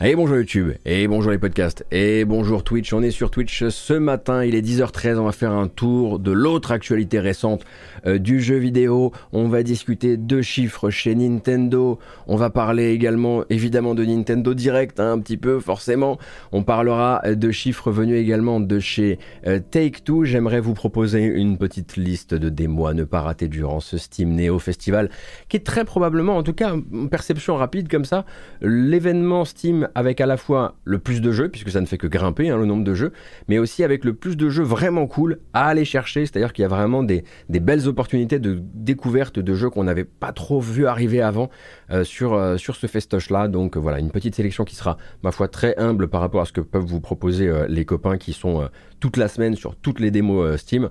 Et 0.00 0.14
bonjour 0.14 0.36
YouTube, 0.36 0.74
et 0.84 1.08
bonjour 1.08 1.32
les 1.32 1.38
podcasts, 1.38 1.84
et 1.90 2.24
bonjour 2.24 2.62
Twitch. 2.62 2.92
On 2.92 3.02
est 3.02 3.10
sur 3.10 3.32
Twitch 3.32 3.66
ce 3.66 3.94
matin, 3.94 4.44
il 4.44 4.54
est 4.54 4.60
10h13, 4.60 5.16
on 5.18 5.24
va 5.24 5.32
faire 5.32 5.50
un 5.50 5.66
tour 5.66 6.20
de 6.20 6.30
l'autre 6.30 6.70
actualité 6.70 7.18
récente 7.18 7.64
euh, 8.06 8.18
du 8.18 8.40
jeu 8.40 8.58
vidéo. 8.58 9.10
On 9.32 9.48
va 9.48 9.64
discuter 9.64 10.16
de 10.16 10.40
chiffres 10.40 10.88
chez 10.90 11.16
Nintendo. 11.16 11.98
On 12.28 12.36
va 12.36 12.48
parler 12.48 12.92
également 12.92 13.42
évidemment 13.50 13.96
de 13.96 14.04
Nintendo 14.04 14.54
Direct, 14.54 15.00
hein, 15.00 15.14
un 15.14 15.18
petit 15.18 15.36
peu 15.36 15.58
forcément. 15.58 16.16
On 16.52 16.62
parlera 16.62 17.20
de 17.26 17.50
chiffres 17.50 17.90
venus 17.90 18.20
également 18.20 18.60
de 18.60 18.78
chez 18.78 19.18
euh, 19.48 19.58
Take-Two. 19.58 20.24
J'aimerais 20.24 20.60
vous 20.60 20.74
proposer 20.74 21.24
une 21.24 21.58
petite 21.58 21.96
liste 21.96 22.34
de 22.34 22.50
démos 22.50 22.88
à 22.88 22.94
ne 22.94 23.02
pas 23.02 23.22
rater 23.22 23.48
durant 23.48 23.80
ce 23.80 23.98
Steam 23.98 24.36
Neo 24.36 24.60
Festival, 24.60 25.10
qui 25.48 25.56
est 25.56 25.66
très 25.66 25.84
probablement, 25.84 26.36
en 26.36 26.44
tout 26.44 26.54
cas, 26.54 26.76
en 26.76 27.08
perception 27.08 27.56
rapide 27.56 27.88
comme 27.88 28.04
ça, 28.04 28.24
l'événement 28.60 29.44
Steam 29.44 29.87
avec 29.94 30.20
à 30.20 30.26
la 30.26 30.36
fois 30.36 30.76
le 30.84 30.98
plus 30.98 31.20
de 31.20 31.30
jeux, 31.32 31.48
puisque 31.48 31.70
ça 31.70 31.80
ne 31.80 31.86
fait 31.86 31.98
que 31.98 32.06
grimper 32.06 32.50
hein, 32.50 32.56
le 32.56 32.66
nombre 32.66 32.84
de 32.84 32.94
jeux, 32.94 33.12
mais 33.48 33.58
aussi 33.58 33.84
avec 33.84 34.04
le 34.04 34.14
plus 34.14 34.36
de 34.36 34.48
jeux 34.48 34.62
vraiment 34.62 35.06
cool 35.06 35.38
à 35.52 35.66
aller 35.66 35.84
chercher. 35.84 36.26
C'est-à-dire 36.26 36.52
qu'il 36.52 36.62
y 36.62 36.66
a 36.66 36.68
vraiment 36.68 37.02
des, 37.02 37.24
belles 37.48 37.88
opportunités 37.88 38.38
de 38.38 38.60
découverte 38.74 39.38
de 39.38 39.54
jeux 39.54 39.70
qu'on 39.70 39.84
n'avait 39.84 40.04
pas 40.04 40.32
trop 40.32 40.60
vu 40.60 40.86
arriver 40.86 41.20
avant 41.20 41.50
euh, 41.90 42.04
sur, 42.04 42.34
euh, 42.34 42.56
sur 42.56 42.76
ce 42.76 42.86
festoche-là. 42.86 43.48
Donc 43.48 43.76
euh, 43.76 43.80
voilà, 43.80 43.98
une 43.98 44.10
petite 44.10 44.34
sélection 44.34 44.64
qui 44.64 44.74
sera, 44.74 44.96
ma 45.22 45.32
foi, 45.32 45.48
très 45.48 45.76
humble 45.78 46.08
par 46.08 46.20
rapport 46.20 46.42
à 46.42 46.44
ce 46.44 46.52
que 46.52 46.60
peuvent 46.60 46.84
vous 46.84 47.00
proposer 47.00 47.50
les 47.68 47.84
copains 47.84 48.18
qui 48.18 48.32
sont 48.32 48.68
toute 49.00 49.16
la 49.16 49.28
semaine 49.28 49.54
sur 49.54 49.76
toutes 49.76 50.00
les 50.00 50.10
démos 50.10 50.56
Steam 50.56 50.90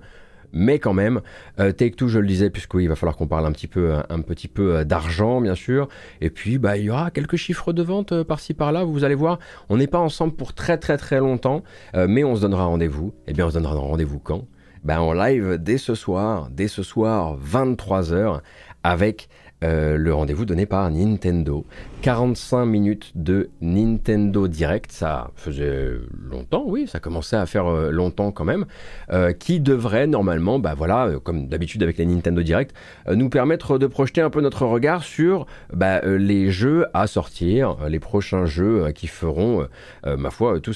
mais 0.53 0.79
quand 0.79 0.93
même, 0.93 1.21
euh, 1.59 1.71
Take 1.71 1.95
Two, 1.95 2.07
je 2.07 2.19
le 2.19 2.27
disais, 2.27 2.49
puisqu'il 2.49 2.87
va 2.87 2.95
falloir 2.95 3.15
qu'on 3.15 3.27
parle 3.27 3.45
un 3.45 3.51
petit 3.51 3.67
peu, 3.67 3.95
un, 4.09 4.21
petit 4.21 4.47
peu 4.47 4.77
euh, 4.77 4.83
d'argent, 4.83 5.41
bien 5.41 5.55
sûr. 5.55 5.87
Et 6.21 6.29
puis, 6.29 6.57
bah, 6.57 6.77
il 6.77 6.85
y 6.85 6.89
aura 6.89 7.11
quelques 7.11 7.35
chiffres 7.35 7.73
de 7.73 7.83
vente 7.83 8.11
euh, 8.11 8.23
par-ci 8.23 8.53
par-là. 8.53 8.83
Vous 8.83 9.03
allez 9.03 9.15
voir, 9.15 9.39
on 9.69 9.77
n'est 9.77 9.87
pas 9.87 9.99
ensemble 9.99 10.33
pour 10.33 10.53
très 10.53 10.77
très 10.77 10.97
très 10.97 11.19
longtemps, 11.19 11.63
mais 11.95 12.23
on 12.23 12.35
se 12.35 12.41
donnera 12.41 12.65
rendez-vous. 12.65 13.13
Eh 13.27 13.33
bien, 13.33 13.47
on 13.47 13.49
se 13.49 13.55
donnera 13.55 13.75
rendez-vous 13.75 14.19
quand? 14.19 14.45
Ben, 14.83 14.99
En 14.99 15.13
live 15.13 15.57
dès 15.59 15.77
ce 15.77 15.95
soir, 15.95 16.49
dès 16.51 16.67
ce 16.67 16.83
soir, 16.83 17.37
23h, 17.39 18.41
avec 18.83 19.27
euh, 19.63 19.97
le 19.97 20.13
rendez-vous 20.13 20.45
donné 20.45 20.67
par 20.67 20.89
Nintendo. 20.91 21.65
45 22.03 22.65
minutes 22.65 23.11
de 23.15 23.49
Nintendo 23.59 24.47
Direct, 24.47 24.91
ça 24.91 25.31
faisait 25.35 25.93
longtemps, 26.29 26.63
oui, 26.67 26.85
ça 26.87 26.99
commençait 26.99 27.37
à 27.37 27.47
faire 27.47 27.65
euh, 27.65 27.89
longtemps 27.89 28.31
quand 28.31 28.45
même, 28.45 28.65
euh, 29.11 29.33
qui 29.33 29.59
devrait 29.59 30.05
normalement, 30.05 30.59
bah 30.59 30.75
voilà, 30.77 31.09
comme 31.23 31.47
d'habitude 31.47 31.81
avec 31.81 31.97
les 31.97 32.05
Nintendo 32.05 32.43
Direct, 32.43 32.75
nous 33.11 33.29
permettre 33.29 33.79
de 33.79 33.87
projeter 33.87 34.21
un 34.21 34.29
peu 34.29 34.41
notre 34.41 34.65
regard 34.65 35.03
sur 35.03 35.47
bah, 35.73 36.01
les 36.01 36.51
jeux 36.51 36.85
à 36.93 37.07
sortir, 37.07 37.77
les 37.89 37.99
prochains 37.99 38.45
jeux 38.45 38.91
qui 38.93 39.07
feront, 39.07 39.67
ma 40.05 40.29
foi, 40.29 40.59
tout, 40.59 40.73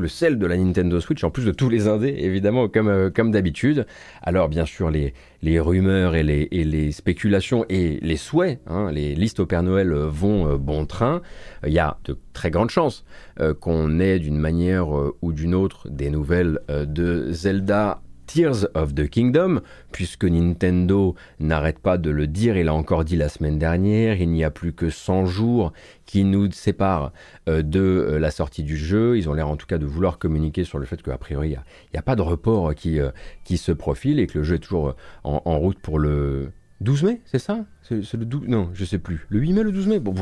le 0.00 0.08
sel 0.08 0.38
de 0.38 0.46
la 0.46 0.56
Nintendo 0.56 1.00
Switch, 1.00 1.24
en 1.24 1.30
plus 1.30 1.44
de 1.44 1.52
tous 1.52 1.70
les 1.70 1.88
indés, 1.88 2.14
évidemment, 2.18 2.68
comme, 2.68 3.30
d'habitude. 3.30 3.86
Alors 4.22 4.48
bien 4.48 4.66
sûr, 4.66 4.90
les, 4.90 5.60
rumeurs 5.60 6.14
et 6.14 6.22
les, 6.22 6.92
spéculations 6.92 7.64
et 7.68 7.98
les 8.02 8.17
souhaits, 8.18 8.60
hein, 8.66 8.90
les 8.90 9.14
listes 9.14 9.40
au 9.40 9.46
Père 9.46 9.62
Noël 9.62 9.92
euh, 9.92 10.08
vont 10.08 10.48
euh, 10.48 10.56
bon 10.56 10.84
train. 10.84 11.22
Il 11.66 11.72
y 11.72 11.78
a 11.78 11.96
de 12.04 12.18
très 12.32 12.50
grandes 12.50 12.70
chances 12.70 13.04
euh, 13.40 13.54
qu'on 13.54 14.00
ait 14.00 14.18
d'une 14.18 14.38
manière 14.38 14.88
ou 15.22 15.32
d'une 15.32 15.54
autre 15.54 15.88
des 15.88 16.10
nouvelles 16.10 16.60
de 16.68 17.32
Zelda 17.32 18.02
Tears 18.26 18.66
of 18.74 18.94
the 18.94 19.08
Kingdom, 19.08 19.62
puisque 19.90 20.24
Nintendo 20.24 21.14
n'arrête 21.40 21.78
pas 21.78 21.96
de 21.96 22.10
le 22.10 22.26
dire, 22.26 22.58
il 22.58 22.66
l'a 22.66 22.74
encore 22.74 23.04
dit 23.04 23.16
la 23.16 23.30
semaine 23.30 23.58
dernière, 23.58 24.20
il 24.20 24.28
n'y 24.28 24.44
a 24.44 24.50
plus 24.50 24.74
que 24.74 24.90
100 24.90 25.24
jours 25.24 25.72
qui 26.04 26.24
nous 26.24 26.52
séparent 26.52 27.12
de 27.46 28.18
la 28.20 28.30
sortie 28.30 28.62
du 28.62 28.76
jeu. 28.76 29.16
Ils 29.16 29.30
ont 29.30 29.32
l'air 29.32 29.48
en 29.48 29.56
tout 29.56 29.66
cas 29.66 29.78
de 29.78 29.86
vouloir 29.86 30.18
communiquer 30.18 30.64
sur 30.64 30.78
le 30.78 30.84
fait 30.84 31.00
qu'a 31.00 31.16
priori, 31.16 31.48
il 31.48 31.58
n'y 31.94 31.98
a, 31.98 32.02
pas 32.02 32.16
de 32.16 32.22
report 32.22 32.74
qui 32.74 33.56
se 33.56 33.72
profile 33.72 34.20
et 34.20 34.26
que 34.26 34.36
le 34.36 34.44
jeu 34.44 34.56
est 34.56 34.60
toujours 34.60 34.94
en, 35.24 35.58
route 35.58 35.78
pour 35.78 35.98
le 35.98 36.52
12 36.80 37.02
mai, 37.02 37.20
c'est 37.24 37.38
ça? 37.38 37.64
C'est 37.82 38.14
le 38.14 38.24
12 38.24 38.48
Non, 38.48 38.70
je 38.72 38.84
sais 38.84 38.98
plus. 38.98 39.26
Le 39.28 39.40
8 39.40 39.52
mai, 39.52 39.62
le 39.62 39.72
12 39.72 39.86
mai? 39.88 39.98
Bon, 39.98 40.14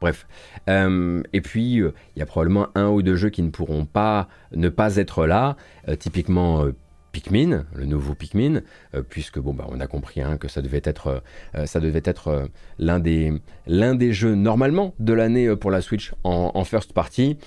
Bref. 0.00 0.26
et 0.68 1.40
puis, 1.40 1.74
il 1.76 1.92
y 2.16 2.22
a 2.22 2.26
probablement 2.26 2.68
un 2.74 2.88
ou 2.88 3.02
deux 3.02 3.16
jeux 3.16 3.30
qui 3.30 3.42
ne 3.42 3.50
pourront 3.50 3.84
pas 3.84 4.28
ne 4.52 4.68
pas 4.68 4.96
être 4.96 5.26
là. 5.26 5.56
typiquement, 5.98 6.66
Pikmin, 7.12 7.64
le 7.74 7.86
nouveau 7.86 8.14
Pikmin, 8.14 8.60
euh, 8.94 9.02
puisque 9.02 9.38
bon 9.38 9.54
bah 9.54 9.66
on 9.70 9.80
a 9.80 9.86
compris 9.86 10.20
hein, 10.20 10.36
que 10.36 10.48
ça 10.48 10.62
devait 10.62 10.82
être, 10.84 11.22
euh, 11.54 11.66
ça 11.66 11.80
devait 11.80 12.02
être 12.04 12.28
euh, 12.28 12.46
l'un 12.78 13.00
des, 13.00 13.32
l'un 13.66 13.94
des 13.94 14.12
jeux 14.12 14.34
normalement 14.34 14.94
de 14.98 15.12
l'année 15.12 15.54
pour 15.56 15.70
la 15.70 15.80
Switch 15.80 16.12
en, 16.24 16.64
first 16.64 16.92
party. 16.92 17.38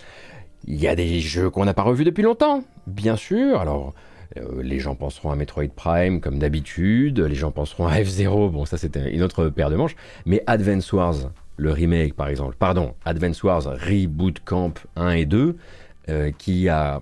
Il 0.65 0.79
y 0.79 0.87
a 0.87 0.95
des 0.95 1.19
jeux 1.19 1.49
qu'on 1.49 1.65
n'a 1.65 1.73
pas 1.73 1.83
revus 1.83 2.03
depuis 2.03 2.23
longtemps, 2.23 2.63
bien 2.87 3.15
sûr. 3.15 3.59
Alors 3.59 3.93
les 4.61 4.79
gens 4.79 4.95
penseront 4.95 5.31
à 5.31 5.35
Metroid 5.35 5.67
Prime 5.75 6.21
comme 6.21 6.39
d'habitude, 6.39 7.19
les 7.19 7.35
gens 7.35 7.51
penseront 7.51 7.87
à 7.87 7.99
F0, 7.99 8.51
bon 8.51 8.65
ça 8.65 8.77
c'était 8.77 9.11
une 9.11 9.23
autre 9.23 9.49
paire 9.49 9.69
de 9.69 9.75
manches, 9.75 9.95
mais 10.25 10.43
Advance 10.47 10.91
Wars, 10.93 11.31
le 11.57 11.71
remake 11.71 12.13
par 12.13 12.27
exemple, 12.27 12.55
pardon, 12.57 12.93
Advance 13.05 13.43
Wars 13.43 13.63
Reboot 13.63 14.39
Camp 14.43 14.73
1 14.95 15.11
et 15.11 15.25
2, 15.25 15.57
qui 16.37 16.69
a 16.69 17.01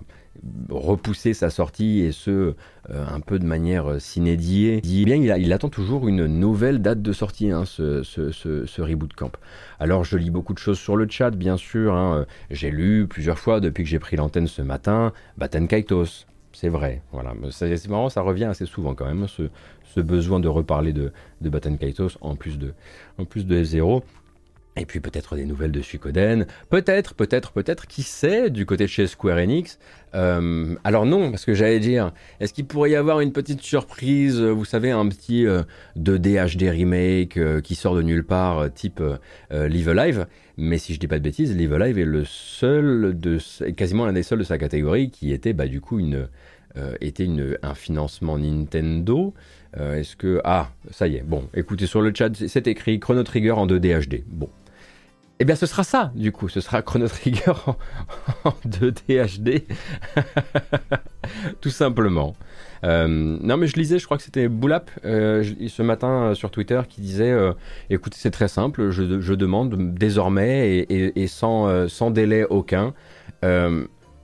repousser 0.70 1.34
sa 1.34 1.50
sortie 1.50 2.00
et 2.00 2.12
ce 2.12 2.54
euh, 2.90 3.06
un 3.06 3.20
peu 3.20 3.38
de 3.38 3.44
manière 3.44 3.90
euh, 3.90 3.98
s'inédiée. 3.98 4.80
Eh 4.84 5.04
bien, 5.04 5.16
il, 5.16 5.52
attend 5.52 5.68
toujours 5.68 6.08
une 6.08 6.26
nouvelle 6.26 6.80
date 6.80 7.02
de 7.02 7.12
sortie, 7.12 7.50
hein, 7.50 7.64
ce, 7.64 8.80
reboot 8.80 9.12
camp. 9.12 9.32
Alors, 9.78 10.04
je 10.04 10.16
lis 10.16 10.30
beaucoup 10.30 10.54
de 10.54 10.58
choses 10.58 10.78
sur 10.78 10.96
le 10.96 11.06
chat, 11.08 11.30
bien 11.30 11.56
sûr. 11.56 11.94
Hein. 11.94 12.26
J'ai 12.50 12.70
lu 12.70 13.06
plusieurs 13.08 13.38
fois 13.38 13.60
depuis 13.60 13.84
que 13.84 13.90
j'ai 13.90 13.98
pris 13.98 14.16
l'antenne 14.16 14.46
ce 14.46 14.62
matin, 14.62 15.12
Baten 15.36 15.68
Kaitos. 15.68 16.26
C'est 16.52 16.68
vrai, 16.68 17.02
voilà. 17.12 17.34
C'est 17.50 17.88
marrant, 17.88 18.08
ça 18.08 18.22
revient 18.22 18.44
assez 18.44 18.66
souvent 18.66 18.94
quand 18.94 19.06
même, 19.06 19.26
ce, 19.28 20.00
besoin 20.00 20.40
de 20.40 20.48
reparler 20.48 20.92
de, 20.92 21.12
de 21.40 21.76
Kaitos 21.76 22.16
en 22.20 22.34
plus 22.36 22.58
de, 22.58 22.74
en 23.18 23.24
plus 23.24 23.46
de 23.46 23.62
F0. 23.62 24.02
Et 24.80 24.86
puis 24.86 25.00
peut-être 25.00 25.36
des 25.36 25.44
nouvelles 25.44 25.72
de 25.72 25.82
Suikoden, 25.82 26.46
peut-être, 26.70 27.14
peut-être, 27.14 27.52
peut-être, 27.52 27.86
qui 27.86 28.02
sait, 28.02 28.48
du 28.48 28.64
côté 28.64 28.84
de 28.84 28.88
chez 28.88 29.06
Square 29.06 29.36
Enix. 29.36 29.78
Euh, 30.14 30.74
alors 30.84 31.04
non, 31.04 31.30
parce 31.30 31.44
que 31.44 31.52
j'allais 31.52 31.80
dire, 31.80 32.12
est-ce 32.40 32.54
qu'il 32.54 32.64
pourrait 32.64 32.92
y 32.92 32.96
avoir 32.96 33.20
une 33.20 33.30
petite 33.30 33.60
surprise, 33.60 34.40
vous 34.40 34.64
savez, 34.64 34.90
un 34.90 35.06
petit 35.06 35.44
2D 35.98 36.38
euh, 36.38 36.46
HD 36.46 36.70
remake 36.70 37.36
euh, 37.36 37.60
qui 37.60 37.74
sort 37.74 37.94
de 37.94 38.00
nulle 38.00 38.24
part, 38.24 38.72
type 38.72 39.02
Live 39.50 39.90
Alive? 39.90 40.26
Mais 40.56 40.78
si 40.78 40.94
je 40.94 40.98
dis 40.98 41.08
pas 41.08 41.18
de 41.18 41.24
bêtises, 41.24 41.54
Live 41.54 41.74
Alive 41.74 41.98
est 41.98 42.04
le 42.06 42.24
seul, 42.24 43.14
quasiment 43.76 44.06
l'un 44.06 44.14
des 44.14 44.22
seuls 44.22 44.38
de 44.38 44.44
sa 44.44 44.56
catégorie 44.56 45.10
qui 45.10 45.30
était 45.30 45.52
bah, 45.52 45.66
du 45.66 45.82
coup 45.82 46.00
était 47.02 47.28
un 47.62 47.74
financement 47.74 48.38
Nintendo. 48.38 49.34
Est-ce 49.76 50.16
que... 50.16 50.40
Ah, 50.44 50.70
ça 50.90 51.06
y 51.06 51.16
est, 51.16 51.22
bon, 51.22 51.44
écoutez, 51.54 51.86
sur 51.86 52.00
le 52.00 52.12
chat, 52.14 52.30
c'est 52.34 52.66
écrit 52.66 52.98
Chrono 52.98 53.22
Trigger 53.22 53.52
en 53.52 53.66
2D 53.66 54.08
HD. 54.08 54.24
Bon, 54.26 54.48
eh 55.42 55.46
bien, 55.46 55.54
ce 55.54 55.64
sera 55.64 55.84
ça, 55.84 56.12
du 56.14 56.32
coup. 56.32 56.50
Ce 56.50 56.60
sera 56.60 56.82
Chrono 56.82 57.08
Trigger 57.08 57.54
en, 58.44 58.54
2D 58.68 59.38
HD. 59.38 59.64
Tout 61.62 61.70
simplement. 61.70 62.36
Euh, 62.84 63.08
non, 63.08 63.56
mais 63.56 63.66
je 63.66 63.76
lisais, 63.76 63.98
je 63.98 64.04
crois 64.04 64.18
que 64.18 64.22
c'était 64.22 64.48
Boulap 64.48 64.90
euh, 65.06 65.42
ce 65.68 65.82
matin 65.82 66.08
euh, 66.08 66.34
sur 66.34 66.50
Twitter 66.50 66.80
qui 66.86 67.00
disait 67.00 67.34
écoutez, 67.88 68.18
c'est 68.20 68.30
très 68.30 68.48
simple, 68.48 68.90
je, 68.90 69.34
demande 69.34 69.94
désormais 69.94 70.86
et, 70.90 71.26
sans, 71.26 72.10
délai 72.10 72.44
aucun 72.44 72.92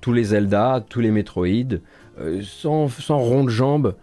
tous 0.03 0.13
les 0.13 0.25
Zelda, 0.25 0.85
tous 0.87 1.01
les 1.01 1.11
Metroid, 1.11 1.79
sans, 2.43 2.89
sans 2.89 3.19
rond 3.19 3.45
de 3.45 3.51
jambe 3.51 3.95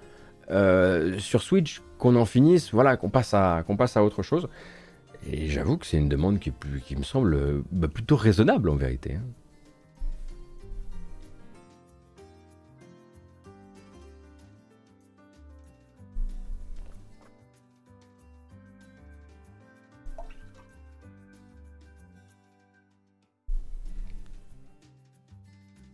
sur 1.19 1.43
Switch, 1.43 1.81
qu'on 1.99 2.15
en 2.15 2.25
finisse, 2.25 2.71
voilà, 2.73 2.97
qu'on 2.97 3.09
passe, 3.09 3.35
qu'on 3.67 3.77
passe 3.77 3.97
à 3.97 4.03
autre 4.03 4.23
chose. 4.23 4.47
Et 5.31 5.47
j'avoue 5.47 5.77
que 5.77 5.85
c'est 5.85 5.97
une 5.97 6.09
demande 6.09 6.39
qui, 6.39 6.51
me 6.95 7.03
semble 7.03 7.63
bah, 7.71 7.87
plutôt 7.87 8.15
raisonnable 8.15 8.69
en 8.69 8.75
vérité. 8.75 9.15
Hein. 9.15 9.23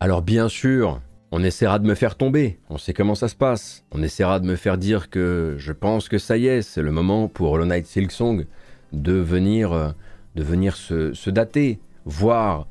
Alors 0.02 0.22
bien 0.22 0.48
sûr, 0.48 1.02
on 1.32 1.44
essaiera 1.44 1.78
de 1.78 1.86
me 1.86 1.94
faire 1.94 2.16
tomber, 2.16 2.60
on 2.70 2.78
sait 2.78 2.94
comment 2.94 3.16
ça 3.16 3.28
se 3.28 3.36
passe. 3.36 3.84
On 3.92 4.02
essaiera 4.02 4.40
de 4.40 4.46
me 4.46 4.56
faire 4.56 4.78
dire 4.78 5.10
que 5.10 5.56
je 5.58 5.74
pense 5.74 6.08
que 6.08 6.18
ça 6.18 6.38
y 6.38 6.48
est, 6.48 6.62
c'est 6.62 6.82
le 6.82 6.92
moment 6.92 7.28
pour 7.28 7.52
Hollow 7.52 7.66
Knight 7.66 7.86
Silksong 7.86 8.48
de 8.94 9.14
venir, 9.14 9.74
euh, 9.74 9.90
de 10.36 10.44
venir 10.44 10.76
se, 10.76 11.30
dater, 11.30 11.80
voire 12.06 12.68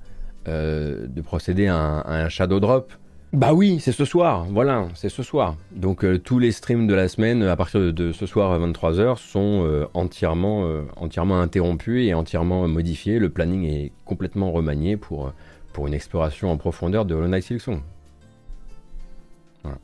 euh, 0.46 1.06
de 1.06 1.20
procéder 1.20 1.66
à 1.66 1.76
un, 1.76 2.28
shadow 2.28 2.60
drop. 2.60 2.92
Bah 3.34 3.52
oui, 3.52 3.78
c'est 3.78 3.92
ce 3.92 4.06
soir, 4.06 4.46
voilà, 4.46 4.88
c'est 4.94 5.10
ce 5.10 5.22
soir. 5.22 5.56
Donc 5.72 6.02
euh, 6.02 6.18
tous 6.18 6.38
les 6.38 6.50
streams 6.50 6.86
de 6.86 6.94
la 6.94 7.08
semaine 7.08 7.42
à 7.42 7.56
partir 7.56 7.92
de, 7.92 8.12
ce 8.12 8.24
soir 8.24 8.52
à 8.52 8.58
23h 8.58 9.18
sont 9.18 9.64
euh, 9.66 9.86
entièrement, 9.92 10.66
entièrement 10.96 11.40
interrompus 11.40 12.08
et 12.08 12.14
entièrement 12.14 12.66
modifiés. 12.68 13.18
Le 13.18 13.28
planning 13.28 13.64
est 13.64 13.92
complètement 14.06 14.50
remanié 14.50 14.96
pour, 14.96 15.32
pour 15.74 15.86
une 15.86 15.94
exploration 15.94 16.50
en 16.50 16.56
profondeur 16.56 17.04
de 17.04 17.14
Hollow 17.14 17.28
Knight 17.28 17.44
Silksong. 17.44 17.80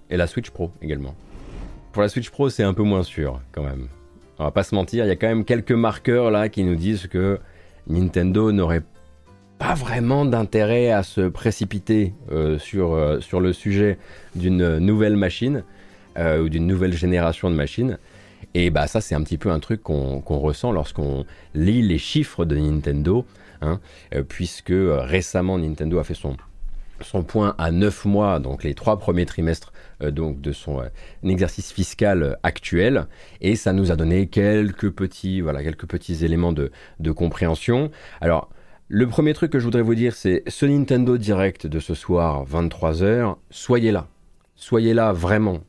Et 0.08 0.16
la 0.16 0.26
Switch 0.26 0.48
Pro 0.48 0.70
également. 0.80 1.14
Pour 1.92 2.00
la 2.02 2.08
Switch 2.08 2.30
Pro, 2.30 2.48
c'est 2.48 2.62
un 2.62 2.72
peu 2.72 2.82
moins 2.82 3.02
sûr 3.02 3.40
quand 3.52 3.62
même. 3.62 3.88
On 4.38 4.44
va 4.44 4.50
pas 4.50 4.64
se 4.64 4.74
mentir, 4.74 5.04
il 5.04 5.08
y 5.08 5.12
a 5.12 5.16
quand 5.16 5.28
même 5.28 5.44
quelques 5.44 5.72
marqueurs 5.72 6.30
là 6.30 6.48
qui 6.48 6.64
nous 6.64 6.74
disent 6.74 7.06
que 7.06 7.38
Nintendo 7.86 8.50
n'aurait 8.50 8.82
pas 9.58 9.74
vraiment 9.74 10.24
d'intérêt 10.24 10.90
à 10.90 11.02
se 11.02 11.28
précipiter 11.28 12.14
euh, 12.32 12.58
sur, 12.58 12.94
euh, 12.94 13.20
sur 13.20 13.40
le 13.40 13.52
sujet 13.52 13.98
d'une 14.34 14.78
nouvelle 14.78 15.16
machine 15.16 15.62
euh, 16.18 16.42
ou 16.42 16.48
d'une 16.48 16.66
nouvelle 16.66 16.94
génération 16.94 17.48
de 17.48 17.54
machines. 17.54 17.98
Et 18.54 18.70
bah 18.70 18.86
ça 18.88 19.00
c'est 19.00 19.14
un 19.14 19.22
petit 19.22 19.38
peu 19.38 19.50
un 19.50 19.60
truc 19.60 19.82
qu'on 19.82 20.20
ressent 20.20 20.72
lorsqu'on 20.72 21.24
lit 21.54 21.82
les 21.82 21.98
chiffres 21.98 22.44
de 22.44 22.56
Nintendo, 22.56 23.24
hein, 23.62 23.80
puisque 24.28 24.74
récemment 24.74 25.58
Nintendo 25.58 25.98
a 25.98 26.04
fait 26.04 26.14
son, 26.14 26.36
son 27.00 27.22
point 27.22 27.54
à 27.58 27.70
9 27.70 28.04
mois, 28.04 28.38
donc 28.38 28.64
les 28.64 28.74
trois 28.74 28.98
premiers 28.98 29.26
trimestres 29.26 29.72
donc 30.00 30.40
de 30.40 30.52
son 30.52 30.82
exercice 31.22 31.72
fiscal 31.72 32.36
actuel, 32.42 33.06
et 33.40 33.56
ça 33.56 33.72
nous 33.72 33.90
a 33.90 33.96
donné 33.96 34.26
quelques 34.26 34.90
petits, 34.90 35.40
voilà, 35.40 35.62
quelques 35.62 35.86
petits 35.86 36.24
éléments 36.24 36.52
de, 36.52 36.70
de 37.00 37.12
compréhension. 37.12 37.90
Alors 38.20 38.50
le 38.88 39.06
premier 39.06 39.32
truc 39.32 39.50
que 39.50 39.58
je 39.58 39.64
voudrais 39.64 39.82
vous 39.82 39.94
dire, 39.94 40.14
c'est 40.14 40.42
ce 40.46 40.66
Nintendo 40.66 41.16
Direct 41.16 41.66
de 41.66 41.80
ce 41.80 41.94
soir, 41.94 42.44
23h, 42.44 43.36
soyez 43.50 43.92
là. 43.92 44.08
Soyez 44.56 44.92
là 44.92 45.12
vraiment. 45.12 45.60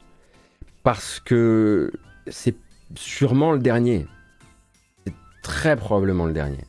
Parce 0.83 1.19
que 1.21 1.91
c'est 2.27 2.55
sûrement 2.95 3.53
le 3.53 3.59
dernier. 3.59 4.05
C'est 5.05 5.13
très 5.41 5.77
probablement 5.77 6.25
le 6.25 6.33
dernier. 6.33 6.65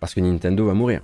Parce 0.00 0.14
que 0.14 0.20
Nintendo 0.20 0.66
va 0.66 0.74
mourir. 0.74 1.00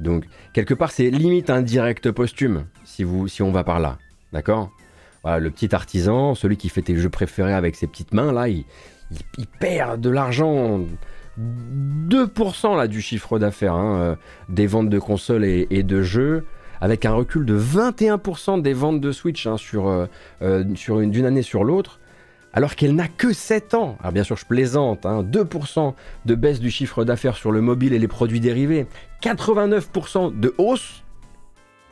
Donc, 0.00 0.24
quelque 0.52 0.74
part, 0.74 0.90
c'est 0.90 1.10
limite 1.10 1.50
un 1.50 1.62
direct 1.62 2.10
posthume, 2.10 2.66
si, 2.84 3.04
vous, 3.04 3.28
si 3.28 3.42
on 3.42 3.50
va 3.50 3.64
par 3.64 3.80
là. 3.80 3.98
D'accord? 4.32 4.70
Le 5.24 5.48
petit 5.50 5.74
artisan, 5.74 6.36
celui 6.36 6.56
qui 6.56 6.68
fait 6.68 6.82
tes 6.82 6.94
jeux 6.94 7.08
préférés 7.08 7.52
avec 7.52 7.74
ses 7.74 7.88
petites 7.88 8.14
mains, 8.14 8.32
là, 8.32 8.46
il 8.48 8.64
perd 9.58 10.00
de 10.00 10.08
l'argent. 10.08 10.84
2% 11.38 12.76
là, 12.76 12.88
du 12.88 13.00
chiffre 13.00 13.38
d'affaires 13.38 13.74
hein, 13.74 13.98
euh, 14.00 14.16
des 14.48 14.66
ventes 14.66 14.88
de 14.88 14.98
consoles 14.98 15.44
et, 15.44 15.82
de 15.82 16.02
jeux, 16.02 16.46
avec 16.80 17.04
un 17.04 17.12
recul 17.12 17.44
de 17.44 17.58
21% 17.58 18.62
des 18.62 18.72
ventes 18.72 19.00
de 19.00 19.12
Switch 19.12 19.46
hein, 19.46 19.56
euh, 19.74 20.06
euh, 20.42 20.64
d'une 20.64 21.26
année 21.26 21.42
sur 21.42 21.64
l'autre, 21.64 22.00
alors 22.56 22.74
qu'elle 22.74 22.94
n'a 22.94 23.06
que 23.06 23.34
7 23.34 23.74
ans. 23.74 23.98
Alors 24.00 24.12
bien 24.12 24.24
sûr, 24.24 24.36
je 24.36 24.46
plaisante, 24.46 25.04
2% 25.04 25.78
hein, 25.78 25.94
de 26.24 26.34
baisse 26.34 26.58
du 26.58 26.70
chiffre 26.70 27.04
d'affaires 27.04 27.36
sur 27.36 27.52
le 27.52 27.60
mobile 27.60 27.92
et 27.92 27.98
les 27.98 28.08
produits 28.08 28.40
dérivés, 28.40 28.86
89% 29.22 30.40
de 30.40 30.54
hausse 30.56 31.04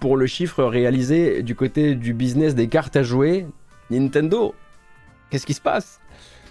pour 0.00 0.16
le 0.16 0.26
chiffre 0.26 0.64
réalisé 0.64 1.42
du 1.42 1.54
côté 1.54 1.94
du 1.94 2.14
business 2.14 2.54
des 2.54 2.68
cartes 2.68 2.96
à 2.96 3.02
jouer. 3.02 3.46
Nintendo, 3.90 4.54
qu'est-ce 5.28 5.44
qui 5.44 5.52
se 5.52 5.60
passe? 5.60 6.00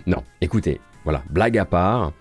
Non, 0.05 0.23
écoutez, 0.41 0.79
voilà, 1.05 1.23
blague 1.31 1.57
à 1.57 1.65
part. 1.65 2.13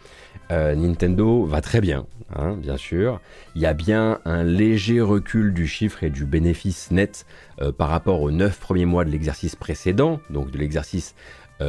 Euh, 0.50 0.74
Nintendo 0.74 1.44
va 1.44 1.60
très 1.60 1.80
bien, 1.80 2.06
hein, 2.34 2.56
bien 2.56 2.76
sûr. 2.76 3.20
Il 3.54 3.62
y 3.62 3.66
a 3.66 3.74
bien 3.74 4.18
un 4.24 4.44
léger 4.44 5.00
recul 5.00 5.52
du 5.52 5.66
chiffre 5.66 6.04
et 6.04 6.10
du 6.10 6.24
bénéfice 6.24 6.90
net 6.90 7.26
euh, 7.60 7.70
par 7.70 7.88
rapport 7.88 8.22
aux 8.22 8.30
9 8.30 8.58
premiers 8.58 8.84
mois 8.84 9.04
de 9.04 9.10
l'exercice 9.10 9.56
précédent, 9.56 10.20
donc 10.30 10.50
de 10.50 10.58
l'exercice 10.58 11.14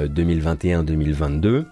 2021-2022. 0.07 1.47
Euh, 1.47 1.63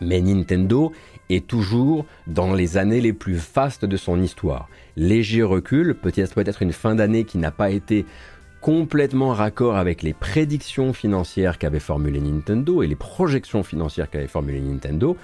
Mais 0.00 0.20
Nintendo 0.20 0.92
est 1.28 1.46
toujours 1.46 2.06
dans 2.26 2.54
les 2.54 2.76
années 2.76 3.00
les 3.00 3.12
plus 3.12 3.38
fastes 3.38 3.84
de 3.84 3.96
son 3.96 4.20
histoire. 4.20 4.68
Léger 4.96 5.42
recul, 5.42 5.94
peut-être 5.94 6.34
peut-être 6.34 6.62
une 6.62 6.72
fin 6.72 6.94
d'année 6.94 7.24
qui 7.24 7.38
n'a 7.38 7.50
pas 7.50 7.70
été 7.70 8.06
complètement 8.60 9.32
raccord 9.32 9.76
avec 9.76 10.02
les 10.02 10.12
prédictions 10.12 10.92
financières 10.92 11.58
qu'avait 11.58 11.78
formulées 11.78 12.20
Nintendo 12.20 12.82
et 12.82 12.86
les 12.86 12.96
projections 12.96 13.62
financières 13.62 14.10
qu'avait 14.10 14.26
formulées 14.26 14.60
Nintendo, 14.60 15.16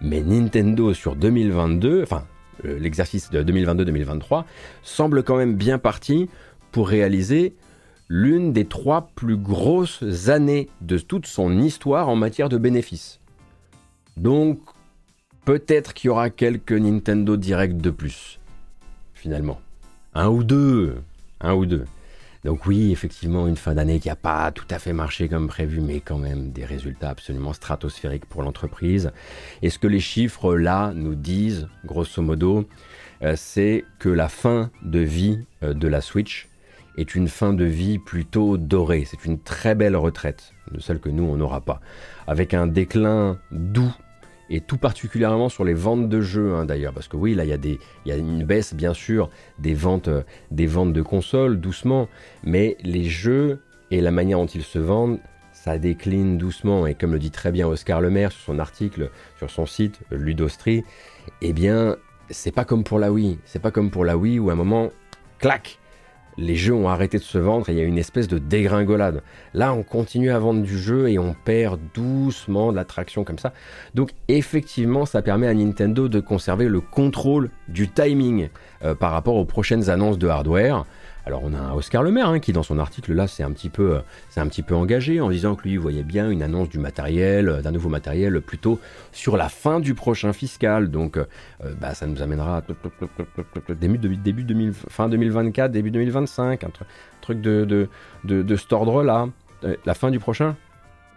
mais 0.00 0.20
Nintendo 0.20 0.94
sur 0.94 1.16
2022, 1.16 2.02
enfin 2.02 2.24
euh, 2.64 2.78
l'exercice 2.78 3.30
de 3.30 3.42
2022-2023, 3.42 4.44
semble 4.82 5.22
quand 5.22 5.36
même 5.36 5.54
bien 5.54 5.78
parti 5.78 6.28
pour 6.72 6.88
réaliser 6.88 7.54
l'une 8.08 8.52
des 8.52 8.64
trois 8.64 9.10
plus 9.14 9.36
grosses 9.36 10.28
années 10.28 10.68
de 10.80 10.98
toute 10.98 11.26
son 11.26 11.58
histoire 11.58 12.08
en 12.08 12.16
matière 12.16 12.48
de 12.48 12.58
bénéfices. 12.58 13.20
Donc, 14.16 14.60
peut-être 15.44 15.94
qu'il 15.94 16.08
y 16.08 16.10
aura 16.10 16.30
quelques 16.30 16.72
Nintendo 16.72 17.36
Direct 17.36 17.76
de 17.76 17.90
plus, 17.90 18.40
finalement. 19.14 19.60
Un 20.14 20.28
ou 20.28 20.42
deux, 20.42 20.96
un 21.40 21.54
ou 21.54 21.66
deux. 21.66 21.84
Donc 22.44 22.66
oui, 22.66 22.92
effectivement, 22.92 23.46
une 23.46 23.56
fin 23.56 23.74
d'année 23.74 23.98
qui 24.00 24.08
n'a 24.08 24.16
pas 24.16 24.50
tout 24.52 24.66
à 24.70 24.78
fait 24.78 24.92
marché 24.92 25.28
comme 25.28 25.48
prévu, 25.48 25.80
mais 25.80 26.00
quand 26.00 26.18
même 26.18 26.50
des 26.50 26.64
résultats 26.64 27.10
absolument 27.10 27.52
stratosphériques 27.52 28.26
pour 28.26 28.42
l'entreprise. 28.42 29.10
Et 29.60 29.70
ce 29.70 29.78
que 29.78 29.86
les 29.86 30.00
chiffres 30.00 30.54
là 30.54 30.92
nous 30.94 31.14
disent, 31.14 31.68
grosso 31.84 32.22
modo, 32.22 32.64
euh, 33.22 33.34
c'est 33.36 33.84
que 33.98 34.08
la 34.08 34.28
fin 34.28 34.70
de 34.82 35.00
vie 35.00 35.40
euh, 35.62 35.74
de 35.74 35.88
la 35.88 36.00
Switch 36.00 36.48
est 36.98 37.14
une 37.14 37.28
fin 37.28 37.52
de 37.52 37.64
vie 37.64 37.98
plutôt 37.98 38.58
dorée. 38.58 39.04
C'est 39.06 39.24
une 39.24 39.38
très 39.38 39.74
belle 39.74 39.96
retraite, 39.96 40.52
de 40.72 40.80
celle 40.80 40.98
que 40.98 41.08
nous, 41.08 41.22
on 41.22 41.36
n'aura 41.36 41.60
pas. 41.60 41.80
Avec 42.26 42.54
un 42.54 42.66
déclin 42.66 43.38
doux 43.52 43.94
et 44.50 44.60
tout 44.60 44.78
particulièrement 44.78 45.48
sur 45.48 45.64
les 45.64 45.74
ventes 45.74 46.08
de 46.08 46.20
jeux 46.20 46.54
hein, 46.54 46.64
d'ailleurs, 46.64 46.92
parce 46.92 47.06
que 47.06 47.16
oui, 47.16 47.34
là 47.34 47.44
il 47.44 47.78
y, 48.06 48.12
a 48.12 48.16
une 48.16 48.44
baisse 48.44 48.74
bien 48.74 48.94
sûr 48.94 49.30
des 49.58 49.74
ventes, 49.74 50.08
euh, 50.08 50.22
des 50.50 50.66
ventes 50.66 50.92
de 50.94 51.02
consoles 51.02 51.60
doucement, 51.60 52.08
mais 52.44 52.76
les 52.82 53.04
jeux 53.04 53.60
et 53.90 54.00
la 54.00 54.10
manière 54.10 54.38
dont 54.38 54.46
ils 54.46 54.62
se 54.62 54.78
vendent, 54.78 55.20
ça 55.52 55.76
décline 55.76 56.38
doucement, 56.38 56.86
et 56.86 56.94
comme 56.94 57.12
le 57.12 57.18
dit 57.18 57.30
très 57.30 57.52
bien 57.52 57.68
Oscar 57.68 58.00
Lemaire 58.00 58.32
sur 58.32 58.42
son 58.42 58.58
article, 58.58 59.10
sur 59.36 59.50
son 59.50 59.66
site 59.66 60.00
Ludostri, 60.10 60.82
eh 61.42 61.52
bien 61.52 61.96
c'est 62.30 62.52
pas 62.52 62.64
comme 62.64 62.84
pour 62.84 62.98
la 62.98 63.12
Wii, 63.12 63.38
c'est 63.44 63.60
pas 63.60 63.70
comme 63.70 63.90
pour 63.90 64.06
la 64.06 64.16
Wii 64.16 64.38
où 64.38 64.48
à 64.48 64.54
un 64.54 64.56
moment, 64.56 64.90
clac, 65.38 65.78
les 66.38 66.54
jeux 66.54 66.72
ont 66.72 66.88
arrêté 66.88 67.18
de 67.18 67.22
se 67.22 67.36
vendre 67.36 67.68
et 67.68 67.72
il 67.72 67.78
y 67.78 67.80
a 67.80 67.84
une 67.84 67.98
espèce 67.98 68.28
de 68.28 68.38
dégringolade. 68.38 69.22
Là, 69.54 69.74
on 69.74 69.82
continue 69.82 70.30
à 70.30 70.38
vendre 70.38 70.62
du 70.62 70.78
jeu 70.78 71.10
et 71.10 71.18
on 71.18 71.34
perd 71.44 71.80
doucement 71.94 72.70
de 72.70 72.76
l'attraction 72.76 73.24
comme 73.24 73.38
ça. 73.38 73.52
Donc 73.94 74.12
effectivement, 74.28 75.04
ça 75.04 75.20
permet 75.20 75.48
à 75.48 75.54
Nintendo 75.54 76.08
de 76.08 76.20
conserver 76.20 76.68
le 76.68 76.80
contrôle 76.80 77.50
du 77.68 77.88
timing 77.88 78.48
par 78.98 79.12
rapport 79.12 79.36
aux 79.36 79.44
prochaines 79.44 79.90
annonces 79.90 80.18
de 80.18 80.28
hardware. 80.28 80.84
Alors 81.28 81.42
on 81.44 81.52
a 81.52 81.58
un 81.58 81.74
Oscar 81.74 82.02
Le 82.02 82.10
Maire 82.10 82.30
hein, 82.30 82.38
qui 82.38 82.54
dans 82.54 82.62
son 82.62 82.78
article 82.78 83.12
là 83.12 83.26
c'est 83.26 83.42
un 83.42 83.50
petit 83.52 83.68
peu 83.68 83.96
euh, 83.96 84.00
un 84.40 84.48
petit 84.48 84.62
peu 84.62 84.74
engagé 84.74 85.20
en 85.20 85.28
disant 85.28 85.56
que 85.56 85.68
lui 85.68 85.76
voyait 85.76 86.02
bien 86.02 86.30
une 86.30 86.42
annonce 86.42 86.70
du 86.70 86.78
matériel, 86.78 87.50
euh, 87.50 87.60
d'un 87.60 87.70
nouveau 87.70 87.90
matériel 87.90 88.40
plutôt 88.40 88.80
sur 89.12 89.36
la 89.36 89.50
fin 89.50 89.78
du 89.78 89.92
prochain 89.92 90.32
fiscal. 90.32 90.90
Donc 90.90 91.18
euh, 91.18 91.26
bah, 91.78 91.92
ça 91.92 92.06
nous 92.06 92.22
amènera 92.22 92.62
début, 93.78 93.98
début 93.98 94.42
2000, 94.42 94.72
fin 94.72 95.10
2024, 95.10 95.70
début 95.70 95.90
2025, 95.90 96.64
un 96.64 96.70
truc 97.20 97.42
de, 97.42 97.88
de, 98.24 98.56
cet 98.56 98.72
ordre 98.72 99.02
là. 99.02 99.28
la 99.84 99.92
fin 99.92 100.10
du 100.10 100.18
prochain? 100.18 100.56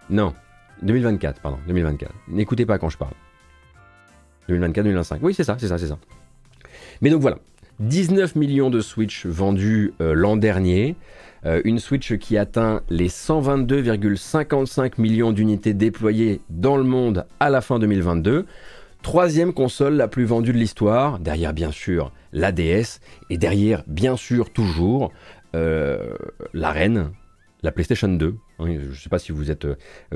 Non, 0.09 0.33
2024 0.81 1.39
pardon, 1.39 1.59
2024. 1.69 2.11
N'écoutez 2.27 2.65
pas 2.65 2.77
quand 2.79 2.89
je 2.89 2.97
parle. 2.97 3.13
2024-2025. 4.49 5.19
Oui, 5.21 5.33
c'est 5.33 5.45
ça, 5.45 5.55
c'est 5.57 5.69
ça, 5.69 5.77
c'est 5.77 5.87
ça. 5.87 5.97
Mais 7.01 7.09
donc 7.09 7.21
voilà, 7.21 7.37
19 7.81 8.35
millions 8.35 8.69
de 8.69 8.79
Switch 8.79 9.25
vendus 9.25 9.93
euh, 10.01 10.13
l'an 10.13 10.38
dernier. 10.38 10.95
Euh, 11.47 11.61
une 11.65 11.79
Switch 11.79 12.15
qui 12.17 12.38
atteint 12.38 12.83
les 12.91 13.09
122,55 13.09 15.01
millions 15.01 15.31
d'unités 15.31 15.73
déployées 15.73 16.41
dans 16.51 16.77
le 16.77 16.83
monde 16.83 17.25
à 17.39 17.50
la 17.50 17.59
fin 17.61 17.79
2022. 17.79 18.45
Troisième 19.01 19.51
console 19.51 19.95
la 19.95 20.07
plus 20.07 20.25
vendue 20.25 20.53
de 20.53 20.59
l'histoire, 20.59 21.17
derrière 21.17 21.53
bien 21.53 21.71
sûr 21.71 22.11
la 22.33 22.51
DS, 22.51 23.00
et 23.31 23.39
derrière 23.39 23.83
bien 23.88 24.15
sûr 24.15 24.51
toujours 24.51 25.11
euh, 25.55 26.13
la 26.53 26.69
reine, 26.69 27.09
la 27.63 27.71
PlayStation 27.71 28.09
2. 28.09 28.35
je 28.59 28.63
ne 28.65 28.93
sais 28.93 29.09
pas 29.09 29.17
si 29.17 29.31
vous 29.31 29.50
êtes 29.50 29.65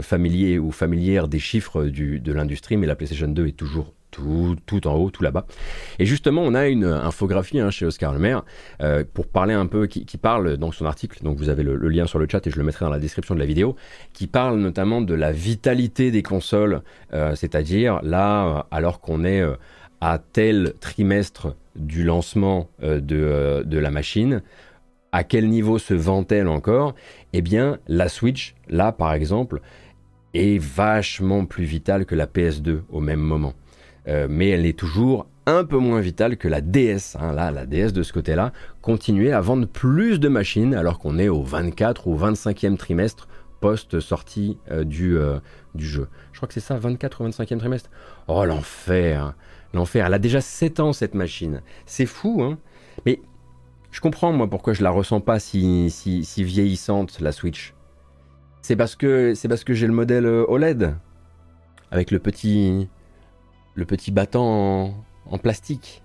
familier 0.02 0.60
ou 0.60 0.72
familière 0.72 1.28
des 1.28 1.40
chiffres 1.40 1.86
de 1.86 2.32
l'industrie, 2.32 2.78
mais 2.78 2.86
la 2.86 2.96
PlayStation 2.96 3.28
2 3.28 3.48
est 3.48 3.58
toujours 3.58 3.96
tout, 4.66 4.88
en 4.88 4.96
haut, 4.96 5.10
tout 5.10 5.24
là-bas. 5.24 5.46
Et 6.00 6.06
justement, 6.06 6.42
on 6.42 6.54
a 6.54 6.68
une 6.68 6.86
infographie 6.86 7.60
hein, 7.60 7.70
chez 7.70 7.86
Oscar 7.86 8.14
Lemaire 8.14 8.44
euh, 8.82 9.04
pour 9.14 9.28
parler 9.28 9.54
un 9.54 9.66
peu, 9.66 9.88
qui, 9.88 10.06
parle 10.18 10.58
dans 10.58 10.72
son 10.72 10.86
article, 10.86 11.24
donc 11.24 11.38
vous 11.38 11.50
avez 11.50 11.64
le, 11.64 11.76
lien 11.90 12.08
sur 12.08 12.20
le 12.20 12.28
chat 12.30 12.46
et 12.48 12.50
je 12.50 12.58
le 12.58 12.64
mettrai 12.64 12.86
dans 12.86 12.92
la 12.92 13.00
description 13.00 13.36
de 13.36 13.40
la 13.40 13.46
vidéo, 13.46 13.76
qui 14.14 14.28
parle 14.28 14.60
notamment 14.60 15.02
de 15.02 15.14
la 15.14 15.32
vitalité 15.32 16.12
des 16.12 16.24
consoles, 16.24 16.82
euh, 17.14 17.36
c'est-à-dire 17.36 18.00
là, 18.02 18.66
alors 18.72 19.02
qu'on 19.02 19.24
est 19.24 19.42
euh, 19.42 19.56
à 20.02 20.20
tel 20.20 20.74
trimestre 20.80 21.56
du 21.76 22.04
lancement 22.04 22.70
de, 22.82 23.64
de 23.66 23.78
la 23.78 23.92
machine, 23.92 24.42
à 25.12 25.24
quel 25.24 25.50
niveau 25.50 25.78
se 25.80 25.94
vend-elle 25.94 26.48
encore? 26.48 26.96
Eh 27.34 27.42
bien, 27.42 27.80
la 27.88 28.10
Switch, 28.10 28.56
là 28.70 28.92
par 28.92 29.14
exemple, 29.14 29.62
est 30.34 30.58
vachement 30.58 31.46
plus 31.46 31.64
vitale 31.64 32.06
que 32.06 32.16
la 32.16 32.28
PS2 32.28 32.82
au 32.90 33.00
même 33.00 33.22
moment. 33.22 33.54
Euh, 34.08 34.28
mais 34.30 34.50
elle 34.50 34.66
est 34.66 34.78
toujours 34.78 35.28
un 35.46 35.64
peu 35.64 35.78
moins 35.78 36.00
vitale 36.00 36.38
que 36.38 36.48
la 36.48 36.62
DS. 36.62 37.18
Hein. 37.20 37.34
La 37.34 37.66
DS 37.66 37.92
de 37.92 38.04
ce 38.04 38.14
côté-là 38.14 38.52
continuait 38.82 39.32
à 39.32 39.42
vendre 39.42 39.68
plus 39.68 40.20
de 40.20 40.28
machines 40.28 40.74
alors 40.74 41.00
qu'on 41.00 41.18
est 41.18 41.30
au 41.30 41.42
24 41.42 42.08
ou 42.08 42.18
25e 42.18 42.78
trimestre 42.78 43.28
post-sortie 43.62 44.58
euh, 44.72 44.84
du, 44.84 45.18
euh, 45.18 45.40
du 45.74 45.86
jeu. 45.86 46.08
Je 46.34 46.40
crois 46.40 46.48
que 46.48 46.54
c'est 46.54 46.60
ça, 46.60 46.78
24 46.78 47.22
ou 47.22 47.30
25e 47.30 47.58
trimestre? 47.58 47.90
Oh 48.28 48.46
l'enfer 48.46 49.34
L'enfer. 49.74 50.06
Elle 50.06 50.14
a 50.14 50.20
déjà 50.20 50.42
7 50.42 50.80
ans 50.80 50.94
cette 50.94 51.16
machine. 51.16 51.62
C'est 51.86 52.06
fou, 52.06 52.42
hein 52.44 52.58
Mais 53.06 53.22
je 53.92 54.02
comprends 54.02 54.32
moi 54.32 54.50
pourquoi 54.50 54.74
je 54.74 54.84
la 54.84 54.92
ressens 54.92 55.22
pas 55.22 55.40
si, 55.40 55.90
si, 55.90 56.44
vieillissante, 56.44 57.20
la 57.22 57.32
Switch. 57.32 57.74
C'est 58.62 58.76
parce 58.76 58.96
que, 58.96 59.34
c'est 59.36 59.48
parce 59.48 59.64
que 59.64 59.74
j'ai 59.74 59.88
le 59.88 59.94
modèle 59.94 60.26
OLED. 60.26 60.96
Avec 61.92 62.12
le 62.12 62.20
petit, 62.20 62.90
le 63.76 63.86
petit 63.86 64.12
battant 64.12 64.94
en, 65.30 65.38
plastique. 65.38 66.02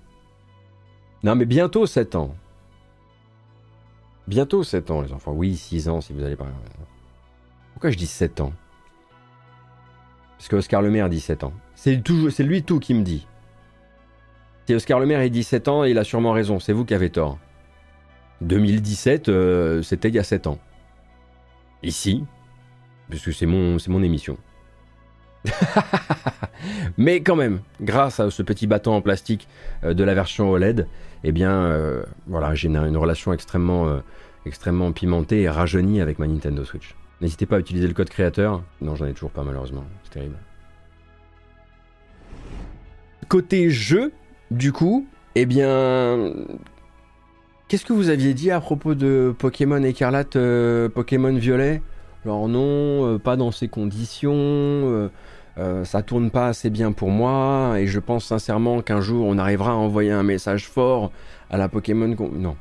Non 1.23 1.35
mais 1.35 1.47
bientôt 1.47 1.87
7 1.87 2.17
ans. 2.17 2.35
Bientôt 4.27 4.62
7 4.62 4.91
ans 4.91 5.00
les 5.00 5.12
enfants. 5.12 5.33
Oui, 5.33 5.57
6 5.57 5.89
ans 5.89 6.00
si 6.00 6.12
vous 6.12 6.23
allez 6.23 6.37
pas... 6.37 6.47
Pourquoi 7.73 7.91
je 7.91 7.97
dis 7.97 8.07
7 8.07 8.41
ans? 8.41 8.53
Parce 10.37 10.49
que 10.49 10.57
Oscar 10.57 10.83
Le 10.83 10.91
Maire 10.91 11.09
dit 11.09 11.21
7 11.21 11.45
ans. 11.45 11.53
C'est, 11.75 11.97
lui 12.41 12.62
tout 12.62 12.79
qui 12.79 12.95
me 12.95 13.03
dit. 13.03 13.27
Si 14.67 14.75
Oscar 14.75 14.99
Le 14.99 15.07
Maire 15.07 15.23
dit 15.23 15.31
17 15.31 15.69
ans, 15.69 15.85
il 15.85 15.99
a 15.99 16.05
sûrement 16.05 16.33
raison, 16.33 16.59
c'est 16.59 16.73
vous 16.73 16.85
qui 16.85 16.95
avez 16.95 17.11
tort. 17.11 17.39
2017, 18.41 19.29
euh, 19.29 19.83
c'était 19.83 20.09
il 20.09 20.15
y 20.15 20.19
a 20.19 20.25
7 20.25 20.47
ans. 20.47 20.59
Ici, 21.83 22.25
c'est 23.33 23.47
mon, 23.47 23.79
c'est 23.79 23.91
mon 23.91 24.03
émission. 24.03 24.37
Mais 26.99 27.20
quand 27.23 27.37
même, 27.37 27.61
grâce 27.80 28.20
à 28.20 28.30
ce 28.30 28.42
petit 28.42 28.66
bâton 28.66 28.92
en 28.92 29.00
plastique 29.00 29.49
euh, 29.85 29.94
de 29.94 30.04
la 30.04 30.14
version 30.14 30.50
OLED, 30.50 30.87
eh 31.25 31.32
bien, 31.32 31.52
euh, 31.52 32.02
voilà, 32.26 32.54
j'ai 32.54 32.68
une, 32.68 32.97
relation 32.97 33.32
extrêmement, 33.32 34.00
extrêmement 34.47 34.92
pimentée 34.92 35.42
et 35.42 35.50
rajeunie 35.50 36.00
avec 36.00 36.18
ma 36.18 36.26
Nintendo 36.26 36.64
Switch. 36.64 36.94
N'hésitez 37.20 37.47
pas 37.47 37.56
à 37.56 37.59
utiliser 37.59 37.87
le 37.87 37.94
code 37.94 38.09
créateur. 38.09 38.62
Non, 38.80 38.97
j'en 38.97 39.06
ai 39.06 39.12
toujours 39.12 39.30
pas 39.30 39.42
malheureusement. 39.42 39.85
C'est 40.04 40.12
terrible. 40.12 40.37
Côté 43.28 43.70
jeu, 43.70 44.12
du 44.50 44.73
coup, 44.73 45.06
eh 45.35 45.47
bien, 45.47 46.32
qu'est-ce 47.68 47.85
que 47.85 47.92
vous 47.92 48.09
aviez 48.09 48.35
dit 48.35 48.50
à 48.50 48.61
propos 48.61 48.94
de 48.94 49.35
Pokémon 49.38 49.82
écarlate, 49.82 50.37
euh, 50.37 50.88
Pokémon 50.88 51.32
violet? 51.35 51.82
Alors 52.25 52.49
non, 52.49 53.14
euh, 53.14 53.18
pas 53.18 53.37
dans 53.37 53.52
ces 53.52 53.68
conditions. 53.68 55.11
Euh, 55.59 55.85
ça 55.85 56.02
tourne 56.02 56.30
pas 56.30 56.49
assez 56.49 56.71
bien 56.71 56.92
pour 56.92 57.11
moi 57.11 57.75
et 57.78 57.87
je 57.87 57.99
pense 57.99 58.25
sincèrement 58.25 58.83
qu'un 58.83 59.00
jour 59.00 59.26
on 59.26 59.37
arrivera 59.37 59.73
à 59.73 59.75
envoyer 59.75 60.12
un 60.12 60.23
message 60.23 60.69
fort 60.69 61.11
à 61.50 61.57
la 61.57 61.69
Pokémon. 61.69 62.09
Non, 62.09 62.57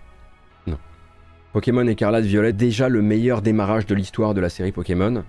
non. 0.67 0.77
Pokémon 1.53 1.88
écarlate 1.88 2.25
violet, 2.25 2.53
déjà 2.53 2.89
le 2.89 3.01
meilleur 3.01 3.41
démarrage 3.41 3.86
de 3.86 3.96
l'histoire 3.96 4.34
de 4.34 4.41
la 4.41 4.50
série 4.50 4.72
Pokémon 4.72 5.24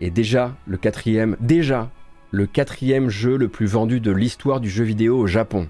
et 0.00 0.10
déjà 0.10 0.54
le 0.66 0.76
quatrième, 0.76 1.36
déjà 1.40 1.90
le 2.30 2.46
quatrième 2.46 3.08
jeu 3.08 3.36
le 3.36 3.48
plus 3.48 3.66
vendu 3.66 4.00
de 4.00 4.10
l'histoire 4.10 4.60
du 4.60 4.68
jeu 4.68 4.84
vidéo 4.84 5.18
au 5.18 5.26
Japon. 5.26 5.68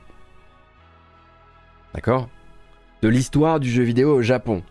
D'accord? 1.94 2.28
De 3.02 3.08
l'histoire 3.08 3.60
du 3.60 3.70
jeu 3.70 3.82
vidéo 3.82 4.16
au 4.16 4.22
Japon. 4.22 4.62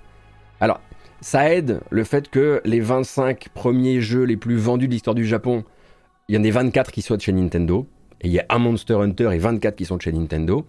Alors, 0.59 0.81
ça 1.21 1.51
aide 1.51 1.81
le 1.89 2.03
fait 2.03 2.29
que 2.29 2.61
les 2.65 2.79
25 2.79 3.49
premiers 3.49 4.01
jeux 4.01 4.23
les 4.23 4.37
plus 4.37 4.57
vendus 4.57 4.87
de 4.87 4.93
l'histoire 4.93 5.15
du 5.15 5.25
Japon, 5.25 5.63
il 6.27 6.35
y 6.35 6.37
en 6.37 6.43
a 6.43 6.49
24 6.49 6.91
qui 6.91 7.01
soient 7.01 7.17
de 7.17 7.21
chez 7.21 7.31
Nintendo. 7.31 7.87
Il 8.21 8.31
y 8.31 8.39
a 8.39 8.45
un 8.49 8.57
Monster 8.57 8.95
Hunter 8.95 9.29
et 9.33 9.37
24 9.37 9.75
qui 9.75 9.85
sont 9.85 9.99
chez 9.99 10.11
Nintendo. 10.11 10.65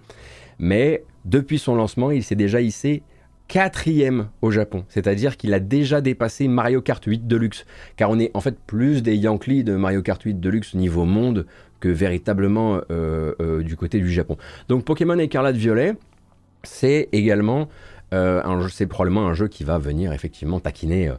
Mais 0.59 1.05
depuis 1.25 1.59
son 1.59 1.75
lancement, 1.75 2.11
il 2.11 2.23
s'est 2.23 2.35
déjà 2.35 2.61
hissé 2.61 3.03
quatrième 3.49 4.29
au 4.43 4.51
Japon. 4.51 4.85
C'est-à-dire 4.89 5.37
qu'il 5.37 5.55
a 5.55 5.61
déjà 5.61 6.01
dépassé 6.01 6.49
Mario 6.49 6.83
Kart 6.83 7.03
8 7.03 7.27
Deluxe. 7.27 7.65
Car 7.97 8.11
on 8.11 8.19
est 8.19 8.31
en 8.35 8.41
fait 8.41 8.59
plus 8.67 9.03
des 9.03 9.17
Yankees 9.17 9.65
de 9.65 9.77
Mario 9.77 10.03
Kart 10.03 10.21
8 10.21 10.41
Deluxe 10.41 10.75
niveau 10.75 11.05
monde 11.05 11.47
que 11.81 11.89
véritablement 11.89 12.81
euh, 12.91 13.35
euh, 13.41 13.63
du 13.63 13.77
côté 13.77 13.99
du 13.99 14.11
Japon. 14.11 14.37
Donc 14.69 14.85
Pokémon 14.85 15.19
Écarlate 15.19 15.57
Violet, 15.57 15.95
c'est 16.65 17.09
également 17.13 17.69
euh, 18.13 18.69
c'est 18.69 18.87
probablement 18.87 19.27
un 19.27 19.35
jeu 19.35 19.49
qui 19.49 19.65
va 19.65 19.79
venir 19.79 20.13
effectivement 20.13 20.61
taquiner 20.61 21.13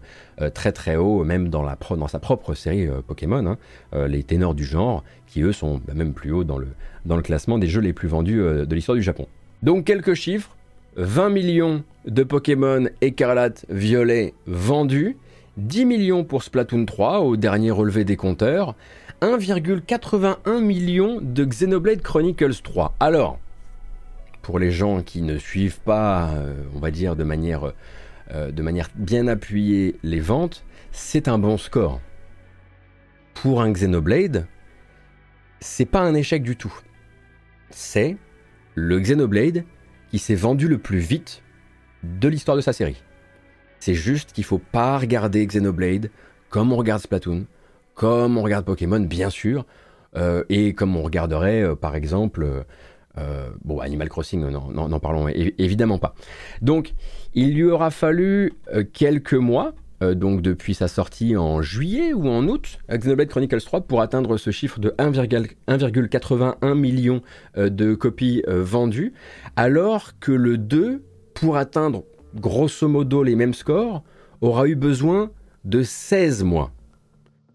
très 0.53 0.71
très 0.71 0.95
haut, 0.95 1.23
même 1.23 1.49
dans 1.49 2.07
sa 2.07 2.19
propre 2.19 2.53
série 2.53 2.87
Pokémon, 3.07 3.45
hein. 3.45 4.07
les 4.07 4.23
ténors 4.23 4.53
du 4.53 4.63
genre, 4.63 5.03
qui 5.25 5.41
eux 5.41 5.51
sont 5.51 5.81
bah, 5.85 5.93
même 5.93 6.13
plus 6.13 6.31
haut 6.31 6.43
dans 6.43 6.57
le, 6.57 6.67
dans 7.05 7.17
le 7.17 7.21
classement 7.21 7.57
des 7.57 7.67
jeux 7.67 7.81
les 7.81 7.93
plus 7.93 8.07
vendus 8.07 8.37
de 8.39 8.75
l'histoire 8.75 8.95
du 8.95 9.03
Japon. 9.03 9.27
Donc 9.63 9.85
quelques 9.85 10.13
chiffres, 10.13 10.55
20 10.97 11.29
millions 11.29 11.83
de 12.05 12.23
Pokémon 12.23 12.87
écarlate 13.01 13.65
violet 13.69 14.33
vendus, 14.45 15.17
10 15.57 15.85
millions 15.85 16.23
pour 16.23 16.43
Splatoon 16.43 16.85
3 16.85 17.19
au 17.19 17.35
dernier 17.35 17.71
relevé 17.71 18.03
des 18.03 18.15
compteurs, 18.15 18.75
1,81 19.21 20.61
million 20.61 21.19
de 21.21 21.43
Xenoblade 21.43 22.01
Chronicles 22.01 22.61
3. 22.63 22.95
Alors, 22.99 23.39
pour 24.47 24.59
les 24.59 24.71
gens 24.71 25.03
qui 25.03 25.23
ne 25.23 25.37
suivent 25.37 25.81
pas, 25.81 26.29
euh, 26.29 26.53
on 26.73 26.79
va 26.79 26.89
dire 26.89 27.17
de 27.17 27.25
manière, 27.25 27.73
euh, 28.31 28.49
de 28.49 28.61
manière 28.61 28.87
bien 28.95 29.27
appuyée 29.27 29.97
les 30.03 30.21
ventes, 30.21 30.63
c'est 30.93 31.27
un 31.27 31.37
bon 31.37 31.57
score. 31.57 31.99
Pour 33.33 33.61
un 33.61 33.69
Xenoblade, 33.69 34.47
c'est 35.59 35.83
pas 35.85 35.99
un 35.99 36.13
échec 36.13 36.43
du 36.43 36.55
tout. 36.55 36.73
C'est 37.71 38.15
le 38.73 38.97
Xenoblade 39.01 39.65
qui 40.11 40.17
s'est 40.17 40.33
vendu 40.33 40.69
le 40.69 40.77
plus 40.77 40.99
vite 40.99 41.43
de 42.03 42.29
l'histoire 42.29 42.55
de 42.55 42.61
sa 42.61 42.71
série. 42.71 43.03
C'est 43.81 43.95
juste 43.95 44.31
qu'il 44.31 44.45
faut 44.45 44.59
pas 44.59 44.97
regarder 44.97 45.45
Xenoblade 45.45 46.09
comme 46.47 46.71
on 46.71 46.77
regarde 46.77 47.01
Splatoon, 47.01 47.47
comme 47.95 48.37
on 48.37 48.43
regarde 48.43 48.63
Pokémon, 48.63 49.01
bien 49.01 49.29
sûr, 49.29 49.65
euh, 50.15 50.45
et 50.47 50.73
comme 50.73 50.95
on 50.95 51.01
regarderait, 51.01 51.75
par 51.75 51.97
exemple, 51.97 52.63
euh, 53.17 53.49
bon, 53.63 53.79
Animal 53.79 54.09
Crossing, 54.09 54.41
n'en 54.49 54.99
parlons 54.99 55.27
évidemment 55.27 55.97
pas. 55.97 56.15
Donc, 56.61 56.93
il 57.33 57.53
lui 57.53 57.63
aura 57.63 57.91
fallu 57.91 58.53
quelques 58.93 59.33
mois, 59.33 59.73
donc 60.01 60.41
depuis 60.41 60.73
sa 60.73 60.87
sortie 60.87 61.35
en 61.35 61.61
juillet 61.61 62.13
ou 62.13 62.27
en 62.27 62.47
août, 62.47 62.79
Xenoblade 62.89 63.29
Chronicles 63.29 63.61
3, 63.61 63.81
pour 63.81 64.01
atteindre 64.01 64.37
ce 64.37 64.51
chiffre 64.51 64.79
de 64.79 64.89
1,81 64.97 66.73
million 66.75 67.21
de 67.55 67.95
copies 67.95 68.43
vendues, 68.47 69.13
alors 69.55 70.19
que 70.19 70.31
le 70.31 70.57
2, 70.57 71.03
pour 71.33 71.57
atteindre 71.57 72.03
grosso 72.35 72.87
modo 72.87 73.23
les 73.23 73.35
mêmes 73.35 73.53
scores, 73.53 74.03
aura 74.41 74.67
eu 74.67 74.75
besoin 74.75 75.31
de 75.65 75.83
16 75.83 76.43
mois. 76.43 76.71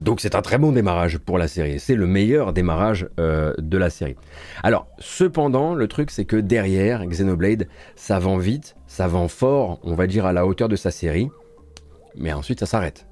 Donc 0.02 0.21
c'est 0.21 0.35
un 0.35 0.42
très 0.42 0.59
bon 0.59 0.73
démarrage 0.73 1.18
pour 1.18 1.38
la 1.38 1.47
série. 1.47 1.78
C'est 1.78 1.94
le 1.94 2.09
meilleur 2.09 2.52
démarrage 2.52 3.09
euh, 3.21 3.54
de 3.59 3.78
la 3.78 3.88
série. 3.88 4.16
Alors, 4.64 4.88
cependant, 4.99 5.75
le 5.75 5.87
truc 5.87 6.11
c'est 6.11 6.25
que 6.25 6.37
derrière, 6.37 7.06
Xenoblade, 7.06 7.68
ça 7.94 8.18
vend 8.18 8.37
vite, 8.37 8.75
ça 8.88 9.06
vend 9.06 9.28
fort, 9.28 9.78
on 9.85 9.94
va 9.94 10.09
dire 10.09 10.26
à 10.26 10.32
la 10.32 10.44
hauteur 10.44 10.68
de 10.68 10.75
sa 10.75 10.90
série, 10.90 11.30
mais 12.16 12.32
ensuite 12.32 12.59
ça 12.59 12.66
s'arrête. 12.66 13.06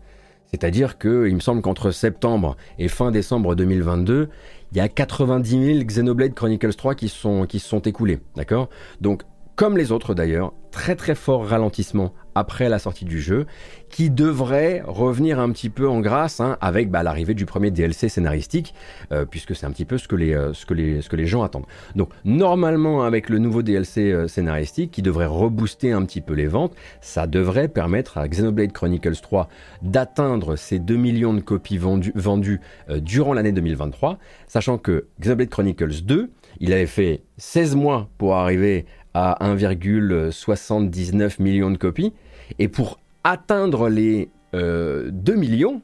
C'est-à-dire 0.50 0.98
que, 0.98 1.28
il 1.28 1.36
me 1.36 1.40
semble 1.40 1.62
qu'entre 1.62 1.92
septembre 1.92 2.56
et 2.80 2.88
fin 2.88 3.12
décembre 3.12 3.54
2022, 3.54 4.28
il 4.72 4.76
y 4.76 4.80
a 4.80 4.88
90 4.88 5.74
000 5.74 5.84
Xenoblade 5.84 6.34
Chronicles 6.34 6.74
3 6.74 6.96
qui 6.96 7.08
sont, 7.08 7.46
qui 7.46 7.60
sont 7.60 7.78
écoulés. 7.82 8.18
D'accord? 8.34 8.68
Donc, 9.00 9.22
comme 9.54 9.76
les 9.76 9.92
autres 9.92 10.12
d'ailleurs, 10.12 10.54
très 10.72 10.96
très 10.96 11.14
fort 11.14 11.46
ralentissement 11.46 12.14
après 12.34 12.68
la 12.68 12.78
sortie 12.78 13.04
du 13.04 13.20
jeu, 13.20 13.46
qui 13.88 14.10
devrait 14.10 14.82
revenir 14.86 15.40
un 15.40 15.50
petit 15.50 15.68
peu 15.68 15.88
en 15.88 16.00
grâce 16.00 16.40
hein, 16.40 16.56
avec 16.60 16.90
bah, 16.90 17.02
l'arrivée 17.02 17.34
du 17.34 17.46
premier 17.46 17.70
DLC 17.70 18.08
scénaristique, 18.08 18.74
euh, 19.12 19.24
puisque 19.24 19.54
c'est 19.54 19.66
un 19.66 19.72
petit 19.72 19.84
peu 19.84 19.98
ce 19.98 20.08
que, 20.08 20.16
les, 20.16 20.32
euh, 20.32 20.52
ce, 20.54 20.64
que 20.64 20.74
les, 20.74 21.26
gens 21.26 21.42
attendent. 21.42 21.66
Donc 21.96 22.10
normalement 22.24 23.02
avec 23.02 23.28
le 23.28 23.38
nouveau 23.38 23.62
DLC 23.62 24.12
euh, 24.12 24.28
scénaristique 24.28 24.90
qui 24.90 25.02
devrait 25.02 25.26
rebooster 25.26 25.92
un 25.92 26.04
petit 26.04 26.20
peu 26.20 26.34
les 26.34 26.46
ventes, 26.46 26.74
ça 27.00 27.26
devrait 27.26 27.68
permettre 27.68 28.18
à 28.18 28.28
Xenoblade 28.28 28.72
Chronicles 28.72 29.16
3 29.20 29.48
d'atteindre 29.82 30.56
ces 30.56 30.78
2 30.78 30.96
millions 30.96 31.34
de 31.34 31.40
copies 31.40 31.78
vendues, 31.78 32.12
vendues 32.14 32.60
durant 32.88 33.32
l'année 33.34 33.52
2023, 33.52 34.18
sachant 34.46 34.78
que 34.78 35.06
Xenoblade 35.20 35.48
Chronicles 35.48 36.02
2, 36.04 36.30
il 36.60 36.72
avait 36.72 36.86
fait 36.86 37.22
16 37.38 37.74
mois 37.76 38.08
pour 38.18 38.36
arriver 38.36 38.86
à 39.14 39.36
1,79 39.40 41.42
million 41.42 41.70
de 41.70 41.76
copies. 41.76 42.12
Et 42.58 42.68
pour 42.68 43.00
atteindre 43.24 43.88
les 43.88 44.30
2 44.52 44.58
euh, 44.58 45.36
millions, 45.36 45.82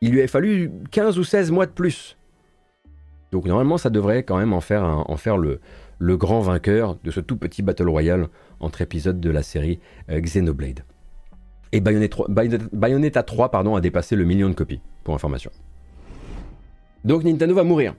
il 0.00 0.12
lui 0.12 0.22
a 0.22 0.28
fallu 0.28 0.70
15 0.90 1.18
ou 1.18 1.24
16 1.24 1.50
mois 1.50 1.66
de 1.66 1.72
plus. 1.72 2.16
Donc 3.32 3.46
normalement, 3.46 3.78
ça 3.78 3.90
devrait 3.90 4.22
quand 4.22 4.38
même 4.38 4.52
en 4.52 4.60
faire, 4.60 4.84
en 4.84 5.16
faire 5.16 5.36
le, 5.36 5.60
le, 5.98 6.16
grand 6.16 6.40
vainqueur 6.40 6.96
de 7.02 7.10
ce 7.10 7.20
tout 7.20 7.36
petit 7.36 7.62
Battle 7.62 7.88
Royale 7.88 8.28
entre 8.60 8.82
épisodes 8.82 9.20
de 9.20 9.30
la 9.30 9.42
série 9.42 9.80
euh, 10.10 10.20
Xenoblade. 10.20 10.84
Et 11.72 11.80
Bayonetta 11.80 13.22
3 13.22 13.50
pardon, 13.50 13.74
a 13.74 13.80
dépassé 13.80 14.16
le 14.16 14.24
million 14.24 14.48
de 14.48 14.54
copies, 14.54 14.80
pour 15.02 15.14
information. 15.14 15.50
Donc 17.04 17.24
Nintendo 17.24 17.54
va 17.54 17.64
mourir. 17.64 17.94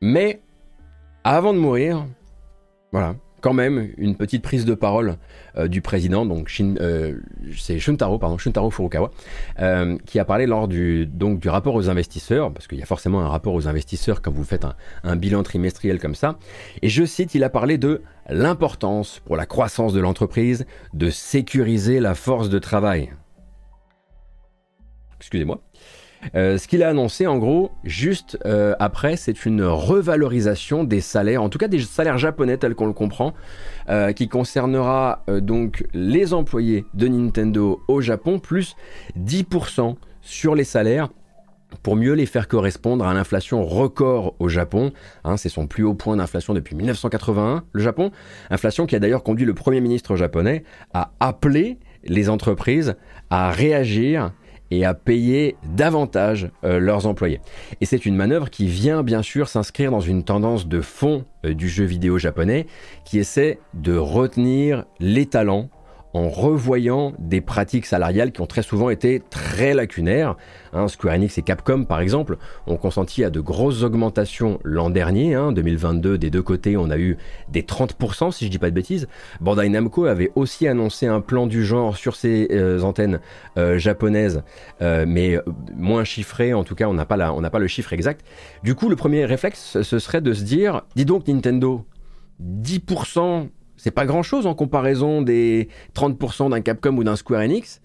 Mais 0.00 0.40
avant 1.24 1.54
de 1.54 1.58
mourir, 1.58 2.06
voilà, 2.92 3.14
quand 3.46 3.54
même 3.54 3.92
une 3.96 4.16
petite 4.16 4.42
prise 4.42 4.64
de 4.64 4.74
parole 4.74 5.18
euh, 5.56 5.68
du 5.68 5.80
président, 5.80 6.26
donc 6.26 6.52
euh, 6.60 7.16
c'est 7.56 7.78
Shuntaro, 7.78 8.18
pardon, 8.18 8.38
Shuntaro 8.38 8.72
Furukawa, 8.72 9.12
euh, 9.60 9.96
qui 10.04 10.18
a 10.18 10.24
parlé 10.24 10.46
lors 10.46 10.66
du, 10.66 11.06
donc, 11.06 11.38
du 11.38 11.48
rapport 11.48 11.76
aux 11.76 11.88
investisseurs, 11.88 12.52
parce 12.52 12.66
qu'il 12.66 12.76
y 12.76 12.82
a 12.82 12.86
forcément 12.86 13.20
un 13.20 13.28
rapport 13.28 13.54
aux 13.54 13.68
investisseurs 13.68 14.20
quand 14.20 14.32
vous 14.32 14.42
faites 14.42 14.64
un, 14.64 14.74
un 15.04 15.14
bilan 15.14 15.44
trimestriel 15.44 16.00
comme 16.00 16.16
ça. 16.16 16.40
Et 16.82 16.88
je 16.88 17.04
cite, 17.04 17.36
il 17.36 17.44
a 17.44 17.48
parlé 17.48 17.78
de 17.78 18.02
l'importance 18.28 19.20
pour 19.24 19.36
la 19.36 19.46
croissance 19.46 19.92
de 19.92 20.00
l'entreprise 20.00 20.66
de 20.92 21.08
sécuriser 21.08 22.00
la 22.00 22.16
force 22.16 22.48
de 22.48 22.58
travail. 22.58 23.12
Excusez-moi. 25.20 25.60
Euh, 26.34 26.58
ce 26.58 26.66
qu'il 26.68 26.82
a 26.82 26.88
annoncé, 26.88 27.26
en 27.26 27.38
gros, 27.38 27.72
juste 27.84 28.38
euh, 28.46 28.74
après, 28.78 29.16
c'est 29.16 29.44
une 29.44 29.62
revalorisation 29.62 30.84
des 30.84 31.00
salaires, 31.00 31.42
en 31.42 31.48
tout 31.48 31.58
cas 31.58 31.68
des 31.68 31.80
salaires 31.80 32.18
japonais 32.18 32.56
tels 32.56 32.74
qu'on 32.74 32.86
le 32.86 32.92
comprend, 32.92 33.34
euh, 33.88 34.12
qui 34.12 34.28
concernera 34.28 35.24
donc 35.28 35.86
les 35.94 36.34
employés 36.34 36.84
de 36.94 37.08
Nintendo 37.08 37.82
au 37.88 38.00
Japon, 38.00 38.38
plus 38.38 38.76
10% 39.18 39.96
sur 40.20 40.54
les 40.54 40.64
salaires 40.64 41.08
pour 41.82 41.96
mieux 41.96 42.12
les 42.12 42.26
faire 42.26 42.48
correspondre 42.48 43.06
à 43.06 43.14
l'inflation 43.14 43.64
record 43.64 44.34
au 44.38 44.48
Japon. 44.48 44.92
Hein, 45.24 45.36
c'est 45.36 45.48
son 45.48 45.66
plus 45.66 45.84
haut 45.84 45.94
point 45.94 46.16
d'inflation 46.16 46.54
depuis 46.54 46.74
1981, 46.74 47.64
le 47.72 47.82
Japon. 47.82 48.10
Inflation 48.50 48.86
qui 48.86 48.96
a 48.96 48.98
d'ailleurs 48.98 49.22
conduit 49.22 49.46
le 49.46 49.54
Premier 49.54 49.80
ministre 49.80 50.16
japonais 50.16 50.64
à 50.94 51.10
appeler 51.20 51.78
les 52.04 52.28
entreprises 52.28 52.94
à 53.30 53.50
réagir 53.50 54.32
et 54.70 54.84
à 54.84 54.94
payer 54.94 55.56
davantage 55.74 56.50
euh, 56.64 56.78
leurs 56.78 57.06
employés. 57.06 57.40
Et 57.80 57.86
c'est 57.86 58.06
une 58.06 58.16
manœuvre 58.16 58.50
qui 58.50 58.66
vient 58.66 59.02
bien 59.02 59.22
sûr 59.22 59.48
s'inscrire 59.48 59.90
dans 59.90 60.00
une 60.00 60.24
tendance 60.24 60.66
de 60.66 60.80
fond 60.80 61.24
euh, 61.44 61.54
du 61.54 61.68
jeu 61.68 61.84
vidéo 61.84 62.18
japonais 62.18 62.66
qui 63.04 63.18
essaie 63.18 63.58
de 63.74 63.96
retenir 63.96 64.84
les 65.00 65.26
talents 65.26 65.68
en 66.16 66.30
revoyant 66.30 67.12
des 67.18 67.42
pratiques 67.42 67.84
salariales 67.84 68.32
qui 68.32 68.40
ont 68.40 68.46
très 68.46 68.62
souvent 68.62 68.88
été 68.88 69.22
très 69.28 69.74
lacunaires. 69.74 70.36
Hein, 70.72 70.88
Square 70.88 71.14
Enix 71.14 71.36
et 71.36 71.42
Capcom, 71.42 71.84
par 71.84 72.00
exemple, 72.00 72.38
ont 72.66 72.78
consenti 72.78 73.22
à 73.22 73.28
de 73.28 73.40
grosses 73.40 73.82
augmentations 73.82 74.58
l'an 74.64 74.88
dernier. 74.88 75.34
Hein, 75.34 75.52
2022, 75.52 76.16
des 76.16 76.30
deux 76.30 76.42
côtés, 76.42 76.78
on 76.78 76.88
a 76.88 76.96
eu 76.96 77.18
des 77.50 77.62
30%, 77.62 78.32
si 78.32 78.46
je 78.46 78.50
dis 78.50 78.58
pas 78.58 78.70
de 78.70 78.74
bêtises. 78.74 79.08
Bandai 79.42 79.68
Namco 79.68 80.06
avait 80.06 80.32
aussi 80.36 80.66
annoncé 80.66 81.06
un 81.06 81.20
plan 81.20 81.46
du 81.46 81.66
genre 81.66 81.98
sur 81.98 82.16
ses 82.16 82.48
euh, 82.50 82.80
antennes 82.80 83.20
euh, 83.58 83.78
japonaises, 83.78 84.42
euh, 84.80 85.04
mais 85.06 85.38
moins 85.74 86.04
chiffré. 86.04 86.54
En 86.54 86.64
tout 86.64 86.74
cas, 86.74 86.88
on 86.88 86.94
n'a 86.94 87.04
pas, 87.04 87.30
on 87.32 87.42
n'a 87.42 87.50
pas 87.50 87.58
le 87.58 87.66
chiffre 87.66 87.92
exact. 87.92 88.24
Du 88.62 88.74
coup, 88.74 88.88
le 88.88 88.96
premier 88.96 89.26
réflexe, 89.26 89.82
ce 89.82 89.98
serait 89.98 90.22
de 90.22 90.32
se 90.32 90.44
dire, 90.44 90.80
dis 90.94 91.04
donc 91.04 91.28
Nintendo, 91.28 91.84
10% 92.42 93.48
c'est 93.86 93.92
pas 93.92 94.04
grand 94.04 94.24
chose 94.24 94.48
en 94.48 94.54
comparaison 94.56 95.22
des 95.22 95.68
30% 95.94 96.50
d'un 96.50 96.60
Capcom 96.60 96.96
ou 96.96 97.04
d'un 97.04 97.14
Square 97.14 97.42
Enix. 97.42 97.80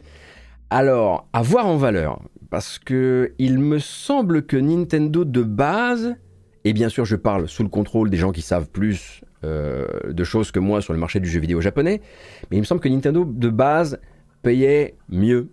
Alors, 0.72 1.30
à 1.32 1.44
voir 1.44 1.68
en 1.68 1.78
valeur, 1.78 2.24
parce 2.50 2.80
que 2.80 3.34
il 3.38 3.60
me 3.60 3.78
semble 3.78 4.48
que 4.48 4.58
Nintendo 4.58 5.26
de 5.26 5.44
base, 5.44 6.16
et 6.66 6.74
bien 6.74 6.90
sûr 6.90 7.06
je 7.06 7.16
parle 7.16 7.48
sous 7.48 7.62
le 7.62 7.70
contrôle 7.70 8.10
des 8.10 8.18
gens 8.18 8.32
qui 8.32 8.42
savent 8.42 8.68
plus 8.68 9.22
euh, 9.44 9.86
de 10.12 10.24
choses 10.24 10.50
que 10.50 10.58
moi 10.58 10.82
sur 10.82 10.94
le 10.94 11.00
marché 11.00 11.20
du 11.20 11.30
jeu 11.30 11.40
vidéo 11.40 11.62
japonais, 11.62 12.02
mais 12.50 12.58
il 12.58 12.62
me 12.62 12.66
semble 12.66 12.82
que 12.82 12.90
Nintendo 12.90 13.24
de 13.24 13.50
base 13.50 14.00
payait 14.42 14.96
mieux 15.08 15.52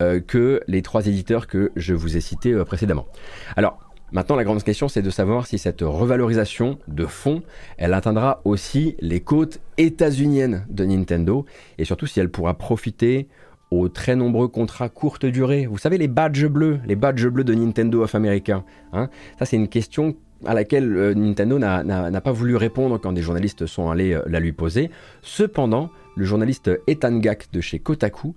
euh, 0.00 0.20
que 0.20 0.60
les 0.68 0.82
trois 0.82 1.08
éditeurs 1.08 1.48
que 1.48 1.72
je 1.74 1.92
vous 1.92 2.16
ai 2.16 2.20
cités 2.20 2.52
euh, 2.52 2.64
précédemment. 2.64 3.08
Alors, 3.56 3.80
Maintenant, 4.10 4.36
la 4.36 4.44
grande 4.44 4.62
question, 4.62 4.88
c'est 4.88 5.02
de 5.02 5.10
savoir 5.10 5.46
si 5.46 5.58
cette 5.58 5.82
revalorisation 5.82 6.78
de 6.88 7.04
fonds, 7.04 7.42
elle 7.76 7.92
atteindra 7.92 8.40
aussi 8.44 8.96
les 9.00 9.20
côtes 9.20 9.60
états-uniennes 9.76 10.64
de 10.70 10.84
Nintendo, 10.84 11.44
et 11.76 11.84
surtout 11.84 12.06
si 12.06 12.18
elle 12.18 12.30
pourra 12.30 12.54
profiter 12.54 13.28
aux 13.70 13.90
très 13.90 14.16
nombreux 14.16 14.48
contrats 14.48 14.88
courte 14.88 15.26
durée. 15.26 15.66
Vous 15.66 15.76
savez, 15.76 15.98
les 15.98 16.08
badges 16.08 16.46
bleus, 16.46 16.80
les 16.86 16.96
badges 16.96 17.26
bleus 17.26 17.44
de 17.44 17.52
Nintendo 17.54 18.02
of 18.02 18.14
America. 18.14 18.64
Hein 18.94 19.10
Ça, 19.38 19.44
c'est 19.44 19.56
une 19.56 19.68
question 19.68 20.16
à 20.46 20.54
laquelle 20.54 20.96
euh, 20.96 21.14
Nintendo 21.14 21.58
n'a 21.58 22.20
pas 22.22 22.32
voulu 22.32 22.56
répondre 22.56 22.98
quand 22.98 23.12
des 23.12 23.22
journalistes 23.22 23.66
sont 23.66 23.90
allés 23.90 24.14
euh, 24.14 24.22
la 24.26 24.40
lui 24.40 24.52
poser. 24.52 24.90
Cependant, 25.20 25.90
le 26.16 26.24
journaliste 26.24 26.70
Ethan 26.86 27.18
Gack 27.18 27.48
de 27.52 27.60
chez 27.60 27.78
Kotaku 27.78 28.34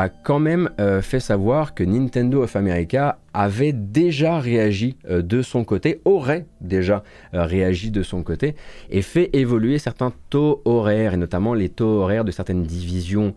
a 0.00 0.08
quand 0.08 0.38
même 0.38 0.70
euh, 0.80 1.02
fait 1.02 1.20
savoir 1.20 1.74
que 1.74 1.84
Nintendo 1.84 2.42
of 2.42 2.56
America 2.56 3.18
avait 3.34 3.74
déjà 3.74 4.38
réagi 4.38 4.96
euh, 5.08 5.20
de 5.20 5.42
son 5.42 5.62
côté, 5.62 6.00
aurait 6.06 6.46
déjà 6.62 7.04
euh, 7.34 7.44
réagi 7.44 7.90
de 7.90 8.02
son 8.02 8.22
côté, 8.22 8.54
et 8.88 9.02
fait 9.02 9.28
évoluer 9.34 9.78
certains 9.78 10.10
taux 10.30 10.62
horaires, 10.64 11.12
et 11.12 11.16
notamment 11.18 11.52
les 11.52 11.68
taux 11.68 12.00
horaires 12.00 12.24
de 12.24 12.30
certaines 12.30 12.62
divisions, 12.62 13.34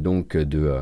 donc 0.00 0.36
de, 0.36 0.76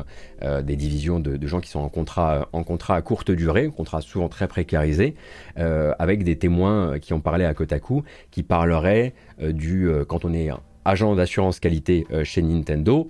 des 0.63 0.75
divisions 0.75 1.19
de, 1.19 1.47
gens 1.47 1.59
qui 1.59 1.69
sont 1.69 1.79
en 1.79 1.89
contrat, 1.89 2.49
en 2.51 2.63
contrat 2.63 2.95
à 2.95 3.01
courte 3.01 3.31
durée, 3.31 3.69
contrat 3.69 4.01
souvent 4.01 4.29
très 4.29 4.47
précarisé, 4.47 5.15
avec 5.55 6.23
des 6.23 6.37
témoins 6.37 6.99
qui 6.99 7.13
ont 7.13 7.19
parlé 7.19 7.45
à 7.45 7.53
Kotaku, 7.53 8.03
qui 8.31 8.43
parleraient 8.43 9.13
du, 9.39 9.89
quand 10.07 10.25
on 10.25 10.33
est 10.33 10.49
agent 10.85 11.15
d'assurance 11.15 11.59
qualité 11.59 12.05
chez 12.23 12.41
Nintendo, 12.41 13.09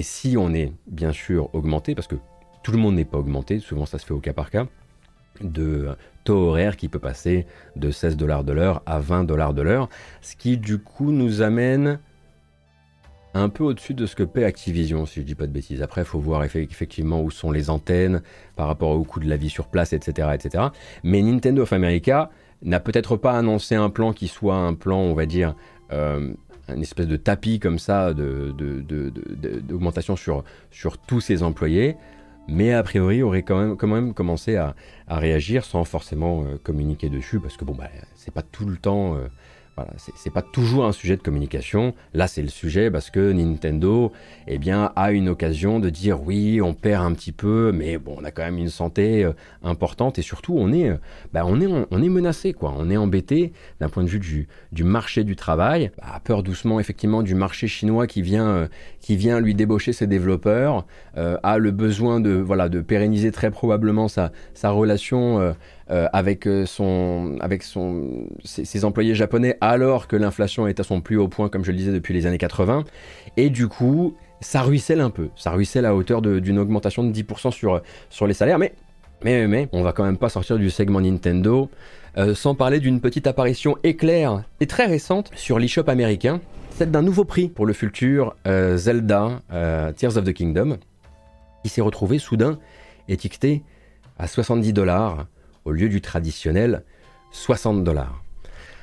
et 0.00 0.02
si 0.02 0.38
on 0.38 0.54
est 0.54 0.72
bien 0.86 1.12
sûr 1.12 1.54
augmenté, 1.54 1.94
parce 1.94 2.06
que 2.06 2.14
tout 2.62 2.72
le 2.72 2.78
monde 2.78 2.94
n'est 2.94 3.04
pas 3.04 3.18
augmenté, 3.18 3.58
souvent 3.58 3.84
ça 3.84 3.98
se 3.98 4.06
fait 4.06 4.14
au 4.14 4.18
cas 4.18 4.32
par 4.32 4.48
cas, 4.48 4.66
de 5.42 5.90
taux 6.24 6.38
horaire 6.38 6.78
qui 6.78 6.88
peut 6.88 6.98
passer 6.98 7.44
de 7.76 7.90
16 7.90 8.16
dollars 8.16 8.42
de 8.42 8.54
l'heure 8.54 8.82
à 8.86 8.98
20 8.98 9.24
dollars 9.24 9.52
de 9.52 9.60
l'heure, 9.60 9.90
ce 10.22 10.36
qui 10.36 10.56
du 10.56 10.78
coup 10.78 11.12
nous 11.12 11.42
amène 11.42 11.98
un 13.34 13.50
peu 13.50 13.62
au-dessus 13.62 13.92
de 13.92 14.06
ce 14.06 14.16
que 14.16 14.22
paie 14.22 14.44
Activision, 14.44 15.04
si 15.04 15.20
je 15.20 15.26
dis 15.26 15.34
pas 15.34 15.46
de 15.46 15.52
bêtises. 15.52 15.82
Après, 15.82 16.00
il 16.00 16.06
faut 16.06 16.18
voir 16.18 16.44
effectivement 16.44 17.20
où 17.20 17.30
sont 17.30 17.50
les 17.50 17.68
antennes 17.68 18.22
par 18.56 18.68
rapport 18.68 18.92
au 18.92 19.04
coût 19.04 19.20
de 19.20 19.28
la 19.28 19.36
vie 19.36 19.50
sur 19.50 19.66
place, 19.66 19.92
etc. 19.92 20.30
etc. 20.32 20.64
Mais 21.02 21.20
Nintendo 21.20 21.64
of 21.64 21.74
America 21.74 22.30
n'a 22.62 22.80
peut-être 22.80 23.18
pas 23.18 23.32
annoncé 23.32 23.74
un 23.74 23.90
plan 23.90 24.14
qui 24.14 24.28
soit 24.28 24.56
un 24.56 24.72
plan, 24.72 25.00
on 25.00 25.12
va 25.12 25.26
dire, 25.26 25.54
euh, 25.92 26.32
une 26.74 26.82
espèce 26.82 27.08
de 27.08 27.16
tapis 27.16 27.58
comme 27.58 27.78
ça 27.78 28.14
d'augmentation 28.14 30.16
sur, 30.16 30.44
sur 30.70 30.98
tous 30.98 31.20
ses 31.20 31.42
employés, 31.42 31.96
mais 32.48 32.72
a 32.72 32.82
priori 32.82 33.22
aurait 33.22 33.42
quand 33.42 33.58
même, 33.58 33.76
quand 33.76 33.86
même 33.86 34.14
commencé 34.14 34.56
à, 34.56 34.74
réagir 35.08 35.64
sans 35.64 35.84
forcément 35.84 36.44
euh, 36.44 36.56
communiquer 36.62 37.08
dessus, 37.08 37.40
parce 37.40 37.56
que 37.56 37.64
bon, 37.64 37.74
bah, 37.74 37.88
c'est 38.14 38.32
pas 38.32 38.42
tout 38.42 38.64
le 38.64 38.76
temps 38.76 39.16
euh, 39.16 39.26
voilà, 39.80 39.98
c'est 40.16 40.32
pas 40.32 40.42
toujours 40.42 40.84
un 40.84 40.92
sujet 40.92 41.16
de 41.16 41.22
communication. 41.22 41.94
Là, 42.12 42.26
c'est 42.26 42.42
le 42.42 42.48
sujet 42.48 42.90
parce 42.90 43.10
que 43.10 43.32
Nintendo, 43.32 44.12
eh 44.46 44.58
bien, 44.58 44.92
a 44.94 45.12
une 45.12 45.28
occasion 45.28 45.80
de 45.80 45.88
dire 45.88 46.22
oui, 46.22 46.60
on 46.60 46.74
perd 46.74 47.04
un 47.04 47.12
petit 47.12 47.32
peu, 47.32 47.72
mais 47.72 47.96
bon, 47.96 48.16
on 48.20 48.24
a 48.24 48.30
quand 48.30 48.42
même 48.42 48.58
une 48.58 48.68
santé 48.68 49.24
euh, 49.24 49.32
importante 49.62 50.18
et 50.18 50.22
surtout, 50.22 50.54
on 50.58 50.72
est, 50.72 50.90
euh, 50.90 50.96
bah, 51.32 51.44
on 51.46 51.60
est, 51.60 51.66
on, 51.66 52.02
est 52.02 52.08
menacé, 52.08 52.52
quoi. 52.52 52.74
On 52.76 52.90
est 52.90 52.96
embêté 52.96 53.52
d'un 53.80 53.88
point 53.88 54.04
de 54.04 54.08
vue 54.08 54.46
du, 54.72 54.84
marché 54.84 55.24
du 55.24 55.36
travail. 55.36 55.90
Bah, 55.98 56.20
peur 56.22 56.42
doucement, 56.42 56.78
effectivement, 56.78 57.22
du 57.22 57.34
marché 57.34 57.66
chinois 57.66 58.06
qui 58.06 58.20
vient, 58.20 58.48
euh, 58.48 58.68
qui 59.00 59.16
vient 59.16 59.40
lui 59.40 59.54
débaucher 59.54 59.92
ses 59.92 60.06
développeurs, 60.06 60.86
a 61.16 61.58
le 61.58 61.70
besoin 61.70 62.20
de, 62.20 62.30
voilà, 62.32 62.68
de 62.68 62.80
pérenniser 62.80 63.32
très 63.32 63.50
probablement 63.50 64.08
sa, 64.08 64.32
sa 64.54 64.70
relation 64.70 65.54
euh, 65.90 66.06
avec, 66.12 66.46
euh, 66.46 66.66
son, 66.66 67.36
avec 67.40 67.64
son, 67.64 68.28
ses, 68.44 68.84
employés 68.84 69.16
japonais 69.16 69.58
alors 69.60 70.06
que 70.06 70.14
l'inflation 70.14 70.68
est 70.68 70.78
à 70.78 70.84
son 70.84 71.00
plus 71.00 71.16
haut 71.16 71.26
point, 71.26 71.48
comme 71.48 71.64
je 71.64 71.72
le 71.72 71.76
disais, 71.76 71.90
depuis 71.90 72.14
les 72.14 72.26
années 72.26 72.38
80. 72.38 72.84
Et 73.36 73.50
du 73.50 73.66
coup, 73.66 74.14
ça 74.40 74.62
ruisselle 74.62 75.00
un 75.00 75.10
peu. 75.10 75.30
Ça 75.34 75.50
ruisselle 75.50 75.86
à 75.86 75.96
hauteur 75.96 76.22
d'une 76.22 76.60
augmentation 76.60 77.02
de 77.02 77.12
10% 77.12 77.50
sur, 77.50 77.82
sur 78.08 78.28
les 78.28 78.34
salaires. 78.34 78.60
Mais, 78.60 78.72
mais, 79.24 79.48
mais, 79.48 79.68
on 79.72 79.82
va 79.82 79.92
quand 79.92 80.04
même 80.04 80.16
pas 80.16 80.28
sortir 80.28 80.58
du 80.58 80.70
segment 80.70 81.00
Nintendo 81.00 81.68
euh, 82.18 82.36
sans 82.36 82.54
parler 82.54 82.78
d'une 82.78 83.00
petite 83.00 83.26
apparition 83.26 83.76
éclair 83.82 84.44
et 84.60 84.68
très 84.68 84.86
récente 84.86 85.32
sur 85.34 85.58
l'eShop 85.58 85.88
américain, 85.88 86.40
celle 86.70 86.92
d'un 86.92 87.02
nouveau 87.02 87.24
prix 87.24 87.48
pour 87.48 87.66
le 87.66 87.72
futur 87.72 88.36
Zelda 88.46 89.42
Tears 89.96 90.16
of 90.16 90.24
the 90.24 90.32
Kingdom, 90.32 90.78
qui 91.64 91.68
s'est 91.68 91.80
retrouvé 91.80 92.20
soudain 92.20 92.60
étiqueté 93.08 93.64
à 94.20 94.28
70 94.28 94.72
dollars 94.72 95.26
au 95.64 95.72
lieu 95.72 95.88
du 95.88 96.00
traditionnel 96.00 96.84
60 97.32 97.84
dollars. 97.84 98.22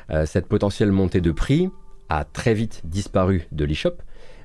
Euh, 0.10 0.26
cette 0.26 0.48
potentielle 0.48 0.92
montée 0.92 1.22
de 1.22 1.32
prix 1.32 1.70
a 2.10 2.24
très 2.24 2.54
vite 2.54 2.82
disparu 2.86 3.48
de 3.52 3.66
l'eShop, 3.66 3.98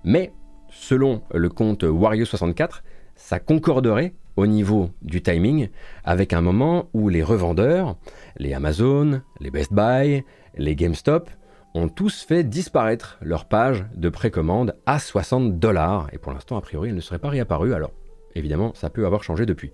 mais 0.04 0.32
selon 0.70 1.22
le 1.32 1.48
compte 1.48 1.84
Wario64, 1.84 2.82
ça 3.14 3.38
concorderait 3.38 4.14
au 4.36 4.46
niveau 4.46 4.90
du 5.02 5.22
timing 5.22 5.68
avec 6.04 6.32
un 6.32 6.40
moment 6.40 6.88
où 6.94 7.08
les 7.08 7.22
revendeurs, 7.22 7.96
les 8.38 8.54
Amazon, 8.54 9.20
les 9.40 9.50
Best 9.50 9.72
Buy, 9.72 10.24
les 10.56 10.74
GameStop, 10.74 11.30
ont 11.74 11.88
tous 11.88 12.22
fait 12.22 12.44
disparaître 12.44 13.18
leur 13.22 13.46
page 13.46 13.86
de 13.94 14.08
précommande 14.08 14.76
à 14.86 14.98
60 14.98 15.58
dollars. 15.58 16.08
Et 16.12 16.18
pour 16.18 16.32
l'instant, 16.32 16.56
a 16.56 16.60
priori, 16.60 16.90
elle 16.90 16.94
ne 16.94 17.00
serait 17.00 17.18
pas 17.18 17.30
réapparue. 17.30 17.74
Alors, 17.74 17.92
évidemment, 18.34 18.72
ça 18.74 18.90
peut 18.90 19.06
avoir 19.06 19.22
changé 19.22 19.46
depuis. 19.46 19.70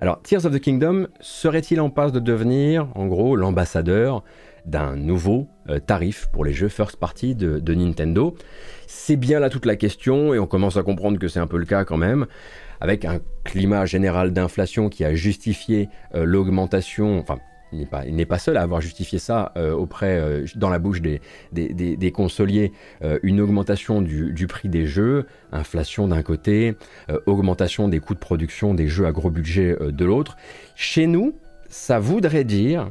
Alors, 0.00 0.20
Tears 0.22 0.44
of 0.44 0.52
the 0.52 0.60
Kingdom 0.60 1.06
serait-il 1.20 1.80
en 1.80 1.88
passe 1.88 2.12
de 2.12 2.20
devenir, 2.20 2.88
en 2.94 3.06
gros, 3.06 3.34
l'ambassadeur 3.34 4.22
d'un 4.66 4.96
nouveau 4.96 5.48
euh, 5.70 5.78
tarif 5.78 6.26
pour 6.32 6.44
les 6.44 6.52
jeux 6.52 6.68
first 6.68 6.96
party 6.96 7.34
de, 7.34 7.74
Nintendo? 7.74 8.36
C'est 8.86 9.16
bien 9.16 9.40
là 9.40 9.48
toute 9.48 9.64
la 9.64 9.76
question, 9.76 10.34
et 10.34 10.38
on 10.38 10.46
commence 10.46 10.76
à 10.76 10.82
comprendre 10.82 11.18
que 11.18 11.28
c'est 11.28 11.40
un 11.40 11.46
peu 11.46 11.56
le 11.56 11.64
cas 11.64 11.84
quand 11.84 11.96
même, 11.96 12.26
avec 12.80 13.06
un 13.06 13.20
climat 13.44 13.86
général 13.86 14.32
d'inflation 14.32 14.90
qui 14.90 15.04
a 15.04 15.14
justifié 15.14 15.88
euh, 16.14 16.24
l'augmentation, 16.24 17.24
il 17.72 18.14
n'est 18.14 18.26
pas, 18.26 18.38
seul 18.38 18.56
à 18.56 18.62
avoir 18.62 18.80
justifié 18.80 19.18
ça 19.18 19.52
euh, 19.56 19.72
auprès, 19.72 20.16
euh, 20.18 20.46
dans 20.54 20.68
la 20.68 20.78
bouche 20.78 21.00
des, 21.00 22.12
consoliers, 22.12 22.72
euh, 23.02 23.18
une 23.22 23.40
augmentation 23.40 24.02
du, 24.02 24.46
prix 24.46 24.68
des 24.68 24.86
jeux, 24.86 25.26
inflation 25.52 26.08
d'un 26.08 26.22
côté, 26.22 26.76
augmentation 27.26 27.88
des 27.88 28.00
coûts 28.00 28.14
de 28.14 28.20
production 28.20 28.74
des 28.74 28.86
jeux 28.86 29.06
à 29.06 29.12
gros 29.12 29.30
budget 29.30 29.76
de 29.80 30.04
l'autre. 30.04 30.36
Chez 30.74 31.06
nous, 31.06 31.34
ça 31.68 31.98
voudrait 31.98 32.44
dire 32.44 32.90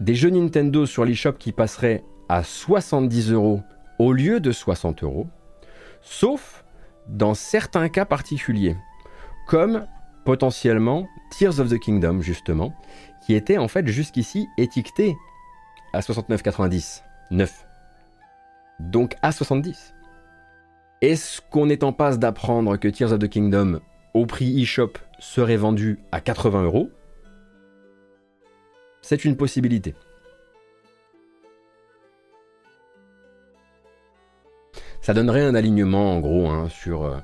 des 0.00 0.14
jeux 0.14 0.30
Nintendo 0.30 0.86
sur 0.86 1.04
l'eShop 1.04 1.34
qui 1.34 1.52
passeraient 1.52 2.02
à 2.28 2.42
70 2.42 3.32
euros 3.32 3.62
au 3.98 4.12
lieu 4.12 4.40
de 4.40 4.52
60 4.52 5.02
euros, 5.02 5.26
sauf 6.02 6.64
dans 7.08 7.34
certains 7.34 7.88
cas 7.88 8.04
particuliers, 8.04 8.76
comme 9.46 9.86
potentiellement 10.24 11.06
Tears 11.30 11.60
of 11.60 11.68
the 11.68 11.78
Kingdom 11.78 12.20
justement, 12.20 12.74
qui 13.26 13.34
était 13.34 13.58
en 13.58 13.66
fait 13.66 13.88
jusqu'ici 13.88 14.48
étiqueté 14.56 15.16
à 15.92 15.98
69,90, 15.98 17.02
9. 17.32 17.66
Donc 18.78 19.16
à 19.20 19.32
70. 19.32 19.94
Est-ce 21.02 21.40
qu'on 21.50 21.68
est 21.68 21.82
en 21.82 21.92
passe 21.92 22.20
d'apprendre 22.20 22.76
que 22.76 22.86
Tears 22.86 23.12
of 23.12 23.18
the 23.18 23.28
Kingdom 23.28 23.80
au 24.14 24.26
prix 24.26 24.62
eShop 24.62 24.92
serait 25.18 25.56
vendu 25.56 25.98
à 26.12 26.20
80 26.20 26.62
euros? 26.62 26.88
C'est 29.02 29.24
une 29.24 29.36
possibilité. 29.36 29.96
Ça 35.00 35.14
donnerait 35.14 35.42
un 35.42 35.56
alignement 35.56 36.14
en 36.14 36.20
gros 36.20 36.48
hein, 36.48 36.68
sur 36.68 37.04
euh, 37.04 37.16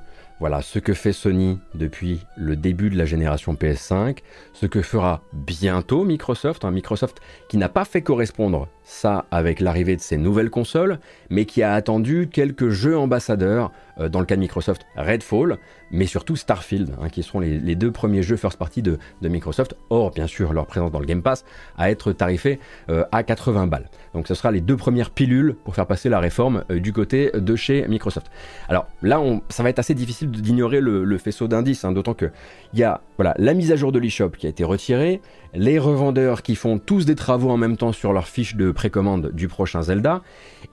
voilà 0.43 0.61
ce 0.61 0.77
que 0.77 0.93
fait 0.93 1.13
Sony 1.13 1.57
depuis 1.73 2.19
le 2.35 2.57
début 2.57 2.89
de 2.89 2.97
la 2.97 3.05
génération 3.05 3.53
PS5, 3.53 4.17
ce 4.51 4.65
que 4.65 4.81
fera 4.81 5.21
bientôt 5.31 6.03
Microsoft, 6.03 6.65
un 6.65 6.71
Microsoft 6.71 7.21
qui 7.47 7.55
n'a 7.55 7.69
pas 7.69 7.85
fait 7.85 8.01
correspondre 8.01 8.67
ça 8.83 9.25
avec 9.31 9.61
l'arrivée 9.61 9.95
de 9.95 10.01
ses 10.01 10.17
nouvelles 10.17 10.49
consoles, 10.49 10.99
mais 11.29 11.45
qui 11.45 11.63
a 11.63 11.73
attendu 11.73 12.27
quelques 12.29 12.67
jeux 12.67 12.97
ambassadeurs, 12.97 13.71
euh, 13.99 14.09
dans 14.09 14.19
le 14.19 14.25
cas 14.25 14.35
de 14.35 14.41
Microsoft 14.41 14.85
Redfall, 14.97 15.59
mais 15.91 16.07
surtout 16.07 16.35
Starfield, 16.35 16.93
hein, 16.99 17.07
qui 17.07 17.23
seront 17.23 17.39
les, 17.39 17.75
deux 17.75 17.91
premiers 17.91 18.21
jeux 18.21 18.35
first 18.35 18.57
party 18.57 18.81
de, 18.81 18.99
Microsoft, 19.21 19.77
or 19.89 20.11
bien 20.11 20.27
sûr 20.27 20.51
leur 20.51 20.65
présence 20.65 20.91
dans 20.91 20.99
le 20.99 21.05
Game 21.05 21.21
Pass, 21.21 21.45
à 21.77 21.89
être 21.89 22.11
tarifée 22.11 22.59
euh, 22.89 23.05
à 23.13 23.23
80 23.23 23.67
balles. 23.67 23.89
Donc 24.13 24.27
ce 24.27 24.35
sera 24.35 24.51
les 24.51 24.61
deux 24.61 24.77
premières 24.77 25.09
pilules 25.09 25.55
pour 25.63 25.75
faire 25.75 25.87
passer 25.87 26.09
la 26.09 26.19
réforme 26.19 26.63
euh, 26.69 26.79
du 26.79 26.93
côté 26.93 27.31
de 27.33 27.55
chez 27.55 27.87
Microsoft. 27.87 28.27
Alors 28.69 28.87
là, 29.01 29.21
ça 29.49 29.63
va 29.63 29.69
être 29.69 29.79
assez 29.79 29.93
difficile 29.93 30.29
d'ignorer 30.29 30.81
le, 30.81 31.17
faisceau 31.17 31.47
d'indices, 31.47 31.85
hein, 31.85 31.91
d'autant 31.91 32.13
que 32.13 32.31
il 32.73 32.79
y 32.79 32.83
a 32.83 33.01
voilà, 33.17 33.33
la 33.37 33.53
mise 33.53 33.71
à 33.71 33.75
jour 33.75 33.91
de 33.91 33.99
l'eShop 33.99 34.31
qui 34.31 34.47
a 34.47 34.49
été 34.49 34.63
retirée, 34.63 35.21
les 35.53 35.79
revendeurs 35.79 36.41
qui 36.41 36.55
font 36.55 36.79
tous 36.79 37.05
des 37.05 37.15
travaux 37.15 37.49
en 37.49 37.57
même 37.57 37.77
temps 37.77 37.91
sur 37.91 38.13
leur 38.13 38.27
fiche 38.27 38.55
de 38.55 38.71
précommande 38.71 39.31
du 39.31 39.47
prochain 39.47 39.81
Zelda, 39.83 40.21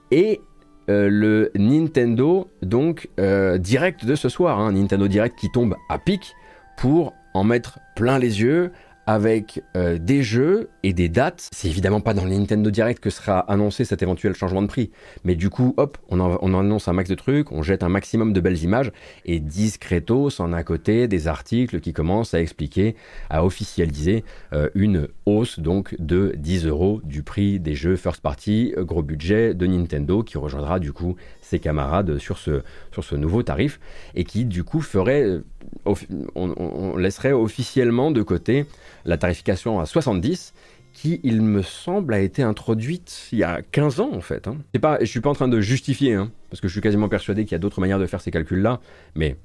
et 0.09 0.41
euh, 0.89 1.09
le 1.09 1.51
Nintendo 1.55 2.49
donc 2.61 3.09
euh, 3.19 3.57
direct 3.57 4.05
de 4.05 4.15
ce 4.15 4.29
soir, 4.29 4.59
hein, 4.59 4.71
Nintendo 4.71 5.07
Direct 5.07 5.37
qui 5.37 5.49
tombe 5.51 5.75
à 5.89 5.99
pic 5.99 6.33
pour 6.77 7.13
en 7.33 7.43
mettre 7.43 7.79
plein 7.95 8.17
les 8.17 8.41
yeux 8.41 8.71
avec 9.05 9.63
euh, 9.75 9.97
des 9.97 10.23
jeux 10.23 10.69
et 10.83 10.93
des 10.93 11.09
dates. 11.09 11.49
C'est 11.51 11.67
évidemment 11.67 12.01
pas 12.01 12.13
dans 12.13 12.25
le 12.25 12.31
Nintendo 12.31 12.69
Direct 12.69 12.99
que 12.99 13.09
sera 13.09 13.39
annoncé 13.39 13.85
cet 13.85 14.01
éventuel 14.01 14.33
changement 14.35 14.61
de 14.61 14.67
prix. 14.67 14.91
Mais 15.23 15.35
du 15.35 15.49
coup, 15.49 15.73
hop, 15.77 15.97
on, 16.09 16.19
on 16.19 16.59
annonce 16.59 16.87
un 16.87 16.93
max 16.93 17.09
de 17.09 17.15
trucs, 17.15 17.51
on 17.51 17.61
jette 17.61 17.83
un 17.83 17.89
maximum 17.89 18.33
de 18.33 18.41
belles 18.41 18.63
images 18.63 18.91
et 19.25 19.39
discretos 19.39 20.39
en 20.39 20.53
à 20.53 20.63
côté 20.63 21.07
des 21.07 21.27
articles 21.27 21.79
qui 21.79 21.93
commencent 21.93 22.33
à 22.33 22.41
expliquer, 22.41 22.95
à 23.29 23.45
officialiser 23.45 24.23
euh, 24.53 24.69
une 24.75 25.07
hausse 25.25 25.59
donc 25.59 25.95
de 25.99 26.33
10 26.37 26.67
euros 26.67 27.01
du 27.03 27.23
prix 27.23 27.59
des 27.59 27.75
jeux 27.75 27.95
first 27.95 28.21
party, 28.21 28.73
euh, 28.77 28.83
gros 28.83 29.03
budget 29.03 29.53
de 29.53 29.65
Nintendo 29.65 30.23
qui 30.23 30.37
rejoindra 30.37 30.79
du 30.79 30.93
coup 30.93 31.15
ses 31.51 31.59
camarades 31.59 32.17
sur 32.17 32.37
ce, 32.37 32.63
sur 32.91 33.03
ce 33.03 33.15
nouveau 33.15 33.43
tarif 33.43 33.79
et 34.15 34.23
qui 34.23 34.45
du 34.45 34.63
coup 34.63 34.81
ferait, 34.81 35.41
on 35.85 36.97
laisserait 36.97 37.33
officiellement 37.33 38.11
de 38.11 38.23
côté 38.23 38.65
la 39.05 39.17
tarification 39.17 39.79
à 39.79 39.85
70 39.85 40.53
qui, 40.93 41.19
il 41.23 41.41
me 41.41 41.61
semble, 41.61 42.13
a 42.13 42.19
été 42.19 42.43
introduite 42.43 43.27
il 43.31 43.39
y 43.39 43.43
a 43.43 43.61
15 43.61 43.99
ans 43.99 44.11
en 44.13 44.21
fait. 44.21 44.47
Hein. 44.47 44.57
Pas, 44.81 44.97
je 44.99 45.05
suis 45.05 45.21
pas 45.21 45.29
en 45.29 45.35
train 45.35 45.47
de 45.47 45.61
justifier, 45.61 46.15
hein, 46.15 46.31
parce 46.49 46.61
que 46.61 46.67
je 46.67 46.73
suis 46.73 46.81
quasiment 46.81 47.09
persuadé 47.09 47.43
qu'il 47.43 47.53
y 47.53 47.55
a 47.55 47.59
d'autres 47.59 47.81
manières 47.81 47.99
de 47.99 48.05
faire 48.05 48.21
ces 48.21 48.31
calculs-là, 48.31 48.79
mais 49.15 49.37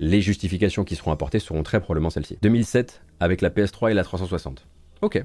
les 0.00 0.20
justifications 0.20 0.84
qui 0.84 0.96
seront 0.96 1.12
apportées 1.12 1.40
seront 1.40 1.62
très 1.62 1.80
probablement 1.80 2.10
celles-ci. 2.10 2.38
2007 2.42 3.02
avec 3.20 3.40
la 3.40 3.50
PS3 3.50 3.90
et 3.90 3.94
la 3.94 4.04
360. 4.04 4.66
Ok. 5.02 5.24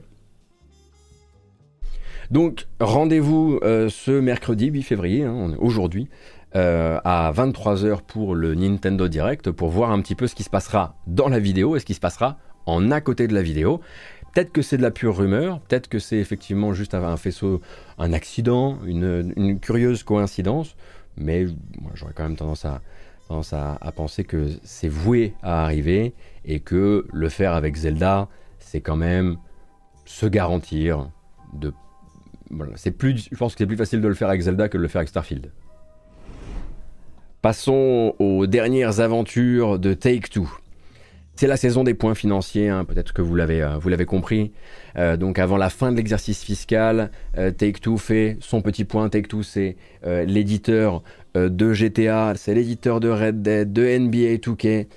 Donc 2.31 2.67
rendez-vous 2.79 3.59
euh, 3.63 3.89
ce 3.89 4.11
mercredi 4.11 4.67
8 4.67 4.83
février, 4.83 5.23
hein, 5.23 5.55
aujourd'hui, 5.59 6.09
euh, 6.55 6.99
à 7.03 7.31
23h 7.35 8.01
pour 8.01 8.35
le 8.35 8.53
Nintendo 8.53 9.07
Direct, 9.07 9.49
pour 9.49 9.69
voir 9.69 9.91
un 9.91 10.01
petit 10.01 10.13
peu 10.13 10.27
ce 10.27 10.35
qui 10.35 10.43
se 10.43 10.51
passera 10.51 10.95
dans 11.07 11.27
la 11.27 11.39
vidéo 11.39 11.75
et 11.75 11.79
ce 11.79 11.85
qui 11.85 11.95
se 11.95 11.99
passera 11.99 12.37
en 12.65 12.91
à 12.91 13.01
côté 13.01 13.27
de 13.27 13.33
la 13.33 13.41
vidéo. 13.41 13.81
Peut-être 14.33 14.51
que 14.51 14.61
c'est 14.61 14.77
de 14.77 14.81
la 14.81 14.91
pure 14.91 15.17
rumeur, 15.17 15.59
peut-être 15.61 15.87
que 15.87 15.99
c'est 15.99 16.17
effectivement 16.17 16.73
juste 16.73 16.95
un 16.95 17.17
faisceau, 17.17 17.61
un 17.99 18.13
accident, 18.13 18.79
une, 18.85 19.59
curieuse 19.59 20.03
coïncidence, 20.03 20.75
mais 21.17 21.45
moi 21.79 21.91
j'aurais 21.93 22.13
quand 22.13 22.23
même 22.23 22.35
tendance 22.35 22.65
à, 22.65 22.81
tendance 23.27 23.53
à, 23.53 23.77
penser 23.95 24.23
que 24.23 24.49
c'est 24.63 24.87
voué 24.87 25.33
à 25.43 25.63
arriver 25.63 26.13
et 26.45 26.59
que 26.59 27.05
le 27.11 27.29
faire 27.29 27.53
avec 27.53 27.75
Zelda, 27.75 28.27
c'est 28.59 28.81
quand 28.81 28.95
même 28.95 29.37
se 30.05 30.25
garantir 30.25 31.09
de. 31.53 31.73
C'est 32.75 32.91
plus, 32.91 33.27
je 33.31 33.37
pense 33.37 33.53
que 33.53 33.59
c'est 33.59 33.67
plus 33.67 33.77
facile 33.77 34.01
de 34.01 34.07
le 34.07 34.13
faire 34.13 34.29
avec 34.29 34.41
Zelda 34.41 34.69
que 34.69 34.77
de 34.77 34.81
le 34.81 34.87
faire 34.87 34.99
avec 34.99 35.09
Starfield. 35.09 35.51
Passons 37.41 38.15
aux 38.19 38.47
dernières 38.47 38.99
aventures 38.99 39.79
de 39.79 39.93
Take 39.93 40.29
Two. 40.29 40.47
C'est 41.35 41.47
la 41.47 41.57
saison 41.57 41.83
des 41.83 41.95
points 41.95 42.13
financiers, 42.13 42.69
hein, 42.69 42.85
peut-être 42.85 43.11
que 43.11 43.23
vous 43.23 43.33
l'avez, 43.33 43.63
euh, 43.63 43.77
vous 43.79 43.89
l'avez 43.89 44.05
compris. 44.05 44.51
Euh, 44.97 45.17
donc 45.17 45.39
avant 45.39 45.57
la 45.57 45.69
fin 45.69 45.91
de 45.91 45.97
l'exercice 45.97 46.43
fiscal, 46.43 47.09
euh, 47.37 47.49
Take-Two 47.49 47.97
fait 47.97 48.37
son 48.39 48.61
petit 48.61 48.85
point. 48.85 49.09
Take-Two, 49.09 49.41
c'est 49.41 49.75
l'éditeur 50.03 51.01
de 51.35 51.73
GTA, 51.73 52.33
c'est 52.35 52.53
l'éditeur 52.53 52.99
de 52.99 53.09
Red 53.09 53.41
Dead, 53.41 53.73
de 53.73 53.81
NBA 53.81 54.35
2K, 54.37 54.87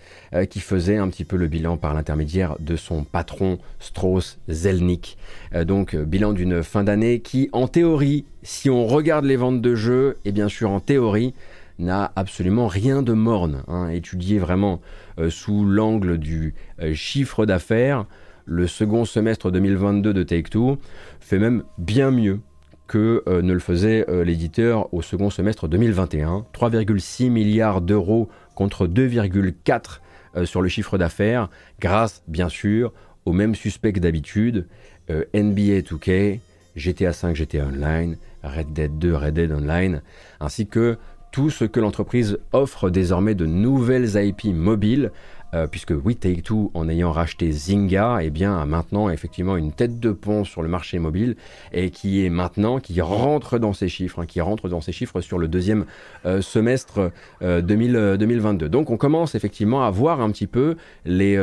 qui 0.48 0.60
faisait 0.60 0.98
un 0.98 1.08
petit 1.08 1.24
peu 1.24 1.36
le 1.36 1.46
bilan 1.46 1.76
par 1.76 1.94
l'intermédiaire 1.94 2.56
de 2.60 2.76
son 2.76 3.04
patron 3.04 3.58
Strauss 3.80 4.38
Zelnick. 4.48 5.16
donc 5.64 5.96
bilan 5.96 6.32
d'une 6.32 6.62
fin 6.62 6.84
d'année 6.84 7.20
qui, 7.20 7.48
en 7.52 7.68
théorie, 7.68 8.24
si 8.42 8.68
on 8.68 8.86
regarde 8.86 9.24
les 9.24 9.36
ventes 9.36 9.62
de 9.62 9.74
jeux, 9.74 10.18
et 10.24 10.32
bien 10.32 10.48
sûr 10.48 10.70
en 10.70 10.80
théorie, 10.80 11.32
n'a 11.78 12.12
absolument 12.16 12.66
rien 12.66 13.02
de 13.02 13.12
morne. 13.12 13.62
Hein, 13.68 13.88
étudié 13.88 14.38
vraiment 14.38 14.80
euh, 15.18 15.30
sous 15.30 15.64
l'angle 15.64 16.18
du 16.18 16.54
euh, 16.80 16.94
chiffre 16.94 17.46
d'affaires, 17.46 18.06
le 18.44 18.66
second 18.66 19.04
semestre 19.04 19.50
2022 19.50 20.14
de 20.14 20.22
Take-Two 20.22 20.78
fait 21.20 21.38
même 21.38 21.64
bien 21.78 22.10
mieux 22.10 22.40
que 22.86 23.22
euh, 23.26 23.42
ne 23.42 23.52
le 23.52 23.58
faisait 23.58 24.06
l'éditeur 24.24 24.92
au 24.94 25.02
second 25.02 25.30
semestre 25.30 25.68
2021. 25.68 26.46
3,6 26.54 27.30
milliards 27.30 27.80
d'euros 27.80 28.28
contre 28.54 28.86
2,4 28.86 30.00
sur 30.44 30.60
le 30.60 30.68
chiffre 30.68 30.98
d'affaires, 30.98 31.48
grâce 31.80 32.22
bien 32.28 32.50
sûr 32.50 32.92
aux 33.24 33.32
mêmes 33.32 33.54
suspects 33.54 33.98
d'habitude, 33.98 34.66
NBA 35.08 35.80
2K, 35.80 36.40
GTA 36.76 37.12
5, 37.14 37.34
GTA 37.34 37.64
Online, 37.64 38.16
Red 38.42 38.72
Dead 38.72 38.98
2, 38.98 39.14
Red 39.14 39.34
Dead 39.34 39.52
Online, 39.52 40.02
ainsi 40.40 40.66
que 40.66 40.98
tout 41.32 41.50
ce 41.50 41.64
que 41.64 41.80
l'entreprise 41.80 42.38
offre 42.52 42.88
désormais 42.88 43.34
de 43.34 43.44
nouvelles 43.44 44.16
IP 44.16 44.54
mobiles 44.54 45.10
euh, 45.56 45.66
puisque 45.66 45.94
oui, 46.04 46.16
Take-Two, 46.16 46.70
en 46.74 46.88
ayant 46.88 47.12
racheté 47.12 47.50
Zynga, 47.50 48.18
eh 48.20 48.30
bien, 48.30 48.58
a 48.58 48.66
maintenant 48.66 49.08
effectivement 49.08 49.56
une 49.56 49.72
tête 49.72 49.98
de 49.98 50.12
pont 50.12 50.44
sur 50.44 50.62
le 50.62 50.68
marché 50.68 50.98
mobile 50.98 51.36
et 51.72 51.90
qui 51.90 52.24
est 52.24 52.28
maintenant, 52.28 52.78
qui 52.78 53.00
rentre 53.00 53.58
dans 53.58 53.72
ces 53.72 53.88
chiffres, 53.88 54.20
hein, 54.20 54.26
qui 54.26 54.40
rentre 54.40 54.68
dans 54.68 54.82
ces 54.82 54.92
chiffres 54.92 55.20
sur 55.22 55.38
le 55.38 55.48
deuxième 55.48 55.86
euh, 56.26 56.42
semestre 56.42 57.10
2022. 57.40 58.68
Donc 58.68 58.90
on 58.90 58.96
commence 58.96 59.34
effectivement 59.34 59.84
à 59.84 59.90
voir 59.90 60.20
un 60.20 60.30
petit 60.30 60.46
peu 60.46 60.76
les, 61.04 61.38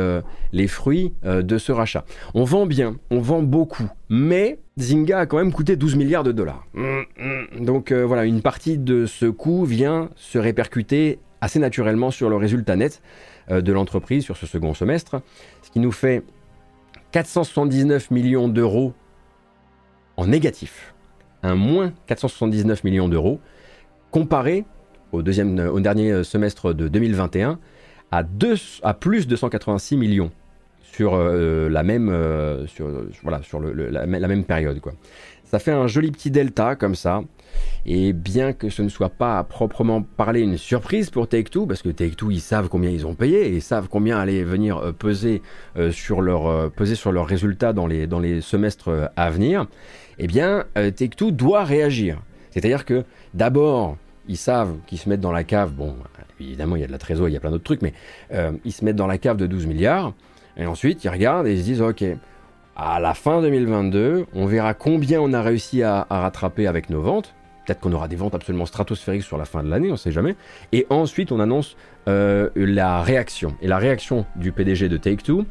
les 0.52 0.68
fruits 0.68 1.12
de 1.24 1.58
ce 1.58 1.72
rachat. 1.72 2.04
On 2.34 2.44
vend 2.44 2.66
bien, 2.66 2.96
on 3.10 3.20
vend 3.20 3.42
beaucoup, 3.42 3.88
mais 4.08 4.58
Zynga 4.78 5.20
a 5.20 5.26
quand 5.26 5.38
même 5.38 5.52
coûté 5.52 5.76
12 5.76 5.96
milliards 5.96 6.24
de 6.24 6.32
dollars. 6.32 6.66
Mm, 6.74 7.00
mm. 7.18 7.64
Donc 7.64 7.92
voilà, 7.92 8.24
une 8.24 8.42
partie 8.42 8.78
de 8.78 9.06
ce 9.06 9.26
coût 9.26 9.64
vient 9.64 10.10
se 10.16 10.38
répercuter 10.38 11.18
assez 11.40 11.58
naturellement 11.58 12.10
sur 12.10 12.30
le 12.30 12.36
résultat 12.36 12.76
net 12.76 13.02
euh, 13.02 13.33
de 13.50 13.72
l'entreprise 13.72 14.24
sur 14.24 14.36
ce 14.36 14.46
second 14.46 14.74
semestre, 14.74 15.20
ce 15.62 15.70
qui 15.70 15.80
nous 15.80 15.92
fait 15.92 16.22
479 17.12 18.10
millions 18.10 18.48
d'euros 18.48 18.92
en 20.16 20.26
négatif. 20.26 20.94
Un 21.42 21.54
moins 21.54 21.92
479 22.06 22.84
millions 22.84 23.08
d'euros 23.08 23.40
comparé 24.10 24.64
au, 25.12 25.22
deuxième, 25.22 25.58
au 25.58 25.80
dernier 25.80 26.24
semestre 26.24 26.72
de 26.72 26.88
2021 26.88 27.58
à, 28.10 28.94
plus 28.94 29.26
de 29.26 29.36
186 29.36 29.96
millions 29.96 30.30
sur 30.82 31.14
euh, 31.14 31.68
la 31.68 31.82
même, 31.82 32.08
euh, 32.08 32.66
période. 34.46 34.80
Ça 35.44 35.58
fait 35.58 35.72
un 35.72 35.86
joli 35.86 36.10
petit 36.10 36.30
delta 36.30 36.74
comme 36.74 36.94
ça. 36.94 37.22
Et 37.86 38.12
bien 38.12 38.52
que 38.52 38.70
ce 38.70 38.82
ne 38.82 38.88
soit 38.88 39.10
pas 39.10 39.38
à 39.38 39.44
proprement 39.44 40.02
parler 40.02 40.40
une 40.40 40.56
surprise 40.56 41.10
pour 41.10 41.28
Take-Two, 41.28 41.66
parce 41.66 41.82
que 41.82 41.90
Take-Two, 41.90 42.30
ils 42.30 42.40
savent 42.40 42.68
combien 42.68 42.90
ils 42.90 43.06
ont 43.06 43.14
payé, 43.14 43.46
et 43.46 43.56
ils 43.56 43.62
savent 43.62 43.88
combien 43.88 44.18
aller 44.18 44.42
venir 44.42 44.78
euh, 44.78 44.92
peser, 44.92 45.42
euh, 45.76 45.92
sur 45.92 46.22
leur, 46.22 46.46
euh, 46.46 46.68
peser 46.68 46.94
sur 46.94 47.12
leurs 47.12 47.26
résultats 47.26 47.72
dans 47.72 47.86
les, 47.86 48.06
dans 48.06 48.20
les 48.20 48.40
semestres 48.40 49.10
à 49.16 49.30
venir, 49.30 49.66
eh 50.18 50.26
bien, 50.26 50.64
Take-Two 50.74 51.30
doit 51.30 51.64
réagir. 51.64 52.20
C'est-à-dire 52.50 52.84
que 52.84 53.04
d'abord, 53.34 53.96
ils 54.28 54.36
savent 54.36 54.76
qu'ils 54.86 54.98
se 54.98 55.08
mettent 55.08 55.20
dans 55.20 55.32
la 55.32 55.44
cave, 55.44 55.72
bon, 55.72 55.94
évidemment, 56.40 56.76
il 56.76 56.80
y 56.80 56.84
a 56.84 56.86
de 56.86 56.92
la 56.92 56.98
trésorerie, 56.98 57.32
il 57.32 57.34
y 57.34 57.36
a 57.36 57.40
plein 57.40 57.50
d'autres 57.50 57.64
trucs, 57.64 57.82
mais 57.82 57.92
ils 58.64 58.72
se 58.72 58.84
mettent 58.84 58.96
dans 58.96 59.08
la 59.08 59.18
cave 59.18 59.36
de 59.36 59.46
12 59.46 59.66
milliards, 59.66 60.14
et 60.56 60.66
ensuite, 60.66 61.02
ils 61.04 61.08
regardent 61.08 61.46
et 61.46 61.52
ils 61.52 61.58
se 61.58 61.64
disent, 61.64 61.82
ok, 61.82 62.04
à 62.76 63.00
la 63.00 63.14
fin 63.14 63.40
2022, 63.40 64.26
on 64.34 64.46
verra 64.46 64.74
combien 64.74 65.20
on 65.20 65.32
a 65.32 65.42
réussi 65.42 65.82
à 65.82 66.06
rattraper 66.10 66.66
avec 66.66 66.90
nos 66.90 67.00
ventes, 67.00 67.34
Peut-être 67.64 67.80
qu'on 67.80 67.92
aura 67.92 68.08
des 68.08 68.16
ventes 68.16 68.34
absolument 68.34 68.66
stratosphériques 68.66 69.22
sur 69.22 69.38
la 69.38 69.46
fin 69.46 69.62
de 69.62 69.70
l'année, 69.70 69.88
on 69.88 69.92
ne 69.92 69.96
sait 69.96 70.12
jamais. 70.12 70.36
Et 70.72 70.86
ensuite, 70.90 71.32
on 71.32 71.40
annonce 71.40 71.76
euh, 72.08 72.50
la 72.54 73.00
réaction. 73.00 73.56
Et 73.62 73.68
la 73.68 73.78
réaction 73.78 74.26
du 74.36 74.52
PDG 74.52 74.90
de 74.90 74.98
Take-Two, 74.98 75.46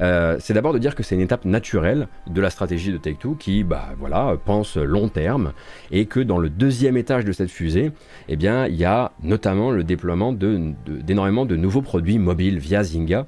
euh, 0.00 0.36
c'est 0.38 0.54
d'abord 0.54 0.72
de 0.72 0.78
dire 0.78 0.94
que 0.94 1.02
c'est 1.02 1.16
une 1.16 1.20
étape 1.20 1.44
naturelle 1.44 2.06
de 2.28 2.40
la 2.40 2.50
stratégie 2.50 2.92
de 2.92 2.98
Take-Two 2.98 3.34
qui, 3.34 3.64
bah, 3.64 3.88
voilà, 3.98 4.36
pense 4.44 4.76
long 4.76 5.08
terme 5.08 5.52
et 5.90 6.06
que 6.06 6.20
dans 6.20 6.38
le 6.38 6.50
deuxième 6.50 6.96
étage 6.96 7.24
de 7.24 7.32
cette 7.32 7.50
fusée, 7.50 7.90
eh 8.28 8.36
bien, 8.36 8.66
il 8.66 8.76
y 8.76 8.84
a 8.84 9.10
notamment 9.24 9.72
le 9.72 9.82
déploiement 9.82 10.32
d'énormément 10.32 11.46
de, 11.46 11.56
de 11.56 11.60
nouveaux 11.60 11.82
produits 11.82 12.20
mobiles 12.20 12.58
via 12.58 12.84
Zynga 12.84 13.26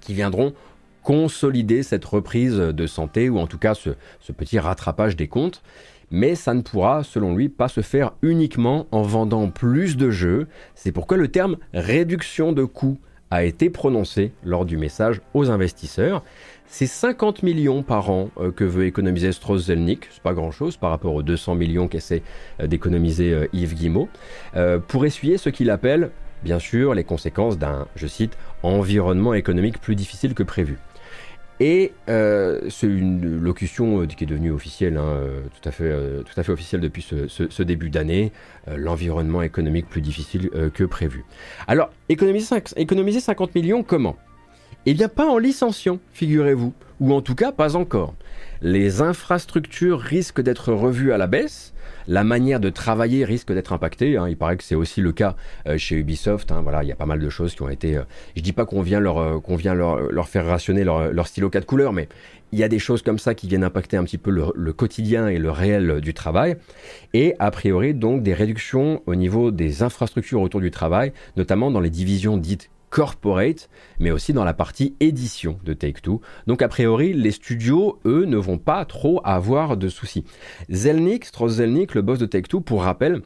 qui 0.00 0.14
viendront 0.14 0.52
consolider 1.06 1.84
cette 1.84 2.04
reprise 2.04 2.56
de 2.56 2.86
santé 2.88 3.30
ou 3.30 3.38
en 3.38 3.46
tout 3.46 3.58
cas 3.58 3.74
ce, 3.74 3.90
petit 4.32 4.58
rattrapage 4.58 5.14
des 5.14 5.28
comptes 5.28 5.62
mais 6.10 6.34
ça 6.34 6.52
ne 6.52 6.62
pourra, 6.62 7.02
selon 7.02 7.34
lui, 7.34 7.48
pas 7.48 7.66
se 7.66 7.80
faire 7.80 8.12
uniquement 8.22 8.86
en 8.92 9.02
vendant 9.02 9.50
plus 9.50 9.96
de 9.96 10.10
jeux. 10.10 10.46
C'est 10.76 10.92
pourquoi 10.92 11.16
le 11.16 11.26
terme 11.26 11.56
réduction 11.74 12.52
de 12.52 12.64
coûts 12.64 12.98
a 13.32 13.42
été 13.42 13.70
prononcé 13.70 14.30
lors 14.44 14.64
du 14.64 14.76
message 14.76 15.20
aux 15.34 15.50
investisseurs. 15.50 16.22
C'est 16.66 16.86
50 16.86 17.42
millions 17.42 17.82
par 17.82 18.08
an 18.10 18.30
euh, 18.38 18.52
que 18.52 18.62
veut 18.62 18.86
économiser 18.86 19.32
Strauss-Zelnick, 19.32 20.06
c'est 20.12 20.22
pas 20.22 20.32
grand-chose 20.34 20.76
par 20.76 20.90
rapport 20.90 21.14
aux 21.14 21.24
200 21.24 21.56
millions 21.56 21.88
qu'essaie 21.88 22.22
euh, 22.60 22.68
d'économiser 22.68 23.32
euh, 23.32 23.48
Yves 23.52 23.74
Guillemot, 23.74 24.08
pour 24.86 25.06
essuyer 25.06 25.38
ce 25.38 25.50
qu'il 25.50 25.70
appelle, 25.70 26.10
bien 26.44 26.60
sûr, 26.60 26.94
les 26.94 27.04
conséquences 27.04 27.58
d'un, 27.58 27.88
je 27.96 28.06
cite, 28.06 28.38
environnement 28.62 29.34
économique 29.34 29.80
plus 29.80 29.96
difficile 29.96 30.32
que 30.32 30.44
prévu. 30.44 30.78
Et 31.58 31.92
euh, 32.08 32.60
c'est 32.68 32.86
une 32.86 33.40
locution 33.40 34.02
euh, 34.02 34.06
qui 34.06 34.24
est 34.24 34.26
devenue 34.26 34.50
officielle, 34.50 34.98
hein, 34.98 35.06
euh, 35.06 35.40
tout, 35.60 35.68
à 35.68 35.72
fait, 36.42 36.52
officielle 36.52 36.82
depuis 36.82 37.02
ce, 37.02 37.62
début 37.62 37.88
d'année, 37.88 38.32
l'environnement 38.76 39.42
économique 39.42 39.88
plus 39.88 40.02
difficile 40.02 40.50
que 40.74 40.84
prévu. 40.84 41.24
Alors, 41.66 41.90
économiser, 42.08 42.56
économiser 42.76 43.20
50 43.20 43.54
millions, 43.54 43.82
comment? 43.82 44.16
Eh 44.84 44.94
bien, 44.94 45.08
pas 45.08 45.26
en 45.26 45.38
licenciant, 45.38 45.98
figurez-vous, 46.12 46.72
ou 47.00 47.12
en 47.12 47.22
tout 47.22 47.34
cas 47.34 47.50
pas 47.50 47.74
encore. 47.74 48.14
Les 48.60 49.00
infrastructures 49.00 49.98
risquent 49.98 50.42
d'être 50.42 50.72
revues 50.72 51.12
à 51.12 51.18
la 51.18 51.26
baisse, 51.26 51.74
la 52.08 52.24
manière 52.24 52.60
de 52.60 52.70
travailler 52.70 53.24
risque 53.24 53.52
d'être 53.52 53.72
impactée. 53.72 54.16
Hein. 54.16 54.28
Il 54.28 54.36
paraît 54.36 54.56
que 54.56 54.64
c'est 54.64 54.74
aussi 54.74 55.00
le 55.00 55.12
cas 55.12 55.36
euh, 55.66 55.78
chez 55.78 55.96
Ubisoft. 55.96 56.52
Hein. 56.52 56.64
Il 56.82 56.88
y 56.88 56.92
a 56.92 56.96
pas 56.96 57.06
mal 57.06 57.20
de 57.20 57.28
choses 57.28 57.54
qui 57.54 57.62
ont 57.62 57.68
été. 57.68 57.96
Euh, 57.96 58.02
je 58.36 58.42
dis 58.42 58.52
pas 58.52 58.66
qu'on 58.66 58.82
vient 58.82 59.00
leur 59.00 59.18
euh, 59.18 60.22
faire 60.24 60.46
rationner 60.46 60.84
leur, 60.84 61.12
leur 61.12 61.26
stylo 61.26 61.50
4 61.50 61.64
couleurs, 61.64 61.92
mais 61.92 62.08
il 62.52 62.58
y 62.58 62.64
a 62.64 62.68
des 62.68 62.78
choses 62.78 63.02
comme 63.02 63.18
ça 63.18 63.34
qui 63.34 63.48
viennent 63.48 63.64
impacter 63.64 63.96
un 63.96 64.04
petit 64.04 64.18
peu 64.18 64.30
le, 64.30 64.72
quotidien 64.72 65.28
et 65.28 65.38
le 65.38 65.50
réel 65.50 66.00
du 66.00 66.14
travail. 66.14 66.56
Et 67.12 67.34
a 67.38 67.50
priori, 67.50 67.94
donc, 67.94 68.22
des 68.22 68.34
réductions 68.34 69.02
au 69.06 69.14
niveau 69.14 69.50
des 69.50 69.82
infrastructures 69.82 70.40
autour 70.40 70.60
du 70.60 70.70
travail, 70.70 71.12
notamment 71.36 71.70
dans 71.70 71.80
les 71.80 71.90
divisions 71.90 72.36
dites 72.36 72.70
corporate, 72.90 73.68
mais 73.98 74.10
aussi 74.10 74.32
dans 74.32 74.44
la 74.44 74.54
partie 74.54 74.94
édition 75.00 75.58
de 75.64 75.72
Take-Two. 75.72 76.20
Donc 76.46 76.62
a 76.62 76.68
priori, 76.68 77.12
les 77.12 77.30
studios, 77.30 77.98
eux, 78.04 78.24
ne 78.24 78.36
vont 78.36 78.58
pas 78.58 78.84
trop 78.84 79.20
avoir 79.24 79.76
de 79.76 79.88
soucis. 79.88 80.24
Zelnick, 80.70 81.24
Strauss 81.24 81.54
Zelnick, 81.54 81.94
le 81.94 82.02
boss 82.02 82.18
de 82.18 82.26
Take-Two, 82.26 82.60
pour 82.60 82.82
rappel, 82.82 83.22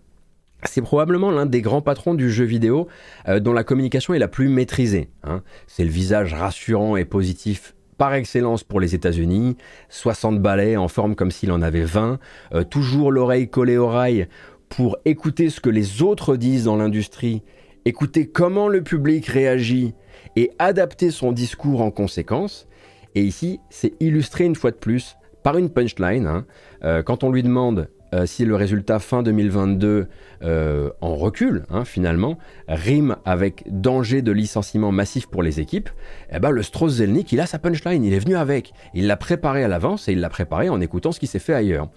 c'est 0.64 0.82
probablement 0.82 1.30
l'un 1.30 1.46
des 1.46 1.62
grands 1.62 1.82
patrons 1.82 2.14
du 2.14 2.30
jeu 2.30 2.44
vidéo 2.44 2.88
euh, 3.28 3.40
dont 3.40 3.52
la 3.52 3.64
communication 3.64 4.14
est 4.14 4.18
la 4.18 4.28
plus 4.28 4.48
maîtrisée. 4.48 5.08
Hein. 5.24 5.42
C'est 5.66 5.84
le 5.84 5.90
visage 5.90 6.34
rassurant 6.34 6.96
et 6.96 7.04
positif 7.04 7.74
par 7.96 8.14
excellence 8.14 8.64
pour 8.64 8.80
les 8.80 8.94
États-Unis, 8.94 9.56
60 9.90 10.40
balais 10.40 10.76
en 10.76 10.88
forme 10.88 11.14
comme 11.14 11.30
s'il 11.30 11.52
en 11.52 11.60
avait 11.60 11.84
20, 11.84 12.18
euh, 12.54 12.64
toujours 12.64 13.12
l'oreille 13.12 13.48
collée 13.48 13.76
au 13.76 13.88
rail 13.88 14.26
pour 14.70 14.96
écouter 15.04 15.50
ce 15.50 15.60
que 15.60 15.68
les 15.68 16.02
autres 16.02 16.36
disent 16.36 16.64
dans 16.64 16.76
l'industrie 16.76 17.42
écouter 17.84 18.26
comment 18.26 18.68
le 18.68 18.82
public 18.82 19.26
réagit 19.26 19.94
et 20.36 20.50
adapter 20.58 21.10
son 21.10 21.32
discours 21.32 21.80
en 21.80 21.90
conséquence. 21.90 22.66
Et 23.14 23.22
ici, 23.22 23.60
c'est 23.70 23.94
illustré 24.00 24.44
une 24.44 24.54
fois 24.54 24.70
de 24.70 24.76
plus 24.76 25.16
par 25.42 25.56
une 25.56 25.70
punchline. 25.70 26.26
Hein. 26.26 26.46
Euh, 26.84 27.02
quand 27.02 27.24
on 27.24 27.30
lui 27.30 27.42
demande 27.42 27.88
euh, 28.12 28.26
si 28.26 28.44
le 28.44 28.56
résultat 28.56 28.98
fin 28.98 29.22
2022 29.22 30.08
euh, 30.42 30.90
en 31.00 31.14
recul, 31.14 31.64
hein, 31.70 31.84
finalement, 31.84 32.38
rime 32.68 33.16
avec 33.24 33.64
danger 33.68 34.20
de 34.20 34.32
licenciement 34.32 34.90
massif 34.90 35.26
pour 35.28 35.42
les 35.42 35.60
équipes, 35.60 35.90
eh 36.32 36.40
ben, 36.40 36.50
le 36.50 36.62
Strauss-Zelnick, 36.62 37.32
il 37.32 37.40
a 37.40 37.46
sa 37.46 37.58
punchline, 37.58 38.04
il 38.04 38.12
est 38.12 38.18
venu 38.18 38.36
avec. 38.36 38.72
Il 38.94 39.06
l'a 39.06 39.16
préparé 39.16 39.62
à 39.62 39.68
l'avance 39.68 40.08
et 40.08 40.12
il 40.12 40.20
l'a 40.20 40.28
préparé 40.28 40.68
en 40.68 40.80
écoutant 40.80 41.12
ce 41.12 41.20
qui 41.20 41.28
s'est 41.28 41.38
fait 41.38 41.54
ailleurs. 41.54 41.88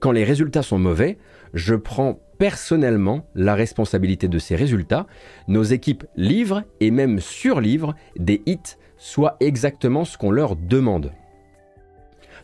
Quand 0.00 0.12
les 0.12 0.24
résultats 0.24 0.62
sont 0.62 0.78
mauvais, 0.78 1.18
je 1.54 1.74
prends 1.74 2.20
personnellement 2.38 3.26
la 3.34 3.54
responsabilité 3.54 4.28
de 4.28 4.38
ces 4.38 4.56
résultats. 4.56 5.06
Nos 5.48 5.62
équipes 5.62 6.04
livrent 6.16 6.64
et 6.80 6.90
même 6.90 7.20
surlivrent 7.20 7.94
des 8.16 8.42
hits, 8.46 8.76
soit 8.96 9.36
exactement 9.40 10.04
ce 10.04 10.18
qu'on 10.18 10.30
leur 10.30 10.56
demande. 10.56 11.12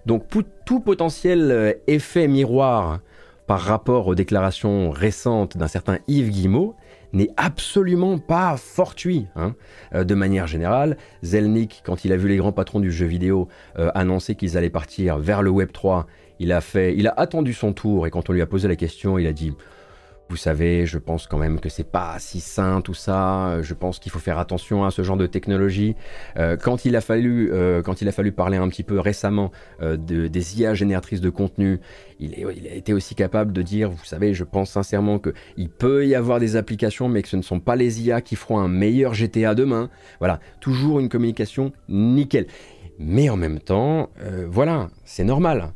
Donc 0.07 0.25
tout 0.64 0.81
potentiel 0.81 1.51
euh, 1.51 1.73
effet 1.87 2.29
miroir 2.29 3.01
par 3.49 3.61
rapport 3.61 4.07
aux 4.07 4.14
déclarations 4.14 4.90
récentes 4.90 5.57
d'un 5.57 5.68
certain 5.68 5.99
Yves 6.07 6.31
Guillemot 6.31 6.77
n'est 7.12 7.31
absolument 7.37 8.18
pas 8.18 8.57
fortuit. 8.57 9.27
Hein. 9.37 9.55
Euh, 9.94 10.05
de 10.05 10.14
manière 10.14 10.47
générale, 10.47 10.97
Zelnick, 11.23 11.83
quand 11.85 12.05
il 12.05 12.12
a 12.12 12.16
vu 12.16 12.29
les 12.29 12.37
grands 12.37 12.53
patrons 12.53 12.81
du 12.81 12.92
jeu 12.92 13.07
vidéo 13.07 13.49
euh, 13.79 13.90
annoncer 13.94 14.35
qu'ils 14.35 14.57
allaient 14.59 14.71
partir 14.71 15.18
vers 15.18 15.42
le 15.42 15.51
Web 15.51 15.73
3, 15.73 16.07
il 16.38 16.53
a 16.53 16.61
fait, 16.61 16.94
il 16.96 17.07
a 17.07 17.14
attendu 17.16 17.53
son 17.53 17.72
tour 17.72 18.07
et 18.07 18.11
quand 18.11 18.31
on 18.31 18.33
lui 18.33 18.42
a 18.42 18.46
posé 18.46 18.68
la 18.68 18.77
question, 18.77 19.18
il 19.18 19.27
a 19.27 19.33
dit 19.33 19.53
vous 20.31 20.37
savez, 20.37 20.85
je 20.85 20.98
pense 20.98 21.27
quand 21.27 21.38
même 21.38 21.59
que 21.59 21.70
c'est 21.70 21.90
pas 21.90 22.16
si 22.18 22.40
sain 22.40 22.83
tout 22.83 22.94
ça. 22.94 23.62
Je 23.62 23.72
pense 23.72 23.98
qu'il 23.98 24.12
faut 24.12 24.18
faire 24.18 24.38
attention 24.38 24.85
à 24.85 24.90
ce 24.90 25.03
genre 25.03 25.16
de 25.16 25.27
technologie. 25.27 25.96
Euh, 26.37 26.57
quand 26.57 26.85
il 26.85 26.96
a 26.96 27.01
fallu, 27.01 27.51
euh, 27.51 27.81
quand 27.81 28.03
il 28.03 28.09
a 28.09 28.12
fallu 28.12 28.33
parler 28.33 28.59
un 28.59 28.68
petit 28.68 28.83
peu 28.83 29.01
récemment 29.01 29.51
euh, 29.81 29.96
de, 29.96 30.27
des 30.27 30.61
IA 30.61 30.74
génératrices 30.74 31.22
de 31.22 31.31
contenu, 31.31 31.81
il, 32.20 32.35
il, 32.38 32.68
a 32.68 32.74
été 32.74 32.92
aussi 32.92 33.14
capable 33.14 33.55
de 33.55 33.62
dire, 33.62 33.90
vous 33.90 34.05
savez, 34.05 34.35
je 34.35 34.44
pense 34.44 34.70
sincèrement 34.70 35.18
que 35.18 35.33
il 35.57 35.70
peut 35.70 36.07
y 36.07 36.14
avoir 36.14 36.40
des 36.40 36.57
applications, 36.57 37.09
mais 37.09 37.22
que 37.22 37.29
ce 37.29 37.37
ne 37.37 37.42
sont 37.42 37.61
pas 37.61 37.77
les 37.77 38.03
IA 38.03 38.20
qui 38.20 38.37
feront 38.37 38.59
un 38.59 38.68
meilleur 38.68 39.14
GTA 39.14 39.55
demain. 39.55 39.88
Voilà, 40.18 40.40
toujours 40.61 41.01
une 41.01 41.09
communication 41.09 41.72
nickel. 41.88 42.46
Mais 42.98 43.31
en 43.31 43.37
même 43.37 43.61
temps, 43.61 44.11
voilà, 44.48 44.88
c'est 45.05 45.22
normal. 45.22 45.70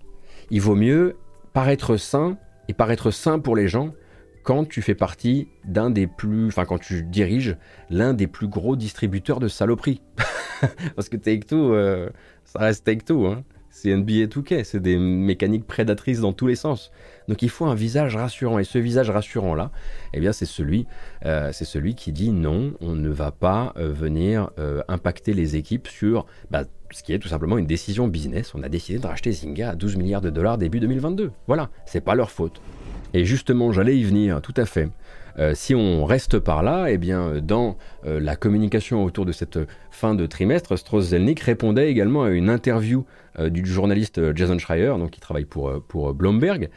Il 0.54 0.60
vaut 0.60 0.74
mieux 0.74 1.16
paraître 1.54 1.96
sain 1.96 2.36
et 2.68 2.74
paraître 2.74 3.10
sain 3.10 3.38
pour 3.38 3.56
les 3.56 3.68
gens 3.68 3.94
quand 4.42 4.68
tu 4.68 4.82
fais 4.82 4.94
partie 4.94 5.48
d'un 5.64 5.88
des 5.88 6.06
plus, 6.06 6.48
enfin 6.48 6.66
quand 6.66 6.76
tu 6.76 7.04
diriges 7.04 7.56
l'un 7.88 8.12
des 8.12 8.26
plus 8.26 8.48
gros 8.48 8.76
distributeurs 8.76 9.40
de 9.40 9.48
saloperies. 9.48 10.02
Parce 10.94 11.08
que 11.08 11.16
Take-Two, 11.16 11.72
euh, 11.72 12.10
ça 12.44 12.58
reste 12.58 12.84
Take-Two, 12.84 13.28
hein. 13.28 13.44
C'est 13.72 13.94
NBA 13.96 14.26
2K, 14.26 14.64
c'est 14.64 14.80
des 14.80 14.96
mécaniques 14.96 15.66
prédatrices 15.66 16.20
dans 16.20 16.32
tous 16.32 16.46
les 16.46 16.54
sens. 16.54 16.92
Donc 17.26 17.42
il 17.42 17.48
faut 17.48 17.64
un 17.64 17.74
visage 17.74 18.16
rassurant, 18.16 18.58
et 18.58 18.64
ce 18.64 18.78
visage 18.78 19.10
rassurant-là, 19.10 19.72
eh 20.12 20.20
bien 20.20 20.32
c'est 20.32 20.46
celui, 20.46 20.86
euh, 21.24 21.50
celui 21.52 21.94
qui 21.94 22.12
dit 22.12 22.30
non, 22.30 22.74
on 22.80 22.94
ne 22.94 23.08
va 23.08 23.32
pas 23.32 23.72
euh, 23.76 23.90
venir 23.92 24.50
impacter 24.88 25.32
les 25.32 25.56
équipes 25.56 25.88
sur 25.88 26.26
bah, 26.50 26.64
ce 26.90 27.02
qui 27.02 27.12
est 27.12 27.18
tout 27.18 27.28
simplement 27.28 27.58
une 27.58 27.66
décision 27.66 28.06
business. 28.06 28.54
On 28.54 28.62
a 28.62 28.68
décidé 28.68 28.98
de 28.98 29.06
racheter 29.06 29.32
Zynga 29.32 29.70
à 29.70 29.74
12 29.74 29.96
milliards 29.96 30.20
de 30.20 30.30
dollars 30.30 30.58
début 30.58 30.78
2022. 30.80 31.32
Voilà, 31.46 31.70
c'est 31.86 32.02
pas 32.02 32.14
leur 32.14 32.30
faute. 32.30 32.60
Et 33.14 33.24
justement, 33.24 33.72
j'allais 33.72 33.96
y 33.96 34.04
venir, 34.04 34.40
tout 34.40 34.54
à 34.56 34.66
fait. 34.66 34.88
Euh, 35.38 35.54
si 35.54 35.74
on 35.74 36.04
reste 36.04 36.38
par 36.38 36.62
là, 36.62 36.86
eh 36.88 36.98
bien, 36.98 37.40
dans 37.40 37.76
euh, 38.04 38.20
la 38.20 38.36
communication 38.36 39.04
autour 39.04 39.26
de 39.26 39.32
cette 39.32 39.58
fin 39.90 40.14
de 40.14 40.26
trimestre, 40.26 40.76
Strauss-Zelnick 40.76 41.40
répondait 41.40 41.90
également 41.90 42.24
à 42.24 42.30
une 42.30 42.48
interview 42.48 43.04
euh, 43.38 43.48
du 43.48 43.64
journaliste 43.64 44.34
Jason 44.36 44.58
Schreier, 44.58 44.94
donc 44.98 45.10
qui 45.10 45.20
travaille 45.20 45.44
pour, 45.44 45.72
pour 45.88 46.14
Bloomberg, 46.14 46.68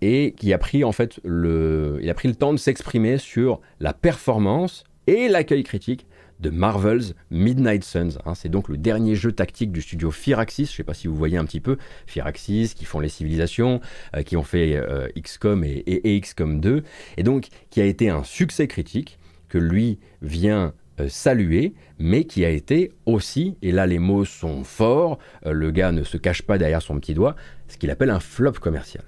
et 0.00 0.34
qui 0.36 0.52
a 0.52 0.58
pris 0.58 0.84
en 0.84 0.92
fait 0.92 1.20
le, 1.24 1.98
il 2.02 2.10
a 2.10 2.14
pris 2.14 2.28
le 2.28 2.34
temps 2.34 2.52
de 2.52 2.58
s'exprimer 2.58 3.18
sur 3.18 3.60
la 3.80 3.92
performance 3.92 4.84
et 5.06 5.28
l'accueil 5.28 5.64
critique 5.64 6.06
de 6.40 6.50
Marvel's 6.50 7.14
Midnight 7.30 7.84
Suns. 7.84 8.18
Hein. 8.24 8.34
c'est 8.34 8.48
donc 8.48 8.68
le 8.68 8.76
dernier 8.76 9.14
jeu 9.14 9.32
tactique 9.32 9.72
du 9.72 9.82
studio 9.82 10.10
Firaxis. 10.10 10.66
Je 10.66 10.72
ne 10.72 10.76
sais 10.76 10.84
pas 10.84 10.94
si 10.94 11.08
vous 11.08 11.16
voyez 11.16 11.36
un 11.36 11.44
petit 11.44 11.60
peu 11.60 11.76
Firaxis, 12.06 12.74
qui 12.74 12.84
font 12.84 13.00
les 13.00 13.08
civilisations, 13.08 13.80
euh, 14.16 14.22
qui 14.22 14.36
ont 14.36 14.42
fait 14.42 14.76
euh, 14.76 15.08
XCOM 15.16 15.64
et, 15.64 16.20
XCOM 16.20 16.60
2, 16.60 16.82
et 17.16 17.22
donc 17.22 17.48
qui 17.70 17.80
a 17.80 17.84
été 17.84 18.10
un 18.10 18.24
succès 18.24 18.66
critique 18.66 19.18
que 19.48 19.58
lui 19.58 19.98
vient 20.22 20.74
euh, 21.00 21.08
saluer, 21.08 21.74
mais 21.98 22.24
qui 22.24 22.44
a 22.44 22.50
été 22.50 22.92
aussi, 23.06 23.56
et 23.62 23.72
là 23.72 23.86
les 23.86 23.98
mots 23.98 24.24
sont 24.24 24.64
forts, 24.64 25.18
le 25.44 25.70
gars 25.70 25.92
ne 25.92 26.02
se 26.02 26.16
cache 26.16 26.42
pas 26.42 26.58
derrière 26.58 26.82
son 26.82 26.98
petit 27.00 27.14
doigt, 27.14 27.34
ce 27.68 27.76
qu'il 27.76 27.90
appelle 27.90 28.10
un 28.10 28.20
flop 28.20 28.52
commercial. 28.52 29.04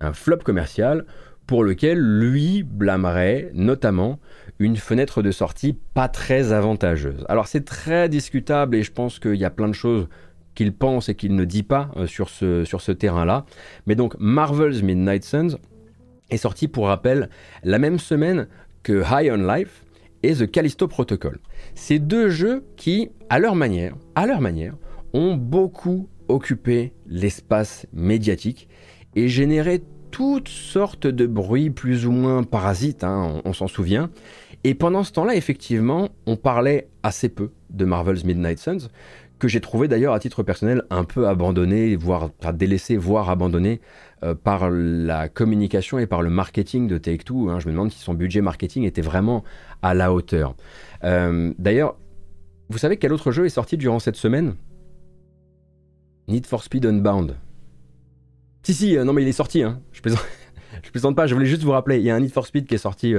Un 0.00 0.12
flop 0.12 0.38
commercial 0.38 1.04
pour 1.48 1.64
lequel 1.64 1.98
lui 1.98 2.62
blâmerait 2.62 3.50
notamment 3.54 4.20
une 4.58 4.76
fenêtre 4.76 5.22
de 5.22 5.30
sortie 5.30 5.78
pas 5.94 6.06
très 6.06 6.52
avantageuse. 6.52 7.24
Alors 7.28 7.48
c'est 7.48 7.64
très 7.64 8.10
discutable 8.10 8.76
et 8.76 8.82
je 8.82 8.92
pense 8.92 9.18
qu'il 9.18 9.36
y 9.36 9.46
a 9.46 9.50
plein 9.50 9.66
de 9.66 9.72
choses 9.72 10.08
qu'il 10.54 10.74
pense 10.74 11.08
et 11.08 11.14
qu'il 11.14 11.34
ne 11.34 11.44
dit 11.46 11.62
pas 11.62 11.90
euh, 11.96 12.06
sur 12.06 12.28
ce, 12.28 12.92
terrain-là. 12.92 13.46
Mais 13.86 13.94
donc 13.94 14.14
Marvel's 14.18 14.82
Midnight 14.82 15.24
Suns 15.24 15.56
est 16.28 16.36
sorti 16.36 16.68
pour 16.68 16.88
rappel 16.88 17.30
la 17.64 17.78
même 17.78 17.98
semaine 17.98 18.46
que 18.82 19.02
High 19.10 19.32
on 19.32 19.54
Life 19.54 19.86
et 20.22 20.34
The 20.34 20.50
Callisto 20.50 20.86
Protocol. 20.86 21.38
Ces 21.74 21.98
deux 21.98 22.28
jeux 22.28 22.66
qui, 22.76 23.08
à 23.30 23.38
leur 23.38 23.54
manière, 23.54 23.94
à 24.14 24.26
leur 24.26 24.42
manière, 24.42 24.74
ont 25.14 25.34
beaucoup 25.34 26.10
occupé 26.28 26.92
l'espace 27.06 27.86
médiatique 27.94 28.68
et 29.16 29.28
généré 29.28 29.80
toutes 30.10 30.48
sortes 30.48 31.06
de 31.06 31.26
bruits 31.26 31.70
plus 31.70 32.06
ou 32.06 32.12
moins 32.12 32.42
parasites, 32.42 33.04
hein, 33.04 33.40
on 33.44 33.52
s'en 33.52 33.68
souvient, 33.68 34.10
et 34.64 34.74
pendant 34.74 35.04
ce 35.04 35.12
temps-là, 35.12 35.36
effectivement, 35.36 36.08
on 36.26 36.36
parlait 36.36 36.88
assez 37.02 37.28
peu 37.28 37.50
de 37.70 37.84
Marvel's 37.84 38.24
Midnight 38.24 38.58
Suns, 38.58 38.88
que 39.38 39.48
j'ai 39.48 39.60
trouvé 39.60 39.86
d'ailleurs 39.88 40.14
à 40.14 40.18
titre 40.18 40.42
personnel 40.42 40.82
un 40.90 41.04
peu 41.04 41.28
abandonné, 41.28 41.94
voire 41.96 42.30
délaissé, 42.54 42.96
voire 42.96 43.30
abandonné 43.30 43.80
euh, 44.24 44.34
par 44.34 44.68
la 44.70 45.28
communication 45.28 45.98
et 45.98 46.06
par 46.06 46.22
le 46.22 46.30
marketing 46.30 46.88
de 46.88 46.98
Take-Two. 46.98 47.48
Hein. 47.48 47.60
Je 47.60 47.68
me 47.68 47.72
demande 47.72 47.92
si 47.92 48.00
son 48.00 48.14
budget 48.14 48.40
marketing 48.40 48.84
était 48.84 49.02
vraiment 49.02 49.44
à 49.80 49.94
la 49.94 50.12
hauteur. 50.12 50.56
Euh, 51.04 51.54
d'ailleurs, 51.58 51.96
vous 52.68 52.78
savez 52.78 52.96
quel 52.96 53.12
autre 53.12 53.30
jeu 53.30 53.46
est 53.46 53.50
sorti 53.50 53.76
durant 53.76 54.00
cette 54.00 54.16
semaine? 54.16 54.56
Need 56.26 56.46
for 56.46 56.62
Speed 56.62 56.84
Unbound. 56.84 57.36
Si, 58.68 58.74
si, 58.74 58.98
euh, 58.98 59.04
non 59.04 59.14
mais 59.14 59.22
il 59.22 59.28
est 59.28 59.32
sorti, 59.32 59.62
hein. 59.62 59.80
je, 59.92 60.02
plaisante, 60.02 60.20
plaisante 60.92 61.16
pas, 61.16 61.26
je 61.26 61.32
voulais 61.32 61.46
juste 61.46 61.62
vous 61.62 61.70
rappeler, 61.70 61.96
il 61.96 62.02
y 62.02 62.10
a 62.10 62.14
un 62.14 62.20
Need 62.20 62.30
for 62.30 62.46
Speed 62.46 62.66
qui 62.66 62.74
est 62.74 62.76
sorti 62.76 63.14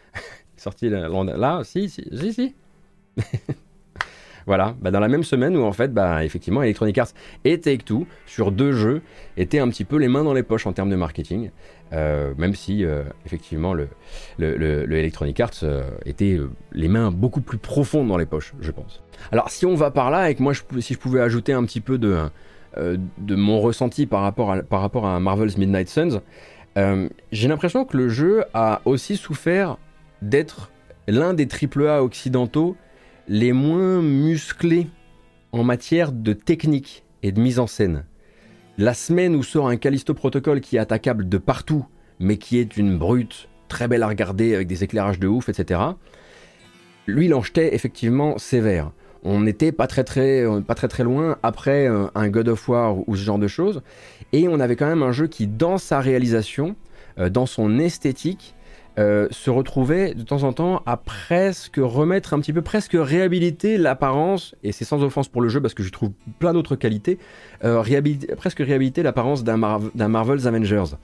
sorti 0.56 0.88
là, 0.88 1.60
si, 1.62 1.88
si, 1.88 2.04
si, 2.12 2.32
si. 2.32 2.54
voilà, 4.48 4.74
bah, 4.80 4.90
dans 4.90 4.98
la 4.98 5.06
même 5.06 5.22
semaine 5.22 5.56
où 5.56 5.62
en 5.62 5.70
fait, 5.70 5.94
bah, 5.94 6.24
effectivement, 6.24 6.64
Electronic 6.64 6.98
Arts 6.98 7.12
et 7.44 7.60
Take-Two, 7.60 8.08
sur 8.26 8.50
deux 8.50 8.72
jeux, 8.72 9.02
étaient 9.36 9.60
un 9.60 9.68
petit 9.68 9.84
peu 9.84 9.98
les 9.98 10.08
mains 10.08 10.24
dans 10.24 10.34
les 10.34 10.42
poches 10.42 10.66
en 10.66 10.72
termes 10.72 10.90
de 10.90 10.96
marketing, 10.96 11.52
euh, 11.92 12.34
même 12.36 12.56
si, 12.56 12.84
euh, 12.84 13.04
effectivement, 13.24 13.74
le, 13.74 13.86
le, 14.38 14.96
Electronic 14.96 15.38
Arts 15.38 15.60
euh, 15.62 15.88
était 16.06 16.40
les 16.72 16.88
mains 16.88 17.12
beaucoup 17.12 17.40
plus 17.40 17.58
profondes 17.58 18.08
dans 18.08 18.16
les 18.16 18.26
poches, 18.26 18.52
je 18.60 18.72
pense. 18.72 19.00
Alors, 19.30 19.48
si 19.48 19.64
on 19.64 19.76
va 19.76 19.92
par 19.92 20.10
là, 20.10 20.28
et 20.28 20.34
que 20.34 20.42
moi, 20.42 20.54
si 20.80 20.94
je 20.94 20.98
pouvais 20.98 21.20
ajouter 21.20 21.52
un 21.52 21.62
petit 21.62 21.80
peu 21.80 21.98
de, 21.98 22.28
de 22.78 23.34
mon 23.34 23.60
ressenti 23.60 24.06
par 24.06 24.22
rapport 24.22 24.52
à, 24.52 24.62
par 24.62 24.80
rapport 24.80 25.06
à 25.06 25.18
Marvel's 25.20 25.56
Midnight 25.56 25.88
Suns, 25.88 26.20
j'ai 27.32 27.48
l'impression 27.48 27.84
que 27.84 27.96
le 27.96 28.08
jeu 28.08 28.44
a 28.54 28.82
aussi 28.84 29.16
souffert 29.16 29.78
d'être 30.22 30.70
l'un 31.08 31.34
des 31.34 31.48
AAA 31.48 32.02
occidentaux 32.02 32.76
les 33.28 33.52
moins 33.52 34.00
musclés 34.00 34.88
en 35.52 35.64
matière 35.64 36.12
de 36.12 36.32
technique 36.32 37.04
et 37.22 37.32
de 37.32 37.40
mise 37.40 37.58
en 37.58 37.66
scène. 37.66 38.04
La 38.76 38.94
semaine 38.94 39.34
où 39.34 39.42
sort 39.42 39.68
un 39.68 39.76
Callisto 39.76 40.14
Protocol 40.14 40.60
qui 40.60 40.76
est 40.76 40.80
attaquable 40.80 41.28
de 41.28 41.38
partout, 41.38 41.84
mais 42.20 42.36
qui 42.36 42.58
est 42.58 42.76
une 42.76 42.96
brute, 42.96 43.48
très 43.68 43.88
belle 43.88 44.02
à 44.02 44.08
regarder 44.08 44.54
avec 44.54 44.68
des 44.68 44.84
éclairages 44.84 45.18
de 45.18 45.26
ouf, 45.26 45.48
etc. 45.48 45.80
Lui, 47.06 47.26
il 47.26 47.34
en 47.34 47.42
jetait 47.42 47.74
effectivement 47.74 48.38
sévère. 48.38 48.92
On 49.24 49.40
n'était 49.40 49.72
pas 49.72 49.86
très 49.86 50.04
très 50.04 50.44
pas 50.66 50.74
très 50.74 50.88
très 50.88 51.02
loin 51.02 51.36
après 51.42 51.88
euh, 51.88 52.06
un 52.14 52.28
God 52.28 52.48
of 52.48 52.68
War 52.68 53.08
ou 53.08 53.16
ce 53.16 53.22
genre 53.22 53.38
de 53.38 53.48
choses, 53.48 53.82
et 54.32 54.48
on 54.48 54.60
avait 54.60 54.76
quand 54.76 54.86
même 54.86 55.02
un 55.02 55.12
jeu 55.12 55.26
qui, 55.26 55.46
dans 55.46 55.78
sa 55.78 56.00
réalisation, 56.00 56.76
euh, 57.18 57.28
dans 57.28 57.46
son 57.46 57.78
esthétique, 57.78 58.54
euh, 58.98 59.28
se 59.30 59.48
retrouvait 59.48 60.12
de 60.14 60.24
temps 60.24 60.42
en 60.42 60.52
temps 60.52 60.82
à 60.84 60.96
presque 60.96 61.76
remettre 61.78 62.34
un 62.34 62.40
petit 62.40 62.52
peu, 62.52 62.62
presque 62.62 62.96
réhabiliter 62.98 63.78
l'apparence, 63.78 64.56
et 64.64 64.72
c'est 64.72 64.84
sans 64.84 65.04
offense 65.04 65.28
pour 65.28 65.40
le 65.40 65.48
jeu 65.48 65.60
parce 65.60 65.74
que 65.74 65.84
je 65.84 65.92
trouve 65.92 66.10
plein 66.40 66.52
d'autres 66.52 66.74
qualités, 66.74 67.18
euh, 67.62 67.80
presque 68.36 68.58
réhabiliter 68.58 69.04
l'apparence 69.04 69.44
d'un 69.44 69.56
Marvel's 70.08 70.46
Avengers. 70.46 70.96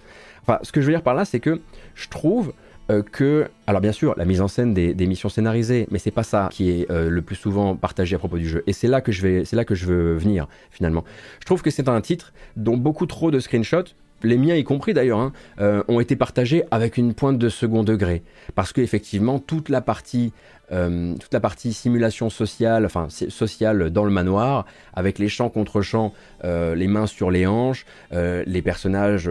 Enfin, 0.42 0.58
ce 0.62 0.72
que 0.72 0.80
je 0.80 0.86
veux 0.86 0.92
dire 0.92 1.02
par 1.02 1.14
là, 1.14 1.24
c'est 1.24 1.38
que 1.38 1.60
je 1.94 2.08
trouve 2.08 2.52
euh, 2.90 3.02
que, 3.02 3.48
alors 3.66 3.80
bien 3.80 3.92
sûr, 3.92 4.14
la 4.16 4.24
mise 4.24 4.40
en 4.40 4.48
scène 4.48 4.74
des, 4.74 5.06
missions 5.06 5.28
scénarisées, 5.28 5.86
mais 5.90 5.98
c'est 5.98 6.10
pas 6.10 6.22
ça 6.22 6.48
qui 6.50 6.70
est 6.70 6.90
le 6.90 7.22
plus 7.22 7.36
souvent 7.36 7.76
partagé 7.76 8.16
à 8.16 8.18
propos 8.18 8.38
du 8.38 8.48
jeu. 8.48 8.62
Et 8.66 8.72
c'est 8.72 8.88
là 8.88 9.00
que 9.00 9.12
je 9.12 9.22
vais, 9.22 9.44
c'est 9.44 9.56
là 9.56 9.64
que 9.64 9.74
je 9.74 9.86
veux 9.86 10.14
venir 10.14 10.48
finalement. 10.70 11.04
Je 11.40 11.46
trouve 11.46 11.62
que 11.62 11.70
c'est 11.70 11.88
un 11.88 12.00
titre 12.00 12.32
dont 12.56 12.76
beaucoup 12.76 13.06
trop 13.06 13.30
de 13.30 13.40
screenshots 13.40 13.94
les 14.24 14.38
miens 14.38 14.54
y 14.54 14.64
compris 14.64 14.94
d'ailleurs, 14.94 15.20
hein, 15.20 15.32
euh, 15.60 15.82
ont 15.88 16.00
été 16.00 16.16
partagés 16.16 16.64
avec 16.70 16.96
une 16.96 17.14
pointe 17.14 17.38
de 17.38 17.48
second 17.48 17.84
degré. 17.84 18.22
Parce 18.54 18.72
qu'effectivement, 18.72 19.38
toute 19.38 19.68
la 19.68 19.80
partie 19.80 20.32
euh, 20.72 21.14
toute 21.20 21.32
la 21.34 21.40
partie 21.40 21.74
simulation 21.74 22.30
sociale, 22.30 22.86
enfin 22.86 23.08
sociale 23.10 23.90
dans 23.90 24.04
le 24.04 24.10
manoir, 24.10 24.64
avec 24.94 25.18
les 25.18 25.28
champs 25.28 25.50
contre 25.50 25.82
champs, 25.82 26.14
euh, 26.42 26.74
les 26.74 26.88
mains 26.88 27.06
sur 27.06 27.30
les 27.30 27.46
hanches, 27.46 27.84
les 28.10 28.62
personnages 28.62 29.30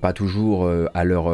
pas 0.00 0.12
toujours 0.12 0.68
à 0.92 1.04
leur 1.04 1.32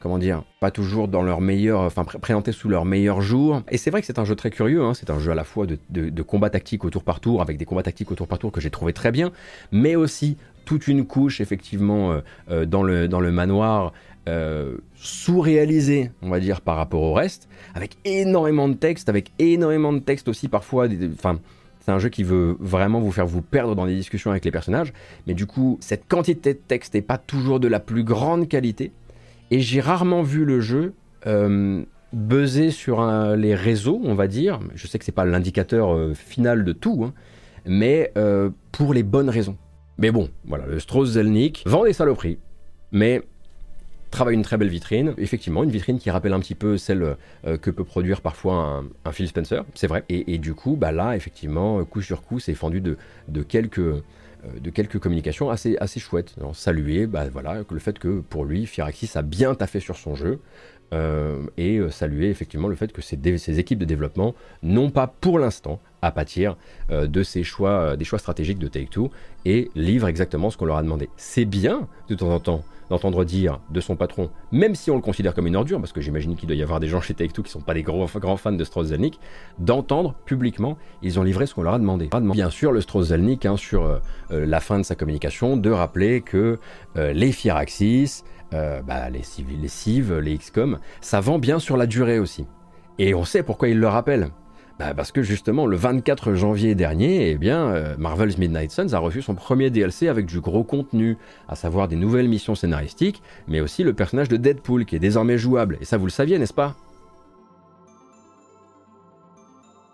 comment 0.00 0.18
dire, 0.18 0.42
pas 0.60 0.70
toujours 0.70 1.08
dans 1.08 1.22
leur 1.22 1.40
meilleur, 1.40 1.80
enfin 1.80 2.04
présentés 2.04 2.52
sous 2.52 2.68
leur 2.68 2.84
meilleur 2.84 3.20
jour. 3.20 3.62
Et 3.68 3.78
c'est 3.78 3.90
vrai 3.90 4.00
que 4.00 4.06
c'est 4.06 4.18
un 4.18 4.24
jeu 4.24 4.36
très 4.36 4.50
curieux, 4.50 4.82
hein. 4.82 4.94
c'est 4.94 5.10
un 5.10 5.18
jeu 5.18 5.32
à 5.32 5.34
la 5.34 5.44
fois 5.44 5.66
de, 5.66 5.78
de 5.90 6.22
combat 6.22 6.50
tactique 6.50 6.84
au 6.84 6.90
tour 6.90 7.02
par 7.02 7.20
tour, 7.20 7.42
avec 7.42 7.56
des 7.56 7.64
combats 7.64 7.82
tactiques 7.82 8.10
au 8.10 8.14
tour 8.14 8.28
par 8.28 8.38
tour 8.38 8.52
que 8.52 8.60
j'ai 8.60 8.70
trouvé 8.70 8.92
très 8.92 9.12
bien, 9.12 9.32
mais 9.72 9.96
aussi 9.96 10.36
toute 10.68 10.86
une 10.86 11.06
couche 11.06 11.40
effectivement 11.40 12.12
euh, 12.12 12.20
euh, 12.50 12.66
dans, 12.66 12.82
le, 12.82 13.30
manoir 13.30 13.94
euh, 14.28 14.76
sous-réalisé, 14.96 16.10
on 16.20 16.28
va 16.28 16.40
dire, 16.40 16.60
par 16.60 16.76
rapport 16.76 17.00
au 17.00 17.14
reste, 17.14 17.48
avec 17.74 17.96
énormément 18.04 18.68
de 18.68 18.74
texte, 18.74 19.08
avec 19.08 19.32
énormément 19.38 19.94
de 19.94 20.00
texte 20.00 20.28
aussi 20.28 20.46
parfois. 20.46 20.86
C'est 21.80 21.90
un 21.90 21.98
jeu 21.98 22.10
qui 22.10 22.22
veut 22.22 22.54
vraiment 22.60 23.00
vous 23.00 23.12
faire 23.12 23.26
vous 23.26 23.40
perdre 23.40 23.74
dans 23.74 23.86
des 23.86 23.94
discussions 23.94 24.30
avec 24.30 24.44
les 24.44 24.50
personnages, 24.50 24.92
mais 25.26 25.32
du 25.32 25.46
coup, 25.46 25.78
cette 25.80 26.06
quantité 26.06 26.52
de 26.52 26.58
texte 26.58 26.92
n'est 26.92 27.00
pas 27.00 27.16
toujours 27.16 27.60
de 27.60 27.68
la 27.68 27.80
plus 27.80 28.04
grande 28.04 28.46
qualité. 28.46 28.92
Et 29.50 29.60
j'ai 29.60 29.80
rarement 29.80 30.22
vu 30.22 30.44
le 30.44 30.60
jeu 30.60 30.94
euh, 31.26 31.82
buzzer 32.12 32.70
sur 32.70 33.04
les 33.36 33.54
réseaux, 33.54 34.00
on 34.04 34.14
va 34.14 34.28
dire. 34.28 34.60
Je 34.74 34.86
sais 34.86 34.98
que 34.98 35.04
c'est 35.04 35.12
pas 35.12 35.24
l'indicateur 35.24 36.14
final 36.14 36.64
de 36.64 36.72
tout, 36.72 37.04
hein, 37.04 37.12
mais 37.66 38.12
pour 38.72 38.94
les 38.94 39.02
bonnes 39.02 39.30
raisons. 39.30 39.56
Mais 39.98 40.12
bon, 40.12 40.30
voilà, 40.46 40.66
le 40.66 40.78
Strauss-Zelnick 40.78 41.64
vend 41.66 41.84
des 41.84 41.92
saloperies, 41.92 42.38
mais 42.92 43.22
travaille 44.10 44.34
une 44.34 44.42
très 44.42 44.56
belle 44.56 44.68
vitrine. 44.68 45.14
Effectivement, 45.18 45.64
une 45.64 45.70
vitrine 45.70 45.98
qui 45.98 46.10
rappelle 46.10 46.32
un 46.32 46.40
petit 46.40 46.54
peu 46.54 46.78
celle 46.78 47.16
euh, 47.46 47.56
que 47.58 47.70
peut 47.70 47.84
produire 47.84 48.20
parfois 48.20 48.84
un, 49.04 49.12
Phil 49.12 49.28
Spencer, 49.28 49.64
c'est 49.74 49.88
vrai. 49.88 50.04
Et, 50.08 50.38
du 50.38 50.54
coup, 50.54 50.76
bah 50.76 50.92
là, 50.92 51.16
effectivement, 51.16 51.84
coup 51.84 52.00
sur 52.00 52.22
coup, 52.22 52.38
c'est 52.38 52.54
fendu 52.54 52.80
de, 52.80 53.42
quelques, 53.42 54.02
de 54.60 54.70
quelques 54.70 54.98
communications 54.98 55.50
assez, 55.50 55.76
assez 55.78 56.00
chouettes. 56.00 56.34
saluer 56.52 57.06
bah, 57.06 57.28
voilà, 57.28 57.62
le 57.68 57.78
fait 57.78 57.98
que 57.98 58.20
pour 58.20 58.44
lui, 58.44 58.66
Firaxis 58.66 59.10
a 59.16 59.22
bien 59.22 59.54
taffé 59.54 59.80
sur 59.80 59.96
son 59.96 60.14
jeu. 60.14 60.40
et 61.56 61.80
saluer 61.90 62.30
effectivement 62.30 62.68
le 62.68 62.76
fait 62.76 62.92
que 62.92 63.02
ces, 63.02 63.58
équipes 63.58 63.78
de 63.78 63.84
développement 63.84 64.34
n'ont 64.62 64.90
pas 64.90 65.06
pour 65.06 65.38
l'instant 65.38 65.80
à 66.02 66.12
pâtir 66.12 66.56
de 66.90 67.22
ces 67.22 67.42
choix, 67.44 67.96
des 67.96 68.04
choix 68.04 68.18
stratégiques 68.18 68.58
de 68.58 68.68
Take-Two 68.68 69.10
et 69.44 69.70
livrent 69.74 70.08
exactement 70.08 70.50
ce 70.50 70.56
qu'on 70.56 70.66
leur 70.66 70.76
a 70.76 70.82
demandé. 70.82 71.08
C'est 71.16 71.44
bien 71.44 71.88
de 72.08 72.14
temps 72.14 72.30
en 72.30 72.40
temps 72.40 72.64
d'entendre 72.90 73.24
dire 73.24 73.60
de 73.70 73.80
son 73.80 73.96
patron, 73.96 74.30
même 74.52 74.74
si 74.74 74.90
on 74.90 74.96
le 74.96 75.02
considère 75.02 75.34
comme 75.34 75.46
une 75.46 75.56
ordure, 75.56 75.78
parce 75.78 75.92
que 75.92 76.00
j'imagine 76.00 76.36
qu'il 76.36 76.48
doit 76.48 76.56
y 76.56 76.62
avoir 76.62 76.80
des 76.80 76.88
gens 76.88 77.00
chez 77.00 77.14
Take-Two 77.14 77.42
qui 77.42 77.48
ne 77.48 77.52
sont 77.52 77.60
pas 77.60 77.74
des 77.74 77.82
gros, 77.82 78.06
grands 78.16 78.36
fans 78.36 78.52
de 78.52 78.64
strauss 78.64 78.92
d'entendre 79.58 80.14
publiquement, 80.24 80.78
ils 81.02 81.18
ont 81.18 81.22
livré 81.22 81.46
ce 81.46 81.54
qu'on 81.54 81.62
leur 81.62 81.74
a 81.74 81.78
demandé. 81.78 82.08
Bien 82.32 82.50
sûr, 82.50 82.72
le 82.72 82.80
strauss 82.80 83.12
hein, 83.12 83.56
sur 83.56 83.84
euh, 83.84 83.98
euh, 84.30 84.46
la 84.46 84.60
fin 84.60 84.78
de 84.78 84.84
sa 84.84 84.94
communication, 84.94 85.56
de 85.56 85.70
rappeler 85.70 86.20
que 86.20 86.58
euh, 86.96 87.12
les 87.12 87.32
Firaxis, 87.32 88.22
bah, 88.50 89.10
les, 89.10 89.22
les 89.60 89.68
Civ, 89.68 90.18
les 90.18 90.38
XCOM, 90.38 90.78
ça 91.02 91.20
vend 91.20 91.38
bien 91.38 91.58
sur 91.58 91.76
la 91.76 91.86
durée 91.86 92.18
aussi. 92.18 92.46
Et 92.98 93.14
on 93.14 93.24
sait 93.24 93.42
pourquoi 93.42 93.68
ils 93.68 93.78
le 93.78 93.88
rappellent. 93.88 94.30
Bah, 94.78 94.94
parce 94.94 95.10
que 95.10 95.22
justement, 95.22 95.66
le 95.66 95.76
24 95.76 96.34
janvier 96.34 96.76
dernier, 96.76 97.30
eh 97.30 97.36
bien, 97.36 97.66
euh, 97.66 97.96
Marvel's 97.98 98.38
Midnight 98.38 98.70
Suns 98.70 98.92
a 98.92 98.98
reçu 98.98 99.22
son 99.22 99.34
premier 99.34 99.70
DLC 99.70 100.06
avec 100.06 100.26
du 100.26 100.40
gros 100.40 100.62
contenu, 100.62 101.16
à 101.48 101.56
savoir 101.56 101.88
des 101.88 101.96
nouvelles 101.96 102.28
missions 102.28 102.54
scénaristiques, 102.54 103.20
mais 103.48 103.60
aussi 103.60 103.82
le 103.82 103.92
personnage 103.92 104.28
de 104.28 104.36
Deadpool 104.36 104.84
qui 104.84 104.94
est 104.94 105.00
désormais 105.00 105.36
jouable. 105.36 105.78
Et 105.80 105.84
ça, 105.84 105.96
vous 105.96 106.06
le 106.06 106.12
saviez, 106.12 106.38
n'est-ce 106.38 106.54
pas? 106.54 106.76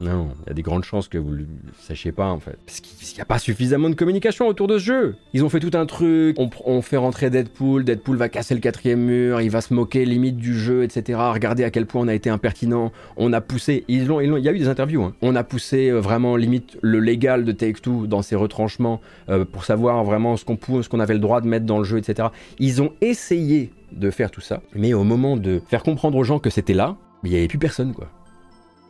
Non, 0.04 0.28
il 0.44 0.48
y 0.48 0.50
a 0.50 0.54
des 0.54 0.62
grandes 0.62 0.84
chances 0.84 1.08
que 1.08 1.16
vous 1.16 1.30
ne 1.30 1.38
le 1.38 1.46
sachiez 1.80 2.12
pas 2.12 2.28
en 2.28 2.38
fait. 2.38 2.58
Parce 2.66 2.80
qu'il 2.80 3.14
n'y 3.14 3.20
a 3.20 3.24
pas 3.24 3.38
suffisamment 3.38 3.88
de 3.88 3.94
communication 3.94 4.46
autour 4.46 4.66
de 4.66 4.78
ce 4.78 4.84
jeu. 4.84 5.16
Ils 5.32 5.44
ont 5.44 5.48
fait 5.48 5.60
tout 5.60 5.70
un 5.74 5.86
truc, 5.86 6.36
on, 6.38 6.82
fait 6.82 6.96
rentrer 6.96 7.30
Deadpool, 7.30 7.84
Deadpool 7.84 8.16
va 8.16 8.28
casser 8.28 8.54
le 8.54 8.60
quatrième 8.60 9.00
mur, 9.00 9.40
il 9.40 9.50
va 9.50 9.60
se 9.60 9.72
moquer 9.72 10.04
limite 10.04 10.36
du 10.36 10.58
jeu, 10.58 10.82
etc. 10.82 11.18
Regardez 11.32 11.64
à 11.64 11.70
quel 11.70 11.86
point 11.86 12.02
on 12.02 12.08
a 12.08 12.14
été 12.14 12.28
impertinent. 12.28 12.92
On 13.16 13.32
a 13.32 13.40
poussé, 13.40 13.84
ils 13.88 14.04
il 14.04 14.44
y 14.44 14.48
a 14.48 14.52
eu 14.52 14.58
des 14.58 14.68
interviews, 14.68 15.02
hein. 15.02 15.14
on 15.22 15.34
a 15.34 15.42
poussé 15.42 15.88
euh, 15.88 15.98
vraiment 15.98 16.36
limite 16.36 16.76
le 16.82 17.00
légal 17.00 17.44
de 17.44 17.52
Take-Two 17.52 18.06
dans 18.06 18.22
ses 18.22 18.36
retranchements 18.36 19.00
euh, 19.30 19.44
pour 19.44 19.64
savoir 19.64 20.04
vraiment 20.04 20.36
ce 20.36 20.44
qu'on 20.44 20.58
ce 20.82 20.88
qu'on 20.88 21.00
avait 21.00 21.14
le 21.14 21.20
droit 21.20 21.40
de 21.40 21.48
mettre 21.48 21.66
dans 21.66 21.78
le 21.78 21.84
jeu, 21.84 21.98
etc. 21.98 22.28
Ils 22.58 22.82
ont 22.82 22.92
essayé 23.00 23.72
de 23.92 24.10
faire 24.10 24.30
tout 24.30 24.40
ça, 24.40 24.60
mais 24.74 24.92
au 24.92 25.04
moment 25.04 25.36
de 25.36 25.62
faire 25.66 25.82
comprendre 25.82 26.18
aux 26.18 26.24
gens 26.24 26.38
que 26.38 26.50
c'était 26.50 26.74
là, 26.74 26.96
il 27.22 27.30
n'y 27.30 27.36
avait 27.36 27.48
plus 27.48 27.58
personne 27.58 27.94
quoi. 27.94 28.08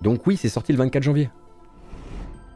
Donc 0.05 0.27
oui, 0.27 0.37
c'est 0.37 0.51
sorti 0.51 0.71
le 0.71 0.79
24 0.79 1.03
janvier. 1.03 1.31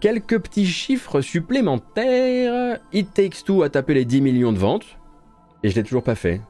Quelques 0.00 0.38
petits 0.38 0.66
chiffres 0.66 1.22
supplémentaires. 1.22 2.78
It 2.92 3.12
Takes 3.14 3.42
Two 3.44 3.62
a 3.62 3.70
tapé 3.70 3.94
les 3.94 4.04
10 4.04 4.20
millions 4.20 4.52
de 4.52 4.58
ventes. 4.58 4.84
Et 5.62 5.70
je 5.70 5.74
l'ai 5.74 5.82
toujours 5.82 6.02
pas 6.02 6.14
fait. 6.14 6.42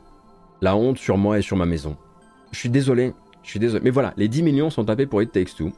La 0.61 0.77
honte 0.77 0.99
sur 0.99 1.17
moi 1.17 1.39
et 1.39 1.43
sur 1.43 1.57
ma 1.57 1.67
maison. 1.67 1.97
Je 2.51 2.59
suis 2.59 2.69
désolé. 2.69 3.15
Je 3.45 3.51
suis 3.51 3.61
désolé. 3.61 3.83
Mais 3.85 3.91
voilà, 3.91 4.13
les 4.17 4.27
10 4.27 4.43
millions 4.43 4.71
sont 4.71 4.85
tapés 4.85 5.07
pour 5.07 5.23
It 5.23 5.31
Takes 5.31 5.55
Two. 5.57 5.73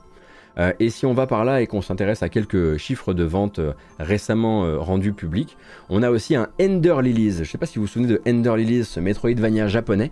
Euh, 0.59 0.73
et 0.81 0.91
si 0.91 1.07
on 1.07 1.15
va 1.15 1.27
par 1.27 1.45
là 1.45 1.61
et 1.61 1.67
qu'on 1.67 1.83
s'intéresse 1.83 2.23
à 2.23 2.29
quelques 2.29 2.77
chiffres 2.77 3.15
de 3.15 3.25
vente 3.25 3.59
euh, 3.59 3.73
récemment 3.99 4.65
euh, 4.65 4.79
rendus 4.79 5.13
publics, 5.13 5.57
on 5.89 6.03
a 6.03 6.11
aussi 6.11 6.35
un 6.35 6.49
Ender 6.61 6.97
Lilies. 7.03 7.35
Je 7.35 7.41
ne 7.41 7.45
sais 7.45 7.59
pas 7.59 7.67
si 7.67 7.79
vous 7.79 7.85
vous 7.85 7.91
souvenez 7.91 8.09
de 8.09 8.23
Ender 8.27 8.57
Lilies, 8.57 8.85
ce 8.85 9.01
Metroidvania 9.01 9.69
japonais, 9.69 10.11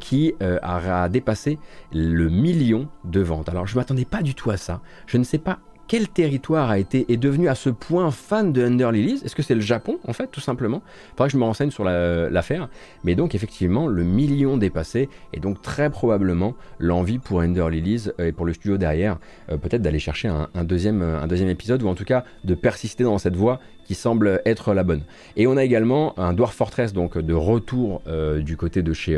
qui 0.00 0.34
a 0.40 1.08
dépassé 1.08 1.58
le 1.92 2.28
million 2.28 2.88
de 3.04 3.20
ventes. 3.20 3.48
Alors 3.48 3.66
je 3.66 3.74
ne 3.74 3.80
m'attendais 3.80 4.04
pas 4.04 4.22
du 4.22 4.34
tout 4.34 4.50
à 4.50 4.56
ça. 4.56 4.80
Je 5.06 5.16
ne 5.18 5.24
sais 5.24 5.38
pas 5.38 5.60
quel 5.88 6.08
territoire 6.08 6.70
a 6.70 6.78
été 6.78 7.12
est 7.12 7.16
devenu 7.16 7.48
à 7.48 7.54
ce 7.54 7.70
point 7.70 8.10
fan 8.10 8.52
de 8.52 8.64
Under 8.64 8.92
Lilies? 8.92 9.20
Est-ce 9.24 9.34
que 9.34 9.42
c'est 9.42 9.54
le 9.54 9.60
Japon 9.60 9.98
en 10.06 10.12
fait 10.12 10.28
tout 10.28 10.40
simplement? 10.40 10.82
Faudrait 11.10 11.28
que 11.28 11.32
je 11.32 11.38
me 11.38 11.44
renseigne 11.44 11.70
sur 11.70 11.84
l'affaire. 11.84 12.68
mais 13.04 13.14
donc 13.14 13.34
effectivement 13.34 13.86
le 13.86 14.02
million 14.02 14.56
dépassé 14.56 15.08
et 15.32 15.40
donc 15.40 15.60
très 15.62 15.90
probablement 15.90 16.54
l'envie 16.78 17.18
pour 17.18 17.40
Under 17.40 17.68
Lilies 17.68 18.10
euh, 18.18 18.28
et 18.28 18.32
pour 18.32 18.46
le 18.46 18.52
studio 18.52 18.78
derrière 18.78 19.18
euh, 19.50 19.56
peut-être 19.56 19.82
d'aller 19.82 19.98
chercher 19.98 20.28
un, 20.28 20.64
deuxième, 20.64 21.02
un 21.02 21.28
épisode 21.28 21.82
ou 21.82 21.88
en 21.88 21.94
tout 21.94 22.04
cas 22.04 22.24
de 22.44 22.54
persister 22.54 23.04
dans 23.04 23.18
cette 23.18 23.36
voie 23.36 23.60
qui 23.84 23.94
semble 23.94 24.40
être 24.44 24.74
la 24.74 24.84
bonne. 24.84 25.02
Et 25.36 25.46
on 25.46 25.56
a 25.56 25.64
également 25.64 26.18
un 26.18 26.32
Dwarf 26.32 26.54
Fortress 26.54 26.92
donc 26.92 27.18
de 27.18 27.34
retour 27.34 28.02
euh, 28.06 28.40
du 28.40 28.56
côté 28.56 28.82
de 28.82 28.92
chez 28.92 29.16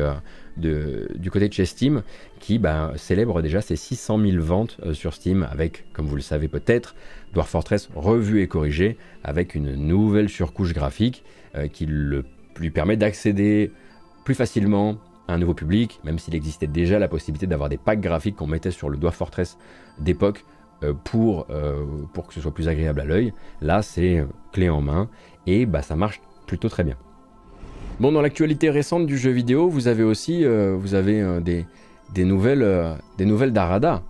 du 0.57 1.31
côté 1.31 1.49
de 1.49 1.53
chez 1.53 1.65
Steam, 1.65 2.03
qui 2.41 2.59
bah, 2.59 2.93
célèbre 2.97 3.43
déjà 3.43 3.61
ses 3.61 3.77
600 3.77 4.21
000 4.21 4.43
ventes 4.43 4.77
euh, 4.85 4.95
sur 4.95 5.15
Steam, 5.15 5.47
avec, 5.51 5.85
comme 5.93 6.07
vous 6.07 6.17
le 6.17 6.23
savez 6.23 6.49
peut-être, 6.49 6.95
Dwarf 7.33 7.51
Fortress 7.51 7.89
revu 7.95 8.41
et 8.41 8.49
corrigé, 8.49 8.97
avec 9.23 9.55
une 9.55 9.75
nouvelle 9.75 10.29
surcouche 10.29 10.73
graphique 10.73 11.25
euh, 11.57 11.69
qui 11.69 11.87
lui 11.87 12.71
permet 12.71 12.97
d'accéder 12.97 13.73
plus 14.25 14.35
facilement 14.35 14.97
à 15.27 15.35
un 15.35 15.39
nouveau 15.39 15.55
public, 15.55 16.01
même 16.05 16.19
s'il 16.19 16.35
existait 16.35 16.67
déjà 16.67 16.99
la 16.99 17.09
possibilité 17.09 17.47
d'avoir 17.47 17.69
des 17.69 17.79
packs 17.79 18.01
graphiques 18.01 18.37
qu'on 18.37 18.47
mettait 18.47 18.71
sur 18.71 18.89
le 18.89 18.97
Dwarf 18.97 19.17
Fortress 19.17 19.59
d'époque 19.99 20.45
euh, 20.83 20.93
pour, 20.93 21.47
pour 22.13 22.27
que 22.27 22.35
ce 22.35 22.41
soit 22.41 22.55
plus 22.55 22.69
agréable 22.69 23.01
à 23.01 23.05
l'œil. 23.05 23.33
Là, 23.61 23.83
c'est 23.83 24.25
clé 24.53 24.69
en 24.69 24.83
main 24.83 25.09
et 25.47 25.67
bah, 25.67 25.83
ça 25.83 25.97
marche 25.97 26.21
plutôt 26.47 26.69
très 26.69 26.85
bien. 26.85 26.97
Bon, 28.01 28.11
dans 28.11 28.23
l'actualité 28.23 28.71
récente 28.71 29.07
du 29.07 29.17
jeu 29.17 29.31
vidéo, 29.31 29.69
vous 29.69 29.87
avez 29.87 30.03
aussi 30.03 30.45
euh, 30.45 30.77
euh, 30.93 31.41
des, 31.41 31.65
des, 32.13 32.25
nouvelles 32.25 32.65
euh, 32.65 32.97
des 33.19 33.25
nouvelles 33.25 33.53
d'Arada. 33.53 34.03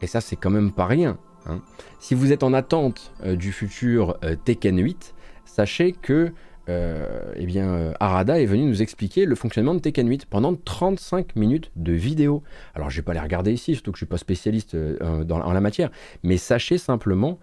Et 0.00 0.06
ça, 0.06 0.22
c'est 0.22 0.36
quand 0.36 0.48
même 0.48 0.72
pas 0.72 0.86
rien. 0.86 1.18
Hein. 1.44 1.60
Si 2.00 2.14
vous 2.14 2.32
êtes 2.32 2.42
en 2.42 2.54
attente 2.54 3.12
du 3.24 3.52
futur 3.52 4.18
Tekken 4.44 4.82
8, 4.82 5.14
sachez 5.44 5.92
que 5.92 6.32
eh 6.68 7.46
bien, 7.46 7.92
Arada 8.00 8.40
est 8.40 8.46
venu 8.46 8.64
nous 8.64 8.82
expliquer 8.82 9.24
le 9.24 9.34
fonctionnement 9.34 9.74
de 9.74 9.80
Tekken 9.80 10.08
8 10.08 10.26
pendant 10.26 10.54
35 10.54 11.36
minutes 11.36 11.70
de 11.76 11.92
vidéo. 11.92 12.42
Alors, 12.74 12.90
je 12.90 12.96
vais 12.96 13.02
pas 13.02 13.14
les 13.14 13.20
regarder 13.20 13.52
ici, 13.52 13.74
surtout 13.74 13.92
que 13.92 13.96
je 13.96 14.00
suis 14.00 14.06
pas 14.06 14.18
spécialiste 14.18 14.76
dans, 14.76 15.40
en 15.40 15.52
la 15.52 15.60
matière, 15.60 15.90
mais 16.22 16.36
sachez 16.36 16.78
simplement 16.78 17.38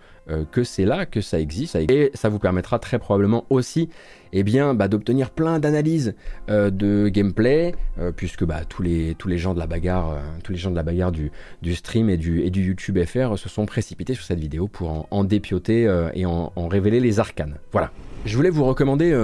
que 0.51 0.63
c'est 0.63 0.85
là 0.85 1.05
que 1.05 1.21
ça 1.21 1.39
existe, 1.39 1.75
et 1.75 2.11
ça 2.13 2.29
vous 2.29 2.39
permettra 2.39 2.79
très 2.79 2.99
probablement 2.99 3.45
aussi 3.49 3.89
eh 4.33 4.43
bien, 4.43 4.73
bah, 4.73 4.87
d'obtenir 4.87 5.29
plein 5.29 5.59
d'analyses 5.59 6.15
euh, 6.49 6.71
de 6.71 7.07
gameplay, 7.07 7.75
euh, 7.99 8.11
puisque 8.11 8.43
bah, 8.43 8.61
tous, 8.67 8.81
les, 8.81 9.15
tous 9.15 9.27
les 9.27 9.37
gens 9.37 9.53
de 9.53 9.59
la 9.59 9.67
bagarre, 9.67 10.11
euh, 10.11 10.21
tous 10.43 10.51
les 10.51 10.57
gens 10.57 10.71
de 10.71 10.75
la 10.75 10.83
bagarre 10.83 11.11
du, 11.11 11.31
stream 11.75 12.09
et 12.09 12.17
du, 12.17 12.49
YouTube 12.49 12.97
FR 13.05 13.37
se 13.37 13.47
sont 13.47 13.65
précipités 13.65 14.15
sur 14.15 14.23
cette 14.23 14.39
vidéo 14.39 14.67
pour 14.67 15.07
en, 15.11 15.23
dépioter 15.23 15.83
et 16.15 16.25
en, 16.25 16.51
révéler 16.67 16.99
les 16.99 17.19
arcanes. 17.19 17.57
Voilà. 17.71 17.91
Je 18.25 18.35
voulais 18.35 18.49
vous 18.49 18.63
recommander 18.63 19.15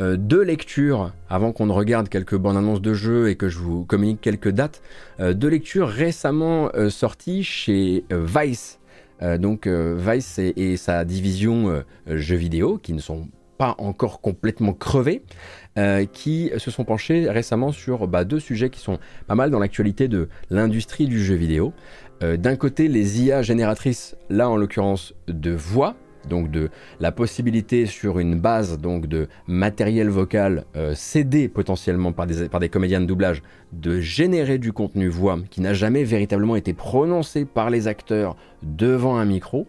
deux 0.00 0.42
lectures 0.42 1.12
avant 1.28 1.52
qu'on 1.52 1.66
ne 1.66 1.72
regarde 1.72 2.08
quelques 2.08 2.36
bandes 2.36 2.56
annonces 2.56 2.80
de 2.80 2.94
jeux 2.94 3.28
et 3.28 3.36
que 3.36 3.48
je 3.48 3.58
vous 3.58 3.84
communique 3.84 4.20
quelques 4.20 4.50
dates. 4.50 4.82
deux 5.18 5.48
lectures 5.48 5.88
récemment 5.88 6.70
sorties 6.88 7.42
chez 7.42 8.04
Vice. 8.10 8.78
donc 9.38 9.66
Vice 9.66 10.38
et, 10.38 10.76
sa 10.76 11.04
division 11.04 11.82
jeux 12.06 12.36
vidéo 12.36 12.78
qui 12.78 12.92
ne 12.92 13.00
sont 13.00 13.28
pas 13.60 13.74
encore 13.76 14.22
complètement 14.22 14.72
crevés, 14.72 15.22
euh, 15.76 16.06
qui 16.06 16.50
se 16.56 16.70
sont 16.70 16.84
penchés 16.84 17.28
récemment 17.28 17.72
sur 17.72 18.08
bah, 18.08 18.24
deux 18.24 18.40
sujets 18.40 18.70
qui 18.70 18.80
sont 18.80 18.98
pas 19.26 19.34
mal 19.34 19.50
dans 19.50 19.58
l'actualité 19.58 20.08
de 20.08 20.30
l'industrie 20.48 21.06
du 21.06 21.22
jeu 21.22 21.34
vidéo. 21.34 21.74
Euh, 22.22 22.38
d'un 22.38 22.56
côté, 22.56 22.88
les 22.88 23.22
IA 23.22 23.42
génératrices, 23.42 24.16
là 24.30 24.48
en 24.48 24.56
l'occurrence 24.56 25.12
de 25.28 25.50
voix, 25.50 25.94
donc 26.28 26.50
de 26.50 26.70
la 27.00 27.12
possibilité 27.12 27.86
sur 27.86 28.18
une 28.18 28.38
base 28.38 28.78
donc 28.78 29.06
de 29.06 29.28
matériel 29.46 30.08
vocal 30.08 30.64
euh, 30.76 30.94
cédé 30.94 31.48
potentiellement 31.48 32.12
par 32.12 32.26
des, 32.26 32.48
par 32.48 32.60
des 32.60 32.68
comédiens 32.68 33.00
de 33.00 33.06
doublage 33.06 33.42
de 33.72 34.00
générer 34.00 34.58
du 34.58 34.72
contenu 34.72 35.08
voix 35.08 35.38
qui 35.50 35.60
n'a 35.60 35.74
jamais 35.74 36.04
véritablement 36.04 36.56
été 36.56 36.74
prononcé 36.74 37.44
par 37.44 37.70
les 37.70 37.88
acteurs 37.88 38.36
devant 38.62 39.16
un 39.16 39.24
micro. 39.24 39.66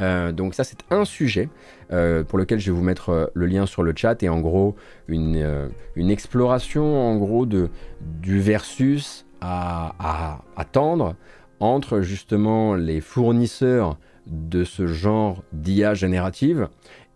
Euh, 0.00 0.32
donc 0.32 0.54
ça 0.54 0.64
c'est 0.64 0.78
un 0.90 1.04
sujet 1.04 1.48
euh, 1.92 2.24
pour 2.24 2.38
lequel 2.38 2.58
je 2.58 2.70
vais 2.70 2.76
vous 2.76 2.84
mettre 2.84 3.30
le 3.34 3.46
lien 3.46 3.66
sur 3.66 3.82
le 3.82 3.92
chat 3.94 4.22
et 4.22 4.28
en 4.28 4.40
gros 4.40 4.74
une, 5.06 5.70
une 5.96 6.10
exploration 6.10 7.10
en 7.10 7.16
gros 7.16 7.44
de, 7.44 7.68
du 8.00 8.40
versus 8.40 9.26
à, 9.42 10.38
attendre 10.56 11.14
entre 11.60 12.00
justement 12.00 12.74
les 12.74 13.00
fournisseurs 13.00 13.98
de 14.26 14.64
ce 14.64 14.86
genre 14.86 15.42
d'IA 15.52 15.94
générative 15.94 16.68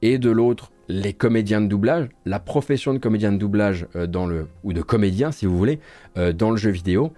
et 0.02 0.18
de 0.18 0.30
l'autre 0.30 0.72
les 0.88 1.12
comédiens 1.12 1.60
de 1.60 1.66
doublage, 1.66 2.08
la 2.24 2.38
profession 2.38 2.92
de 2.94 2.98
comédien 2.98 3.32
de 3.32 3.38
doublage 3.38 3.86
dans 4.08 4.26
le 4.26 4.46
ou 4.62 4.72
de 4.72 4.82
comédien 4.82 5.32
si 5.32 5.44
vous 5.44 5.58
voulez 5.58 5.80
dans 6.14 6.50
le 6.50 6.56
jeu 6.56 6.70
vidéo 6.70 7.12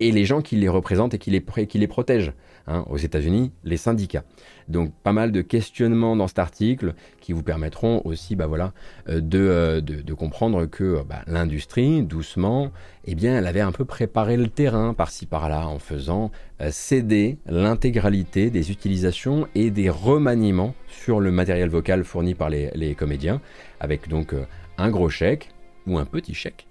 et 0.00 0.10
les 0.10 0.24
gens 0.24 0.40
qui 0.40 0.56
les 0.56 0.68
représentent 0.68 1.14
et 1.14 1.18
qui 1.18 1.30
les 1.30 1.86
protègent. 1.86 2.32
Hein, 2.66 2.84
aux 2.88 2.96
États-Unis, 2.96 3.52
les 3.64 3.76
syndicats. 3.76 4.24
Donc 4.68 4.92
pas 5.02 5.12
mal 5.12 5.32
de 5.32 5.42
questionnements 5.42 6.16
dans 6.16 6.28
cet 6.28 6.38
article 6.38 6.94
qui 7.20 7.32
vous 7.32 7.42
permettront 7.42 8.02
aussi 8.04 8.36
bah, 8.36 8.46
voilà, 8.46 8.72
euh, 9.08 9.20
euh, 9.34 9.80
de, 9.80 10.02
de, 10.02 10.14
comprendre 10.14 10.66
que 10.66 11.02
bah, 11.08 11.22
l'industrie, 11.26 12.02
doucement, 12.02 12.70
eh 13.04 13.14
bien, 13.14 13.36
elle 13.36 13.46
avait 13.46 13.60
un 13.60 13.72
peu 13.72 13.84
préparé 13.84 14.36
le 14.36 14.48
terrain 14.48 14.94
par-ci 14.94 15.26
par-là 15.26 15.66
en 15.66 15.78
faisant 15.78 16.30
euh, 16.60 16.70
céder 16.70 17.38
l'intégralité 17.46 18.50
des 18.50 18.70
utilisations 18.70 19.46
et 19.54 19.70
des 19.70 19.90
remaniements 19.90 20.74
sur 20.88 21.20
le 21.20 21.30
matériel 21.32 21.68
vocal 21.68 22.04
fourni 22.04 22.34
par 22.34 22.50
les, 22.50 22.70
les 22.74 22.94
comédiens, 22.94 23.40
avec 23.80 24.08
donc 24.08 24.34
un 24.78 24.90
gros 24.90 25.08
chèque 25.08 25.50
ou 25.86 25.98
un 25.98 26.04
petit 26.04 26.34
chèque 26.34 26.66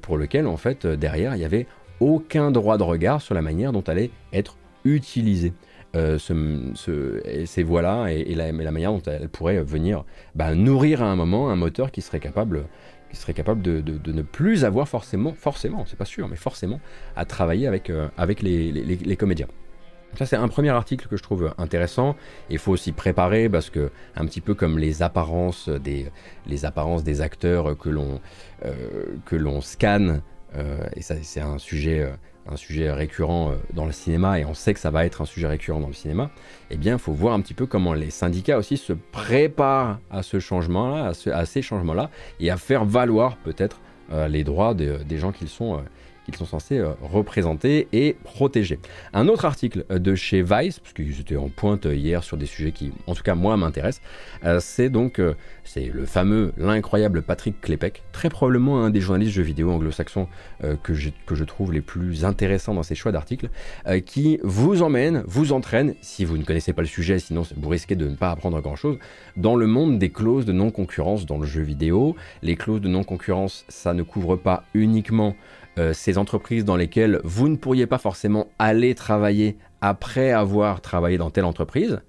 pour 0.00 0.16
lequel 0.16 0.46
en 0.46 0.56
fait 0.56 0.86
derrière 0.86 1.34
il 1.34 1.42
y 1.42 1.44
avait 1.44 1.66
aucun 2.00 2.50
droit 2.50 2.78
de 2.78 2.82
regard 2.82 3.20
sur 3.20 3.34
la 3.34 3.42
manière 3.42 3.72
dont 3.72 3.82
allait 3.82 4.10
être 4.32 4.56
utilisée 4.84 5.52
euh, 5.96 6.18
ces 7.46 7.62
voix-là 7.62 8.08
et, 8.08 8.34
la, 8.34 8.52
manière 8.52 8.92
dont 8.92 9.02
elles 9.06 9.28
pourraient 9.28 9.62
venir 9.62 10.04
bah, 10.34 10.54
nourrir 10.54 11.02
à 11.02 11.06
un 11.06 11.14
moment 11.14 11.50
un 11.50 11.56
moteur 11.56 11.92
qui 11.92 12.02
serait 12.02 12.18
capable, 12.18 12.66
qui 13.10 13.16
serait 13.16 13.34
capable 13.34 13.62
de, 13.62 14.12
ne 14.12 14.22
plus 14.22 14.64
avoir 14.64 14.88
forcément, 14.88 15.34
forcément, 15.34 15.84
c'est 15.86 15.96
pas 15.96 16.04
sûr, 16.04 16.26
mais 16.26 16.36
forcément, 16.36 16.80
à 17.14 17.24
travailler 17.24 17.68
avec, 17.68 17.90
euh, 17.90 18.08
avec 18.16 18.42
les, 18.42 19.16
comédiens. 19.16 19.46
Ça, 20.18 20.26
c'est 20.26 20.36
un 20.36 20.48
premier 20.48 20.70
article 20.70 21.06
que 21.08 21.16
je 21.16 21.22
trouve 21.22 21.54
intéressant. 21.58 22.16
Il 22.50 22.58
faut 22.58 22.72
aussi 22.72 22.92
préparer 22.92 23.48
parce 23.48 23.70
que, 23.70 23.90
un 24.16 24.26
petit 24.26 24.40
peu 24.40 24.54
comme 24.54 24.78
les 24.78 25.02
apparences 25.02 25.68
des, 25.68 26.06
les 26.46 26.64
apparences 26.64 27.04
des 27.04 27.20
acteurs 27.20 27.76
que 27.76 27.88
l'on 27.88 28.20
euh, 28.64 28.74
que 29.26 29.36
l'on 29.36 29.60
scanne, 29.60 30.22
et 30.94 31.02
ça, 31.02 31.16
c'est 31.20 31.40
un 31.40 31.58
sujet 31.58 32.08
un 32.46 32.56
sujet 32.56 32.90
récurrent 32.92 33.50
euh, 33.50 33.54
dans 33.72 33.86
le 33.86 33.92
cinéma, 33.92 34.38
et 34.38 34.44
on 34.44 34.54
sait 34.54 34.74
que 34.74 34.80
ça 34.80 34.90
va 34.90 35.06
être 35.06 35.22
un 35.22 35.24
sujet 35.24 35.46
récurrent 35.46 35.80
dans 35.80 35.88
le 35.88 35.94
cinéma, 35.94 36.30
eh 36.70 36.76
bien, 36.76 36.94
il 36.94 36.98
faut 36.98 37.12
voir 37.12 37.34
un 37.34 37.40
petit 37.40 37.54
peu 37.54 37.66
comment 37.66 37.94
les 37.94 38.10
syndicats 38.10 38.58
aussi 38.58 38.76
se 38.76 38.92
préparent 38.92 39.98
à 40.10 40.22
ce 40.22 40.38
changement-là, 40.38 41.12
à, 41.32 41.46
ces 41.46 41.62
changements-là, 41.62 42.10
et 42.40 42.50
à 42.50 42.56
faire 42.56 42.84
valoir 42.84 43.36
peut-être 43.38 43.80
euh, 44.12 44.28
les 44.28 44.44
droits 44.44 44.74
des 44.74 45.18
gens 45.18 45.32
qu'ils 45.32 45.48
sont, 45.48 45.74
euh, 45.74 45.78
qu'ils 46.24 46.36
sont 46.36 46.44
censés 46.44 46.78
euh, 46.78 46.92
représenter 47.02 47.88
et 47.92 48.16
protéger. 48.24 48.78
Un 49.12 49.28
autre 49.28 49.44
article 49.44 49.84
euh, 49.90 49.98
de 49.98 50.14
chez 50.14 50.42
Vice, 50.42 50.80
parce 50.80 50.92
qu'ils 50.94 51.20
étaient 51.20 51.36
en 51.36 51.48
pointe 51.48 51.86
euh, 51.86 51.94
hier 51.94 52.24
sur 52.24 52.36
des 52.36 52.46
sujets 52.46 52.72
qui, 52.72 52.92
en 53.06 53.14
tout 53.14 53.22
cas 53.22 53.34
moi, 53.34 53.56
m'intéressent, 53.56 54.02
c'est 54.60 54.88
donc 54.88 55.20
c'est 55.64 55.86
le 55.86 56.06
fameux, 56.06 56.52
l'incroyable 56.56 57.22
Patrick 57.22 57.60
Klepek, 57.60 58.02
très 58.12 58.28
probablement 58.28 58.84
un 58.84 58.90
des 58.90 59.00
journalistes 59.00 59.32
jeux 59.32 59.42
vidéo 59.42 59.70
anglo-saxons 59.70 60.28
que, 60.82 60.92
que 61.26 61.34
je 61.34 61.44
trouve 61.44 61.72
les 61.72 61.80
plus 61.80 62.24
intéressants 62.24 62.74
dans 62.74 62.82
ses 62.82 62.94
choix 62.94 63.12
d'articles, 63.12 63.48
qui 64.06 64.38
vous 64.42 64.82
emmène, 64.82 65.22
vous 65.26 65.52
entraîne, 65.52 65.94
si 66.00 66.24
vous 66.24 66.36
ne 66.36 66.44
connaissez 66.44 66.72
pas 66.72 66.82
le 66.82 66.88
sujet, 66.88 67.18
sinon 67.18 67.42
vous 67.56 67.68
risquez 67.68 67.94
de 67.96 68.08
ne 68.08 68.16
pas 68.16 68.30
apprendre 68.30 68.60
grand-chose, 68.60 68.98
dans 69.36 69.56
le 69.56 69.66
monde 69.66 69.98
des 69.98 70.10
clauses 70.10 70.44
de 70.44 70.52
non-concurrence 70.52 71.26
dans 71.26 71.38
le 71.38 71.46
jeu 71.46 71.62
vidéo. 71.62 72.16
Les 72.42 72.56
clauses 72.56 72.80
de 72.80 72.88
non-concurrence, 72.88 73.64
ça 73.68 73.94
ne 73.94 74.02
couvre 74.02 74.36
pas 74.36 74.64
uniquement 74.74 75.36
euh, 75.78 75.92
ces 75.92 76.18
entreprises 76.18 76.64
dans 76.64 76.76
lesquelles 76.76 77.20
vous 77.24 77.48
ne 77.48 77.56
pourriez 77.56 77.86
pas 77.86 77.98
forcément 77.98 78.48
aller 78.58 78.94
travailler 78.94 79.56
après 79.80 80.30
avoir 80.30 80.80
travaillé 80.80 81.18
dans 81.18 81.30
telle 81.30 81.44
entreprise, 81.44 82.00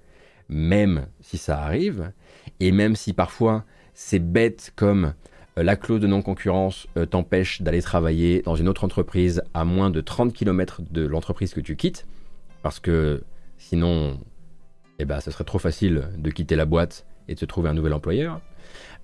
même 0.48 1.06
si 1.20 1.36
ça 1.36 1.60
arrive, 1.60 2.12
et 2.60 2.70
même 2.70 2.94
si 2.94 3.12
parfois 3.12 3.64
c'est 3.92 4.20
bête 4.20 4.72
comme 4.76 5.14
euh, 5.58 5.62
la 5.62 5.74
clause 5.74 6.00
de 6.00 6.06
non-concurrence 6.06 6.86
euh, 6.96 7.06
t'empêche 7.06 7.60
d'aller 7.62 7.82
travailler 7.82 8.42
dans 8.42 8.54
une 8.54 8.68
autre 8.68 8.84
entreprise 8.84 9.42
à 9.52 9.64
moins 9.64 9.90
de 9.90 10.00
30 10.00 10.32
km 10.32 10.82
de 10.90 11.04
l'entreprise 11.04 11.52
que 11.52 11.60
tu 11.60 11.74
quittes, 11.74 12.06
parce 12.62 12.78
que 12.78 13.24
sinon, 13.58 14.20
eh 14.98 15.04
ben, 15.04 15.20
ce 15.20 15.30
serait 15.30 15.44
trop 15.44 15.58
facile 15.58 16.08
de 16.16 16.30
quitter 16.30 16.54
la 16.56 16.66
boîte 16.66 17.04
et 17.26 17.34
de 17.34 17.40
se 17.40 17.44
trouver 17.46 17.68
un 17.68 17.74
nouvel 17.74 17.94
employeur. 17.94 18.40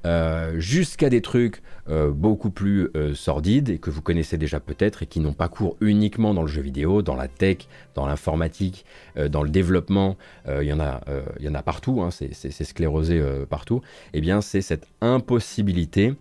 Euh, 0.04 0.58
jusqu'à 0.58 1.08
des 1.10 1.22
trucs 1.22 1.62
euh, 1.88 2.10
beaucoup 2.10 2.50
plus 2.50 2.90
euh, 2.96 3.14
sordides 3.14 3.68
et 3.68 3.78
que 3.78 3.88
vous 3.88 4.02
connaissez 4.02 4.36
déjà 4.36 4.58
peut-être 4.58 5.04
et 5.04 5.06
qui 5.06 5.20
n'ont 5.20 5.32
pas 5.32 5.48
cours 5.48 5.76
uniquement 5.80 6.34
dans 6.34 6.42
le 6.42 6.48
jeu 6.48 6.60
vidéo, 6.60 7.02
dans 7.02 7.14
la 7.14 7.28
tech, 7.28 7.68
dans 7.94 8.06
l'informatique, 8.06 8.84
dans 9.30 9.42
le 9.42 9.50
développement, 9.50 10.16
il 10.48 10.64
y 10.64 10.72
en 10.72 10.80
a, 10.80 11.00
y 11.38 11.48
en 11.48 11.54
a 11.54 11.62
partout, 11.62 12.02
hein, 12.02 12.10
c'est 12.10 12.64
sclérosé 12.64 13.22
partout. 13.48 13.82
Eh 14.12 14.20
bien, 14.20 14.40
c'est 14.40 14.62
cette 14.62 14.86
impossibilité 15.00 16.14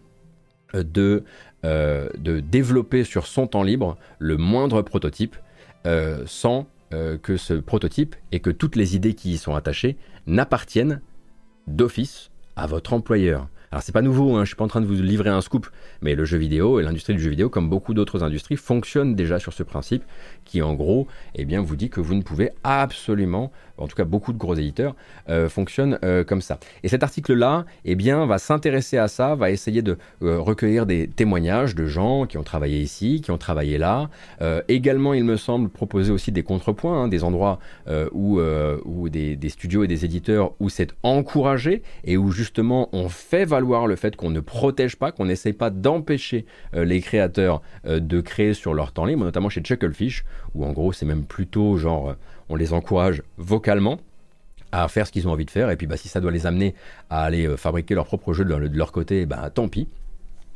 de, 0.73 1.23
de 1.63 2.39
développer 2.39 3.03
sur 3.03 3.27
son 3.27 3.47
temps 3.47 3.63
libre 3.63 3.97
le 4.19 4.37
moindre 4.37 4.81
prototype 4.81 5.37
sans 6.25 6.67
que 6.89 7.37
ce 7.37 7.53
prototype 7.53 8.15
et 8.31 8.39
que 8.39 8.49
toutes 8.49 8.75
les 8.75 8.95
idées 8.95 9.13
qui 9.13 9.33
y 9.33 9.37
sont 9.37 9.55
attachées 9.55 9.97
n'appartiennent 10.27 11.01
d'office 11.67 12.31
à 12.55 12.67
votre 12.67 12.93
employeur. 12.93 13.47
Alors 13.71 13.83
c'est 13.83 13.93
pas 13.93 14.01
nouveau, 14.01 14.35
hein, 14.35 14.43
je 14.43 14.47
suis 14.47 14.57
pas 14.57 14.65
en 14.65 14.67
train 14.67 14.81
de 14.81 14.85
vous 14.85 15.01
livrer 15.01 15.29
un 15.29 15.39
scoop, 15.39 15.67
mais 16.01 16.13
le 16.15 16.25
jeu 16.25 16.37
vidéo 16.37 16.81
et 16.81 16.83
l'industrie 16.83 17.13
du 17.13 17.21
jeu 17.21 17.29
vidéo, 17.29 17.49
comme 17.49 17.69
beaucoup 17.69 17.93
d'autres 17.93 18.21
industries, 18.21 18.57
fonctionnent 18.57 19.15
déjà 19.15 19.39
sur 19.39 19.53
ce 19.53 19.63
principe 19.63 20.03
qui 20.51 20.61
en 20.61 20.73
gros, 20.73 21.07
eh 21.35 21.45
bien, 21.45 21.61
vous 21.61 21.77
dit 21.77 21.89
que 21.89 22.01
vous 22.01 22.13
ne 22.13 22.21
pouvez 22.21 22.51
absolument 22.65 23.51
en 23.81 23.87
tout 23.87 23.95
cas 23.95 24.05
beaucoup 24.05 24.33
de 24.33 24.37
gros 24.37 24.55
éditeurs, 24.55 24.95
euh, 25.29 25.49
fonctionnent 25.49 25.97
euh, 26.03 26.23
comme 26.23 26.41
ça. 26.41 26.59
Et 26.83 26.87
cet 26.87 27.03
article-là, 27.03 27.65
eh 27.85 27.95
bien, 27.95 28.25
va 28.25 28.37
s'intéresser 28.37 28.97
à 28.97 29.07
ça, 29.07 29.35
va 29.35 29.51
essayer 29.51 29.81
de 29.81 29.97
euh, 30.21 30.39
recueillir 30.39 30.85
des 30.85 31.07
témoignages 31.07 31.75
de 31.75 31.85
gens 31.85 32.25
qui 32.25 32.37
ont 32.37 32.43
travaillé 32.43 32.79
ici, 32.79 33.21
qui 33.21 33.31
ont 33.31 33.37
travaillé 33.37 33.77
là. 33.77 34.09
également, 34.67 35.13
il 35.13 35.23
me 35.23 35.37
semble 35.37 35.69
proposer 35.69 36.11
aussi 36.11 36.31
des 36.31 36.43
contrepoints, 36.43 37.03
hein, 37.03 37.07
des 37.07 37.23
endroits 37.23 37.59
où, 38.11 38.39
des, 39.09 39.35
des, 39.35 39.49
studios 39.49 39.83
et 39.83 39.87
des 39.87 40.05
éditeurs 40.05 40.53
où 40.59 40.69
c'est 40.69 40.91
encouragé 41.03 41.81
et 42.03 42.17
où 42.17 42.31
justement 42.31 42.89
on 42.93 43.09
fait 43.09 43.45
valoir 43.45 43.87
le 43.87 43.95
fait 43.95 44.15
qu'on 44.15 44.29
ne 44.29 44.39
protège 44.39 44.95
pas, 44.95 45.11
qu'on 45.11 45.25
n'essaye 45.25 45.53
pas 45.53 45.69
d'empêcher 45.69 46.45
les 46.73 47.01
créateurs 47.01 47.61
de 47.85 48.21
créer 48.21 48.53
sur 48.53 48.73
leur 48.73 48.91
temps 48.91 49.05
libre, 49.05 49.23
notamment 49.23 49.49
chez 49.49 49.61
Chucklefish, 49.61 50.23
où 50.53 50.65
en 50.65 50.71
gros 50.71 50.93
c'est 50.93 51.05
même 51.05 51.25
plutôt 51.25 51.77
genre 51.77 52.15
on 52.49 52.55
les 52.55 52.73
encourage 52.73 53.23
vocalement 53.37 53.99
à 54.71 54.87
faire 54.87 55.07
ce 55.07 55.11
qu'ils 55.11 55.27
ont 55.27 55.31
envie 55.31 55.45
de 55.45 55.51
faire, 55.51 55.69
et 55.69 55.75
puis 55.75 55.87
bah, 55.87 55.97
si 55.97 56.07
ça 56.07 56.21
doit 56.21 56.31
les 56.31 56.45
amener 56.45 56.75
à 57.09 57.23
aller 57.23 57.45
euh, 57.45 57.57
fabriquer 57.57 57.95
leur 57.95 58.05
propre 58.05 58.33
jeu 58.33 58.45
de 58.45 58.77
leur, 58.77 58.91
côté, 58.91 59.25
bah, 59.25 59.49
tant 59.49 59.67
pis. 59.67 59.87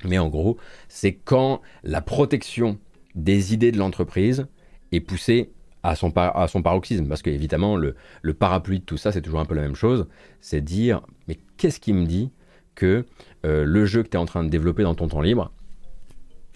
Mais 0.03 0.17
en 0.17 0.29
gros, 0.29 0.57
c'est 0.88 1.13
quand 1.13 1.61
la 1.83 2.01
protection 2.01 2.77
des 3.15 3.53
idées 3.53 3.71
de 3.71 3.77
l'entreprise 3.77 4.47
est 4.91 4.99
poussée 4.99 5.51
à 5.83 5.95
son, 5.95 6.11
à 6.15 6.47
son 6.47 6.61
paroxysme. 6.61 7.07
Parce 7.07 7.21
qu'évidemment, 7.21 7.75
le, 7.75 7.95
le 8.21 8.33
parapluie 8.33 8.79
de 8.79 8.86
tout 8.86 8.97
ça, 8.97 9.11
c'est 9.11 9.21
toujours 9.21 9.39
un 9.39 9.45
peu 9.45 9.55
la 9.55 9.61
même 9.61 9.75
chose. 9.75 10.07
C'est 10.41 10.61
dire, 10.61 11.01
mais 11.27 11.38
qu'est-ce 11.57 11.79
qui 11.79 11.93
me 11.93 12.05
dit 12.05 12.31
que 12.75 13.05
euh, 13.45 13.63
le 13.65 13.86
jeu 13.86 14.03
que 14.03 14.09
tu 14.09 14.17
es 14.17 14.19
en 14.19 14.25
train 14.25 14.43
de 14.43 14.49
développer 14.49 14.83
dans 14.83 14.95
ton 14.95 15.07
temps 15.07 15.21
libre, 15.21 15.51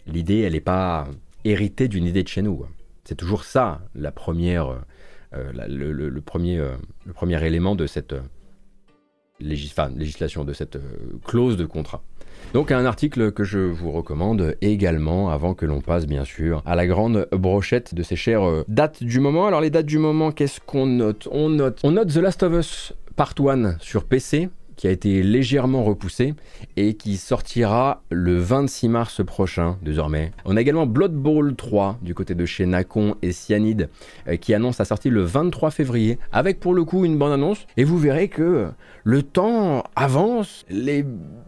l'idée, 0.05 0.39
elle 0.39 0.53
n'est 0.53 0.61
pas 0.61 1.07
héritée 1.45 1.87
d'une 1.87 2.05
idée 2.05 2.23
de 2.23 2.27
chez 2.27 2.41
nous. 2.41 2.65
C'est 3.09 3.15
toujours 3.15 3.43
ça, 3.43 3.81
euh, 3.95 5.51
le, 5.67 6.21
premier, 6.21 6.59
euh, 6.59 6.75
élément 7.41 7.75
de 7.75 7.87
cette 7.87 8.13
euh, 8.13 8.21
législation, 9.39 10.43
de 10.43 10.53
cette 10.53 10.77
clause 11.25 11.57
de 11.57 11.65
contrat. 11.65 12.03
Donc 12.53 12.71
un 12.71 12.85
article 12.85 13.31
que 13.31 13.43
je 13.43 13.57
vous 13.57 13.91
recommande 13.91 14.55
également 14.61 15.31
avant 15.31 15.55
que 15.55 15.65
l'on 15.65 15.81
passe 15.81 16.05
bien 16.05 16.23
sûr 16.23 16.61
à 16.67 16.75
la 16.75 16.85
grande 16.85 17.27
brochette 17.31 17.95
de 17.95 18.03
ces 18.03 18.15
chères 18.15 18.63
dates 18.67 19.03
du 19.03 19.19
moment. 19.19 19.47
Alors 19.47 19.61
les 19.61 19.71
dates 19.71 19.87
du 19.87 19.97
moment, 19.97 20.31
qu'est-ce 20.31 20.59
qu'on 20.59 20.85
note? 20.85 21.27
On 21.31 21.49
note 21.49 21.79
on 21.81 21.89
note 21.93 22.13
The 22.13 22.17
Last 22.17 22.43
of 22.43 22.53
Us 22.53 22.93
Part 23.15 23.33
1 23.39 23.79
sur 23.79 24.03
PC 24.03 24.49
qui 24.79 24.87
a 24.87 24.91
été 24.91 25.23
légèrement 25.23 25.83
repoussé 25.83 26.35
et 26.77 26.93
qui 26.93 27.17
sortira 27.17 28.01
le 28.09 28.37
26 28.37 28.87
mars 28.87 29.25
prochain 29.25 29.77
désormais. 29.81 30.31
On 30.45 30.55
a 30.55 30.61
également 30.61 30.85
Blood 30.85 31.11
Bowl 31.11 31.53
3 31.53 31.97
du 32.01 32.15
côté 32.15 32.33
de 32.33 32.45
chez 32.45 32.65
Nacon 32.65 33.15
et 33.21 33.33
Cyanide 33.33 33.89
euh, 34.29 34.37
qui 34.37 34.53
annonce 34.53 34.77
sa 34.77 34.85
sortie 34.85 35.09
le 35.09 35.21
23 35.21 35.71
février 35.71 36.17
avec 36.31 36.61
pour 36.61 36.73
le 36.73 36.85
coup 36.85 37.03
une 37.03 37.17
bonne 37.17 37.33
annonce 37.33 37.67
et 37.75 37.83
vous 37.83 37.97
verrez 37.97 38.29
que 38.29 38.69
le 39.03 39.21
temps 39.21 39.83
avance, 39.97 40.65
les 40.69 41.05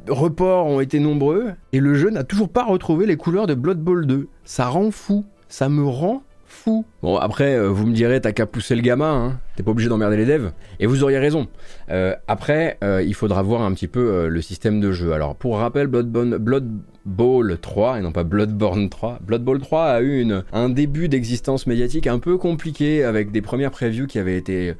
reports 0.10 0.66
ont 0.66 0.82
été 0.82 1.00
nombreux 1.00 1.52
et 1.72 1.80
le 1.80 1.94
jeu 1.94 2.10
n'a 2.10 2.26
toujours 2.26 2.50
pas 2.50 2.66
retrouvé 2.66 3.06
les 3.06 3.16
couleurs 3.16 3.48
de 3.48 3.54
Blood 3.54 3.80
Bowl 3.80 4.08
2. 4.08 4.28
Ça 4.44 4.68
rend 4.68 4.92
fou, 4.92 5.24
ça 5.48 5.70
me 5.70 5.86
rend 5.86 6.22
fou. 6.62 6.86
Bon, 7.02 7.18
après, 7.18 7.56
euh, 7.56 7.70
vous 7.70 7.86
me 7.86 7.94
direz, 7.94 8.22
t'as 8.22 8.32
qu'à 8.32 8.46
pousser 8.46 8.76
le 8.76 8.82
gamin, 8.82 9.14
hein. 9.14 9.40
t'es 9.56 9.64
pas 9.64 9.72
obligé 9.72 9.90
d'emmerder 9.90 10.18
les 10.18 10.26
devs. 10.26 10.52
Et 10.80 10.86
vous 10.86 11.04
auriez 11.04 11.18
raison. 11.18 11.48
Euh, 11.90 12.16
après, 12.28 12.78
euh, 12.84 13.04
il 13.04 13.16
faudra 13.16 13.42
voir 13.42 13.62
un 13.62 13.74
petit 13.74 13.88
peu 13.88 14.28
le 14.28 14.42
système 14.42 14.80
de 14.80 14.92
jeu. 14.92 15.14
Alors, 15.14 15.36
pour 15.36 15.58
rappel, 15.58 15.88
Blood, 15.88 16.10
Blood 16.10 16.70
Bowl 17.06 17.58
3, 17.60 18.00
et 18.00 18.02
non 18.02 18.12
pas 18.12 18.24
Bloodborne 18.24 18.90
3, 18.90 19.20
Blood 19.22 19.44
Bowl 19.44 19.60
3 19.60 19.86
a 19.86 20.02
eu 20.02 20.26
un 20.54 20.70
début 20.70 21.10
d'existence 21.10 21.66
médiatique 21.66 22.08
un 22.08 22.20
peu 22.20 22.38
compliqué, 22.38 23.04
avec 23.04 23.32
des 23.32 23.42
premières 23.42 23.72
previews 23.72 24.08
qui 24.08 24.20
avaient 24.20 24.38
été 24.38 24.76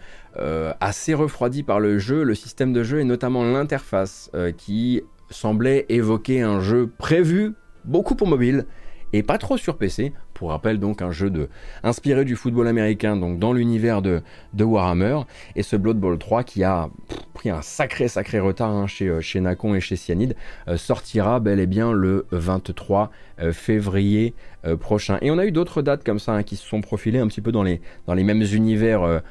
assez 0.80 1.14
refroidies 1.14 1.64
par 1.64 1.80
le 1.80 1.98
jeu, 1.98 2.24
le 2.24 2.36
système 2.36 2.74
de 2.74 2.84
jeu, 2.84 3.00
et 3.00 3.04
notamment 3.04 3.44
l'interface, 3.44 4.30
qui 4.58 5.02
semblait 5.30 5.86
évoquer 5.90 6.42
un 6.42 6.60
jeu 6.60 6.90
prévu 6.98 7.54
beaucoup 7.86 8.16
pour 8.16 8.28
mobile, 8.28 8.66
et 9.14 9.24
pas 9.24 9.38
trop 9.38 9.58
sur 9.58 9.78
PC, 9.78 10.14
pour 10.42 10.50
rappel 10.50 10.80
donc 10.80 11.04
un 11.04 11.12
jeu 11.12 11.30
de 11.30 11.50
inspiré 11.84 12.26
du 12.26 12.36
football 12.36 12.68
américain, 12.68 13.16
donc 13.16 13.38
dans 13.38 13.54
l'univers 13.54 14.02
de, 14.02 14.24
Warhammer, 14.60 15.20
et 15.56 15.62
ce 15.62 15.76
Blood 15.76 16.00
Bowl 16.00 16.18
3 16.18 16.44
qui 16.44 16.64
a 16.64 16.90
pris 17.36 17.52
un 17.52 17.62
sacré 17.62 18.08
sacré 18.08 18.40
retard 18.40 18.72
hein, 18.72 18.88
chez, 18.88 19.08
euh, 19.08 19.22
chez 19.22 19.40
et 19.40 19.80
chez 19.80 19.96
Cyanide, 19.96 20.36
euh, 20.68 20.78
sortira 20.78 21.40
bel 21.40 21.60
et 21.60 21.68
bien 21.68 21.92
le 21.92 22.26
23 22.32 23.12
février 23.52 24.34
prochain. 24.80 25.18
Et 25.22 25.32
on 25.32 25.38
a 25.38 25.46
eu 25.46 25.52
d'autres 25.52 25.82
dates 25.82 26.04
comme 26.04 26.20
ça 26.20 26.34
hein, 26.34 26.44
qui 26.44 26.56
se 26.56 26.68
sont 26.68 26.82
profilées 26.82 27.20
un 27.20 27.28
petit 27.28 27.42
peu 27.42 27.52
dans 27.52 27.64
les, 27.64 27.82
dans 28.08 28.16
les 28.16 28.24
mêmes 28.24 28.42
univers 28.42 29.22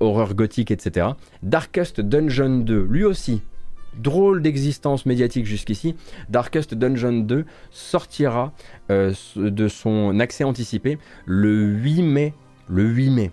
horreur 0.00 0.34
gothique, 0.34 0.70
etc. 0.70 1.08
Darkest 1.42 2.00
Dungeon 2.00 2.60
2, 2.60 2.86
lui 2.90 3.04
aussi 3.04 3.42
drôle 3.98 4.42
d'existence 4.42 5.06
médiatique 5.06 5.46
jusqu'ici, 5.46 5.94
Darkest 6.28 6.74
Dungeon 6.74 7.20
2 7.20 7.44
sortira 7.70 8.52
euh, 8.90 9.12
de 9.36 9.68
son 9.68 10.18
accès 10.20 10.44
anticipé 10.44 10.98
le 11.26 11.64
8 11.64 12.02
mai. 12.02 12.34
Le 12.68 12.84
8 12.84 13.10
mai. 13.10 13.30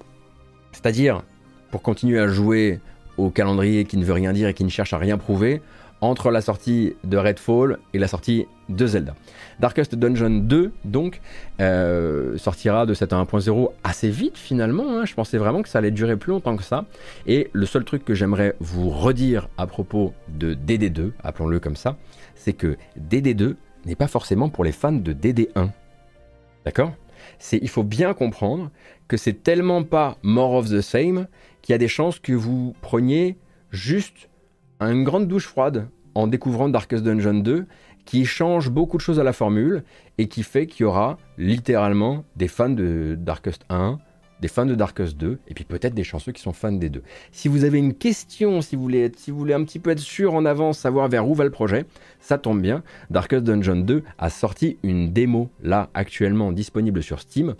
C'est-à-dire, 0.71 1.23
pour 1.69 1.81
continuer 1.81 2.19
à 2.19 2.27
jouer 2.27 2.79
au 3.17 3.29
calendrier 3.29 3.85
qui 3.85 3.97
ne 3.97 4.05
veut 4.05 4.13
rien 4.13 4.33
dire 4.33 4.47
et 4.47 4.53
qui 4.53 4.63
ne 4.63 4.69
cherche 4.69 4.93
à 4.93 4.97
rien 4.97 5.17
prouver, 5.17 5.61
entre 6.01 6.31
la 6.31 6.41
sortie 6.41 6.95
de 7.03 7.17
Redfall 7.17 7.77
et 7.93 7.99
la 7.99 8.07
sortie 8.07 8.47
de 8.69 8.87
Zelda. 8.87 9.15
Darkest 9.59 9.95
Dungeon 9.95 10.41
2, 10.43 10.71
donc, 10.83 11.21
euh, 11.59 12.37
sortira 12.37 12.85
de 12.85 12.93
cette 12.93 13.13
1.0 13.13 13.69
assez 13.83 14.09
vite 14.09 14.37
finalement. 14.37 14.97
Hein. 14.97 15.05
Je 15.05 15.13
pensais 15.13 15.37
vraiment 15.37 15.61
que 15.61 15.69
ça 15.69 15.77
allait 15.77 15.91
durer 15.91 16.17
plus 16.17 16.31
longtemps 16.31 16.57
que 16.57 16.63
ça. 16.63 16.85
Et 17.27 17.49
le 17.53 17.65
seul 17.65 17.83
truc 17.83 18.03
que 18.03 18.15
j'aimerais 18.15 18.55
vous 18.59 18.89
redire 18.89 19.47
à 19.57 19.67
propos 19.67 20.13
de 20.27 20.55
DD2, 20.55 21.11
appelons-le 21.23 21.59
comme 21.59 21.75
ça, 21.75 21.97
c'est 22.35 22.53
que 22.53 22.77
DD2 22.99 23.55
n'est 23.85 23.95
pas 23.95 24.07
forcément 24.07 24.49
pour 24.49 24.63
les 24.63 24.71
fans 24.71 24.91
de 24.91 25.13
DD1. 25.13 25.69
D'accord? 26.65 26.93
Il 27.51 27.69
faut 27.69 27.83
bien 27.83 28.13
comprendre 28.13 28.71
que 29.07 29.17
c'est 29.17 29.43
tellement 29.43 29.83
pas 29.83 30.17
more 30.23 30.53
of 30.53 30.69
the 30.69 30.81
same 30.81 31.27
qu'il 31.61 31.73
y 31.73 31.75
a 31.75 31.77
des 31.77 31.87
chances 31.87 32.19
que 32.19 32.33
vous 32.33 32.75
preniez 32.81 33.37
juste 33.71 34.29
une 34.89 35.03
grande 35.03 35.27
douche 35.27 35.45
froide 35.45 35.87
en 36.15 36.27
découvrant 36.27 36.69
Darkest 36.69 37.03
Dungeon 37.03 37.35
2 37.35 37.65
qui 38.05 38.25
change 38.25 38.69
beaucoup 38.69 38.97
de 38.97 39.01
choses 39.01 39.19
à 39.19 39.23
la 39.23 39.33
formule 39.33 39.83
et 40.17 40.27
qui 40.27 40.43
fait 40.43 40.65
qu'il 40.65 40.83
y 40.83 40.85
aura 40.85 41.17
littéralement 41.37 42.25
des 42.35 42.47
fans 42.47 42.69
de 42.69 43.15
Darkest 43.17 43.63
1, 43.69 43.99
des 44.41 44.47
fans 44.47 44.65
de 44.65 44.73
Darkest 44.73 45.15
2 45.17 45.39
et 45.47 45.53
puis 45.53 45.65
peut-être 45.65 45.93
des 45.93 46.03
chanceux 46.03 46.31
qui 46.31 46.41
sont 46.41 46.51
fans 46.51 46.71
des 46.71 46.89
deux. 46.89 47.03
Si 47.31 47.47
vous 47.47 47.63
avez 47.63 47.77
une 47.77 47.93
question, 47.93 48.61
si 48.61 48.75
vous 48.75 48.81
voulez, 48.81 49.03
être, 49.03 49.19
si 49.19 49.29
vous 49.29 49.37
voulez 49.37 49.53
un 49.53 49.63
petit 49.63 49.77
peu 49.77 49.91
être 49.91 49.99
sûr 49.99 50.33
en 50.33 50.45
avance, 50.45 50.79
savoir 50.79 51.07
vers 51.09 51.27
où 51.27 51.35
va 51.35 51.43
le 51.43 51.51
projet, 51.51 51.85
ça 52.19 52.39
tombe 52.39 52.59
bien. 52.59 52.81
Darkest 53.11 53.43
Dungeon 53.43 53.81
2 53.81 54.03
a 54.17 54.29
sorti 54.31 54.77
une 54.81 55.13
démo 55.13 55.51
là 55.61 55.91
actuellement 55.93 56.51
disponible 56.51 57.03
sur 57.03 57.19
Steam 57.19 57.55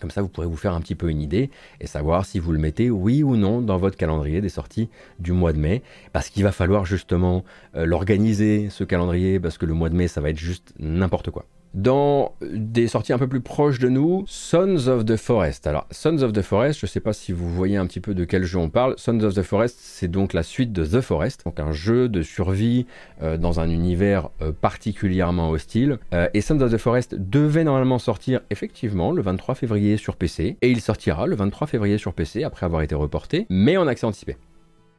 comme 0.00 0.10
ça, 0.10 0.22
vous 0.22 0.28
pourrez 0.28 0.46
vous 0.46 0.56
faire 0.56 0.74
un 0.74 0.80
petit 0.80 0.94
peu 0.94 1.10
une 1.10 1.20
idée 1.20 1.50
et 1.80 1.86
savoir 1.86 2.24
si 2.24 2.38
vous 2.38 2.52
le 2.52 2.58
mettez 2.58 2.90
oui 2.90 3.22
ou 3.22 3.36
non 3.36 3.60
dans 3.60 3.76
votre 3.76 3.96
calendrier 3.96 4.40
des 4.40 4.48
sorties 4.48 4.88
du 5.18 5.32
mois 5.32 5.52
de 5.52 5.58
mai. 5.58 5.82
Parce 6.12 6.30
qu'il 6.30 6.42
va 6.42 6.52
falloir 6.52 6.86
justement 6.86 7.44
euh, 7.76 7.84
l'organiser, 7.84 8.68
ce 8.70 8.84
calendrier, 8.84 9.38
parce 9.38 9.58
que 9.58 9.66
le 9.66 9.74
mois 9.74 9.90
de 9.90 9.94
mai, 9.94 10.08
ça 10.08 10.20
va 10.20 10.30
être 10.30 10.38
juste 10.38 10.72
n'importe 10.78 11.30
quoi. 11.30 11.44
Dans 11.74 12.34
des 12.42 12.88
sorties 12.88 13.12
un 13.12 13.18
peu 13.18 13.28
plus 13.28 13.40
proches 13.40 13.78
de 13.78 13.88
nous, 13.88 14.24
Sons 14.26 14.88
of 14.88 15.04
the 15.04 15.16
Forest. 15.16 15.68
Alors, 15.68 15.86
Sons 15.92 16.20
of 16.22 16.32
the 16.32 16.42
Forest, 16.42 16.80
je 16.80 16.86
ne 16.86 16.88
sais 16.88 16.98
pas 16.98 17.12
si 17.12 17.30
vous 17.30 17.48
voyez 17.48 17.76
un 17.76 17.86
petit 17.86 18.00
peu 18.00 18.12
de 18.12 18.24
quel 18.24 18.42
jeu 18.42 18.58
on 18.58 18.68
parle. 18.68 18.94
Sons 18.96 19.20
of 19.20 19.34
the 19.34 19.42
Forest, 19.42 19.78
c'est 19.80 20.08
donc 20.08 20.32
la 20.32 20.42
suite 20.42 20.72
de 20.72 20.84
The 20.84 21.00
Forest, 21.00 21.44
donc 21.44 21.60
un 21.60 21.70
jeu 21.70 22.08
de 22.08 22.22
survie 22.22 22.86
euh, 23.22 23.36
dans 23.36 23.60
un 23.60 23.70
univers 23.70 24.30
euh, 24.42 24.50
particulièrement 24.50 25.50
hostile. 25.50 25.98
Euh, 26.12 26.28
et 26.34 26.40
Sons 26.40 26.60
of 26.60 26.72
the 26.72 26.78
Forest 26.78 27.14
devait 27.14 27.64
normalement 27.64 28.00
sortir 28.00 28.40
effectivement 28.50 29.12
le 29.12 29.22
23 29.22 29.54
février 29.54 29.96
sur 29.96 30.16
PC, 30.16 30.56
et 30.60 30.70
il 30.70 30.80
sortira 30.80 31.28
le 31.28 31.36
23 31.36 31.68
février 31.68 31.98
sur 31.98 32.14
PC 32.14 32.42
après 32.42 32.66
avoir 32.66 32.82
été 32.82 32.96
reporté, 32.96 33.46
mais 33.48 33.76
en 33.76 33.86
accès 33.86 34.06
anticipé. 34.06 34.36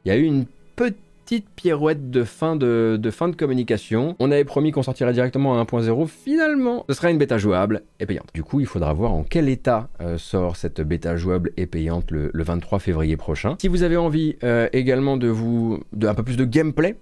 Il 0.04 0.08
y 0.08 0.12
a 0.12 0.16
eu 0.16 0.24
une 0.24 0.46
petite 0.74 0.96
petite 1.24 1.48
pirouette 1.54 2.10
de 2.10 2.24
fin 2.24 2.56
de, 2.56 3.00
fin 3.10 3.28
de 3.28 3.36
communication. 3.36 4.16
On 4.18 4.30
avait 4.30 4.44
promis 4.44 4.72
qu'on 4.72 4.82
sortirait 4.82 5.12
directement 5.12 5.58
à 5.58 5.64
1.0. 5.64 6.06
Finalement, 6.06 6.84
ce 6.88 6.94
sera 6.94 7.10
une 7.10 7.18
bêta 7.18 7.38
jouable 7.38 7.82
et 8.00 8.06
payante. 8.06 8.28
Du 8.34 8.42
coup, 8.42 8.60
il 8.60 8.66
faudra 8.66 8.92
voir 8.92 9.12
en 9.12 9.22
quel 9.22 9.48
état 9.48 9.88
euh, 10.00 10.18
sort 10.18 10.56
cette 10.56 10.80
bêta 10.80 11.16
jouable 11.16 11.52
et 11.56 11.66
payante 11.66 12.10
le, 12.10 12.30
23 12.34 12.80
février 12.80 13.16
prochain. 13.16 13.56
Si 13.60 13.68
vous 13.68 13.82
avez 13.82 13.96
envie 13.96 14.36
euh, 14.42 14.68
également 14.72 15.16
de 15.16 15.28
vous 15.28 15.82
de 15.92 16.06
un 16.08 16.14
peu 16.14 16.22
plus 16.22 16.36
de 16.36 16.44
gameplay, 16.44 16.96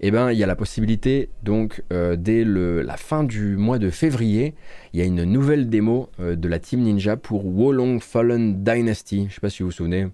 eh 0.00 0.10
ben, 0.10 0.30
il 0.30 0.38
y 0.38 0.44
a 0.44 0.46
la 0.46 0.56
possibilité, 0.56 1.30
donc, 1.42 1.82
euh, 1.92 2.16
dès 2.16 2.44
le, 2.44 2.82
la 2.82 2.96
fin 2.96 3.24
du 3.24 3.56
mois 3.56 3.78
de 3.78 3.90
février, 3.90 4.54
il 4.92 5.00
y 5.00 5.02
a 5.02 5.06
une 5.06 5.24
nouvelle 5.24 5.68
démo 5.68 6.10
de 6.18 6.48
la 6.48 6.58
Team 6.58 6.80
Ninja 6.80 7.16
pour 7.16 7.44
Wolong 7.46 8.00
Fallen 8.00 8.62
Dynasty. 8.62 9.26
Je 9.28 9.34
sais 9.34 9.40
pas 9.40 9.50
si 9.50 9.62
vous 9.62 9.68
vous 9.68 9.74
souvenez. 9.74 10.06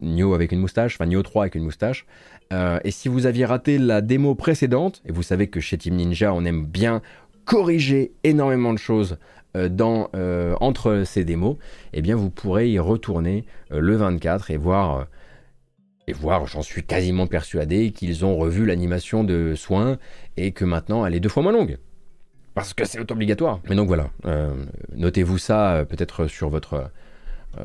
Nioh 0.00 0.34
avec 0.34 0.52
une 0.52 0.60
moustache, 0.60 0.96
enfin 0.96 1.06
Nioh 1.06 1.22
3 1.22 1.44
avec 1.44 1.54
une 1.54 1.64
moustache. 1.64 2.06
Euh, 2.52 2.80
et 2.84 2.90
si 2.90 3.08
vous 3.08 3.26
aviez 3.26 3.44
raté 3.44 3.78
la 3.78 4.00
démo 4.00 4.34
précédente, 4.34 5.02
et 5.06 5.12
vous 5.12 5.22
savez 5.22 5.48
que 5.48 5.60
chez 5.60 5.78
Team 5.78 5.94
Ninja, 5.94 6.34
on 6.34 6.44
aime 6.44 6.66
bien 6.66 7.00
corriger 7.44 8.12
énormément 8.24 8.72
de 8.72 8.78
choses 8.78 9.18
euh, 9.56 9.68
dans, 9.68 10.08
euh, 10.14 10.54
entre 10.60 11.04
ces 11.04 11.24
démos, 11.24 11.56
eh 11.92 12.02
bien 12.02 12.16
vous 12.16 12.30
pourrez 12.30 12.68
y 12.70 12.78
retourner 12.78 13.44
le 13.70 13.94
24 13.96 14.50
et 14.50 14.56
voir, 14.56 15.06
et 16.08 16.12
voir, 16.12 16.46
j'en 16.46 16.62
suis 16.62 16.82
quasiment 16.82 17.28
persuadé, 17.28 17.92
qu'ils 17.92 18.24
ont 18.24 18.36
revu 18.36 18.66
l'animation 18.66 19.22
de 19.22 19.54
soins 19.54 19.98
et 20.36 20.50
que 20.50 20.64
maintenant 20.64 21.06
elle 21.06 21.14
est 21.14 21.20
deux 21.20 21.28
fois 21.28 21.42
moins 21.42 21.52
longue. 21.52 21.78
Parce 22.54 22.74
que 22.74 22.84
c'est 22.84 23.10
obligatoire. 23.12 23.60
Mais 23.68 23.76
donc 23.76 23.86
voilà, 23.86 24.10
notez-vous 24.96 25.38
ça 25.38 25.84
peut-être 25.88 26.26
sur 26.26 26.48
votre, 26.48 26.90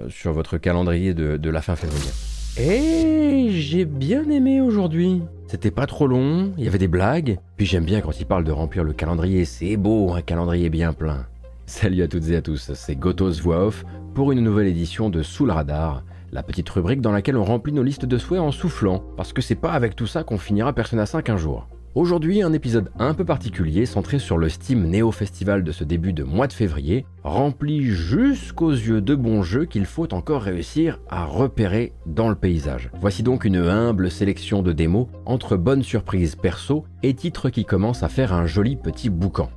sur 0.10 0.32
votre 0.32 0.60
calendrier 0.60 1.16
de 1.16 1.50
la 1.50 1.62
fin 1.64 1.76
février. 1.76 2.12
Et 2.58 3.50
j'ai 3.52 3.84
bien 3.84 4.30
aimé 4.30 4.62
aujourd'hui. 4.62 5.22
C'était 5.48 5.72
pas 5.72 5.88
trop 5.88 6.08
long, 6.08 6.54
il 6.58 6.64
y 6.64 6.68
avait 6.70 6.78
des 6.78 6.88
blagues, 6.88 7.38
puis 7.58 7.66
j'aime 7.66 7.84
bien 7.84 8.00
quand 8.00 8.18
il 8.18 8.26
parle 8.26 8.46
de 8.46 8.52
remplir 8.54 8.86
le 8.86 8.94
calendrier, 8.94 9.44
c'est 9.44 9.76
beau, 9.76 10.14
un 10.14 10.22
calendrier 10.22 10.70
bien 10.70 10.94
plein. 10.94 11.26
Salut 11.66 12.02
à 12.02 12.08
toutes 12.08 12.30
et 12.30 12.36
à 12.38 12.42
tous, 12.42 12.72
c'est 12.74 12.96
Gotos 12.96 13.42
Voix 13.42 13.66
Off 13.66 13.84
pour 14.14 14.32
une 14.32 14.40
nouvelle 14.40 14.68
édition 14.68 15.10
de 15.10 15.22
Sous 15.22 15.46
le 15.46 15.52
Radar, 15.52 16.04
la 16.32 16.44
petite 16.44 16.70
rubrique 16.70 17.02
dans 17.02 17.12
laquelle 17.12 17.36
on 17.36 17.44
remplit 17.44 17.74
nos 17.74 17.84
listes 17.84 18.06
de 18.06 18.18
souhaits 18.18 18.40
en 18.40 18.52
soufflant, 18.52 19.04
parce 19.18 19.34
que 19.34 19.42
c'est 19.42 19.56
pas 19.56 19.74
avec 19.74 19.98
tout 19.98 20.08
ça 20.08 20.24
qu'on 20.24 20.38
finira 20.38 20.72
Persona 20.72 21.06
5 21.06 21.30
un 21.30 21.38
jour. 21.38 21.68
Aujourd'hui, 21.96 22.42
un 22.42 22.52
épisode 22.52 22.92
un 23.00 23.14
peu 23.14 23.24
particulier 23.24 23.86
centré 23.86 24.20
sur 24.20 24.38
le 24.38 24.50
Steam 24.50 24.86
Neo 24.90 25.14
Festival 25.14 25.64
de 25.64 25.72
ce 25.72 25.86
début 25.86 26.12
de 26.12 26.26
mois 26.26 26.48
de 26.48 26.52
février, 26.52 27.06
rempli 27.24 27.86
jusqu'aux 27.86 28.72
yeux 28.72 29.00
de 29.00 29.16
bons 29.16 29.44
jeux 29.44 29.64
qu'il 29.64 29.86
faut 29.86 30.14
encore 30.14 30.42
réussir 30.42 31.00
à 31.08 31.24
repérer 31.24 31.94
dans 32.06 32.28
le 32.28 32.36
paysage. 32.36 32.90
Voici 33.00 33.24
donc 33.24 33.46
une 33.46 33.56
humble 33.56 34.12
sélection 34.12 34.62
de 34.62 34.74
démos 34.74 35.08
entre 35.26 35.56
bonnes 35.56 35.84
surprises 35.84 36.36
perso 36.36 36.84
et 37.02 37.14
titres 37.14 37.50
qui 37.50 37.64
commencent 37.64 38.04
à 38.04 38.10
faire 38.10 38.34
un 38.34 38.46
joli 38.46 38.76
petit 38.76 39.10
boucan. 39.10 39.50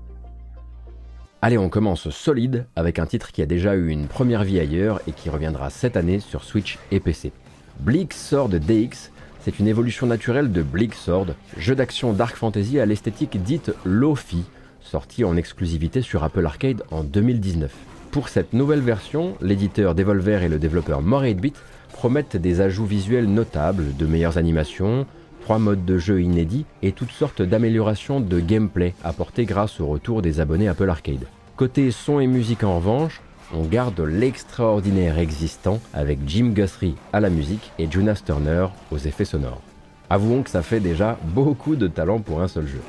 Allez, 1.43 1.59
on 1.59 1.69
commence 1.69 2.09
solide 2.11 2.67
avec 2.77 3.01
un 3.01 3.07
titre 3.07 3.33
qui 3.33 3.43
a 3.43 3.47
déjà 3.47 3.75
eu 3.75 3.89
une 3.89 4.07
première 4.07 4.45
vie 4.45 4.61
ailleurs 4.61 5.01
et 5.09 5.13
qui 5.13 5.29
reviendra 5.29 5.71
cette 5.71 5.97
année 5.97 6.21
sur 6.21 6.45
Switch 6.45 6.79
et 6.93 7.01
PC. 7.01 7.33
Bleak 7.81 8.13
Sword 8.13 8.51
DX 8.51 9.11
c'est 9.41 9.59
une 9.59 9.69
évolution 9.69 10.07
naturelle 10.07 10.53
de 10.53 10.63
Bleak 10.63 10.95
Sword, 10.95 11.29
jeu 11.57 11.75
d'action 11.75 12.13
dark 12.13 12.37
fantasy 12.37 12.81
à 12.81 12.87
l'esthétique 12.87 13.43
dite 13.43 13.73
Lofi, 13.85 14.45
sorti 14.81 15.25
en 15.25 15.37
exclusivité 15.37 16.03
sur 16.03 16.25
Apple 16.25 16.45
Arcade 16.45 16.83
en 16.91 17.05
2019. 17.05 17.73
Pour 18.11 18.29
cette 18.29 18.53
nouvelle 18.53 18.81
version, 18.81 19.37
l'éditeur 19.41 19.95
Devolver 19.95 20.43
et 20.43 20.49
le 20.49 20.59
développeur 20.59 21.03
More 21.03 21.23
8-Bit 21.23 21.57
promettent 21.93 22.37
des 22.37 22.61
ajouts 22.61 22.87
visuels 22.87 23.29
notables, 23.29 23.97
de 23.97 24.07
meilleures 24.07 24.39
animations, 24.39 25.07
trois 25.43 25.59
modes 25.59 25.85
de 25.85 25.99
jeu 25.99 26.21
inédits 26.21 26.67
et 26.83 26.93
toutes 26.93 27.11
sortes 27.11 27.43
d'améliorations 27.43 28.21
de 28.21 28.41
gameplay 28.41 28.95
apportées 29.05 29.45
grâce 29.45 29.81
au 29.81 29.87
retour 29.87 30.23
des 30.23 30.41
abonnés 30.41 30.69
Apple 30.69 30.91
Arcade. 30.91 31.27
Côté 31.57 31.91
son 31.91 32.21
et 32.21 32.27
musique 32.27 32.65
en 32.65 32.77
revanche, 32.77 33.21
on 33.53 33.65
garde 33.65 34.01
l'extraordinaire 34.01 35.19
existant 35.19 35.81
avec 35.95 36.19
Jim 36.27 36.49
Guthrie 36.49 36.97
à 37.13 37.21
la 37.21 37.31
musique 37.31 37.73
et 37.79 37.91
Jonas 37.91 38.23
Turner 38.25 38.67
aux 38.91 38.99
effets 38.99 39.25
sonores. 39.25 39.63
Avouons 40.11 40.43
que 40.43 40.51
ça 40.51 40.63
fait 40.63 40.81
déjà 40.81 41.19
beaucoup 41.23 41.77
de 41.77 41.87
talent 41.87 42.21
pour 42.21 42.41
un 42.41 42.49
seul 42.49 42.67
jeu. 42.67 42.83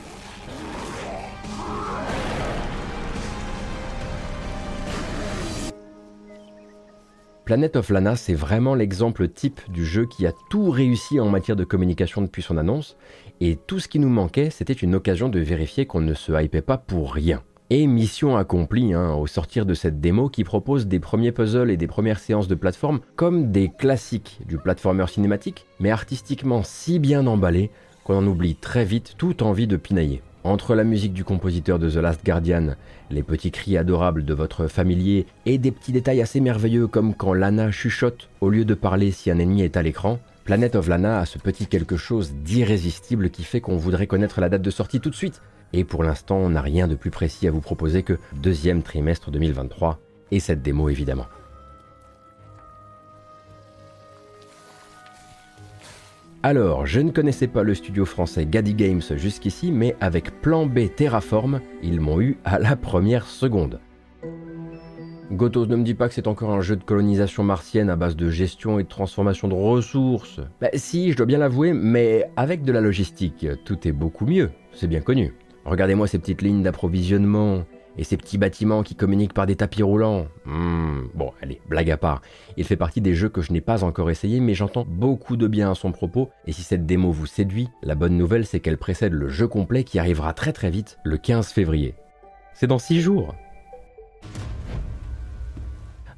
Planet 7.45 7.77
of 7.77 7.89
Lana, 7.89 8.15
c'est 8.15 8.35
vraiment 8.35 8.75
l'exemple 8.75 9.27
type 9.27 9.59
du 9.71 9.83
jeu 9.83 10.05
qui 10.05 10.27
a 10.27 10.33
tout 10.51 10.69
réussi 10.69 11.19
en 11.19 11.29
matière 11.29 11.57
de 11.57 11.63
communication 11.63 12.21
depuis 12.21 12.43
son 12.43 12.57
annonce, 12.57 12.95
et 13.41 13.55
tout 13.55 13.79
ce 13.79 13.87
qui 13.87 13.97
nous 13.97 14.09
manquait, 14.09 14.51
c'était 14.51 14.71
une 14.71 14.93
occasion 14.93 15.29
de 15.29 15.39
vérifier 15.39 15.87
qu'on 15.87 15.99
ne 15.99 16.13
se 16.13 16.31
hypait 16.31 16.61
pas 16.61 16.77
pour 16.77 17.11
rien. 17.11 17.41
Et 17.71 17.85
mission 17.85 18.35
accomplie 18.35 18.93
hein, 18.93 19.13
au 19.13 19.27
sortir 19.27 19.67
de 19.67 19.75
cette 19.75 20.01
démo 20.01 20.27
qui 20.27 20.43
propose 20.43 20.87
des 20.87 20.99
premiers 20.99 21.31
puzzles 21.31 21.69
et 21.69 21.77
des 21.77 21.85
premières 21.85 22.17
séances 22.17 22.47
de 22.47 22.55
plateforme 22.55 22.99
comme 23.15 23.51
des 23.51 23.69
classiques 23.69 24.39
du 24.47 24.57
platformer 24.57 25.05
cinématique, 25.07 25.67
mais 25.79 25.91
artistiquement 25.91 26.63
si 26.63 26.97
bien 26.97 27.27
emballés 27.27 27.69
qu'on 28.03 28.17
en 28.17 28.25
oublie 28.25 28.55
très 28.55 28.85
vite 28.85 29.13
toute 29.19 29.43
envie 29.43 29.67
de 29.67 29.77
pinailler. 29.77 30.23
Entre 30.43 30.73
la 30.73 30.83
musique 30.83 31.13
du 31.13 31.23
compositeur 31.23 31.77
de 31.77 31.91
The 31.91 31.97
Last 31.97 32.25
Guardian, 32.25 32.75
les 33.11 33.21
petits 33.21 33.51
cris 33.51 33.77
adorables 33.77 34.25
de 34.25 34.33
votre 34.33 34.65
familier 34.65 35.27
et 35.45 35.59
des 35.59 35.71
petits 35.71 35.91
détails 35.91 36.21
assez 36.21 36.39
merveilleux 36.39 36.87
comme 36.87 37.13
quand 37.13 37.33
Lana 37.33 37.69
chuchote 37.69 38.29
au 38.41 38.49
lieu 38.49 38.65
de 38.65 38.73
parler 38.73 39.11
si 39.11 39.29
un 39.29 39.37
ennemi 39.37 39.61
est 39.61 39.77
à 39.77 39.83
l'écran, 39.83 40.17
Planet 40.43 40.75
of 40.75 40.87
Lana 40.87 41.19
a 41.19 41.27
ce 41.27 41.37
petit 41.37 41.67
quelque 41.67 41.97
chose 41.97 42.33
d'irrésistible 42.33 43.29
qui 43.29 43.43
fait 43.43 43.61
qu'on 43.61 43.77
voudrait 43.77 44.07
connaître 44.07 44.41
la 44.41 44.49
date 44.49 44.63
de 44.63 44.71
sortie 44.71 44.99
tout 44.99 45.11
de 45.11 45.15
suite. 45.15 45.43
Et 45.73 45.83
pour 45.83 46.03
l'instant, 46.03 46.37
on 46.37 46.49
n'a 46.49 46.61
rien 46.61 46.87
de 46.87 46.95
plus 46.95 47.11
précis 47.11 47.47
à 47.47 47.51
vous 47.51 47.61
proposer 47.61 48.03
que 48.03 48.17
deuxième 48.33 48.81
trimestre 48.81 49.31
2023 49.31 49.99
et 50.31 50.39
cette 50.39 50.61
démo 50.61 50.89
évidemment. 50.89 51.27
Alors, 56.41 56.85
je 56.85 57.01
ne 57.01 57.11
connaissais 57.11 57.47
pas 57.47 57.63
le 57.63 57.75
studio 57.75 58.05
français 58.05 58.45
Gaddy 58.45 58.73
Games 58.73 59.01
jusqu'ici, 59.17 59.73
mais 59.73 59.97
avec 59.99 60.39
Plan 60.39 60.65
B 60.65 60.87
Terraform, 60.95 61.59
ils 61.83 61.99
m'ont 61.99 62.21
eu 62.21 62.37
à 62.45 62.59
la 62.59 62.77
première 62.77 63.25
seconde. 63.25 63.81
Gotos 65.31 65.67
ne 65.67 65.75
me 65.75 65.83
dit 65.83 65.95
pas 65.95 66.07
que 66.07 66.13
c'est 66.15 66.27
encore 66.27 66.51
un 66.51 66.61
jeu 66.61 66.77
de 66.77 66.83
colonisation 66.83 67.43
martienne 67.43 67.89
à 67.89 67.97
base 67.97 68.15
de 68.15 68.29
gestion 68.29 68.79
et 68.79 68.83
de 68.83 68.87
transformation 68.87 69.49
de 69.49 69.53
ressources. 69.53 70.39
Bah 70.61 70.69
si, 70.73 71.11
je 71.11 71.17
dois 71.17 71.25
bien 71.25 71.37
l'avouer, 71.37 71.73
mais 71.73 72.31
avec 72.37 72.63
de 72.63 72.71
la 72.71 72.81
logistique, 72.81 73.45
tout 73.65 73.87
est 73.87 73.91
beaucoup 73.91 74.25
mieux, 74.25 74.49
c'est 74.71 74.87
bien 74.87 75.01
connu. 75.01 75.33
Regardez-moi 75.65 76.07
ces 76.07 76.19
petites 76.19 76.41
lignes 76.41 76.63
d'approvisionnement 76.63 77.65
et 77.97 78.03
ces 78.03 78.17
petits 78.17 78.37
bâtiments 78.37 78.83
qui 78.83 78.95
communiquent 78.95 79.33
par 79.33 79.45
des 79.45 79.55
tapis 79.55 79.83
roulants. 79.83 80.27
Hmm, 80.45 81.01
bon, 81.13 81.33
allez, 81.41 81.59
blague 81.67 81.91
à 81.91 81.97
part. 81.97 82.21
Il 82.55 82.63
fait 82.63 82.77
partie 82.77 83.01
des 83.01 83.13
jeux 83.13 83.29
que 83.29 83.41
je 83.41 83.51
n'ai 83.51 83.61
pas 83.61 83.83
encore 83.83 84.09
essayé, 84.09 84.39
mais 84.39 84.53
j'entends 84.53 84.85
beaucoup 84.87 85.35
de 85.35 85.47
bien 85.47 85.71
à 85.71 85.75
son 85.75 85.91
propos, 85.91 86.29
et 86.47 86.53
si 86.53 86.61
cette 86.61 86.85
démo 86.85 87.11
vous 87.11 87.25
séduit, 87.25 87.69
la 87.83 87.95
bonne 87.95 88.17
nouvelle 88.17 88.45
c'est 88.45 88.61
qu'elle 88.61 88.77
précède 88.77 89.13
le 89.13 89.27
jeu 89.27 89.47
complet 89.47 89.83
qui 89.83 89.99
arrivera 89.99 90.33
très 90.33 90.53
très 90.53 90.69
vite, 90.69 90.97
le 91.03 91.17
15 91.17 91.49
février. 91.49 91.95
C'est 92.53 92.67
dans 92.67 92.79
6 92.79 93.01
jours 93.01 93.35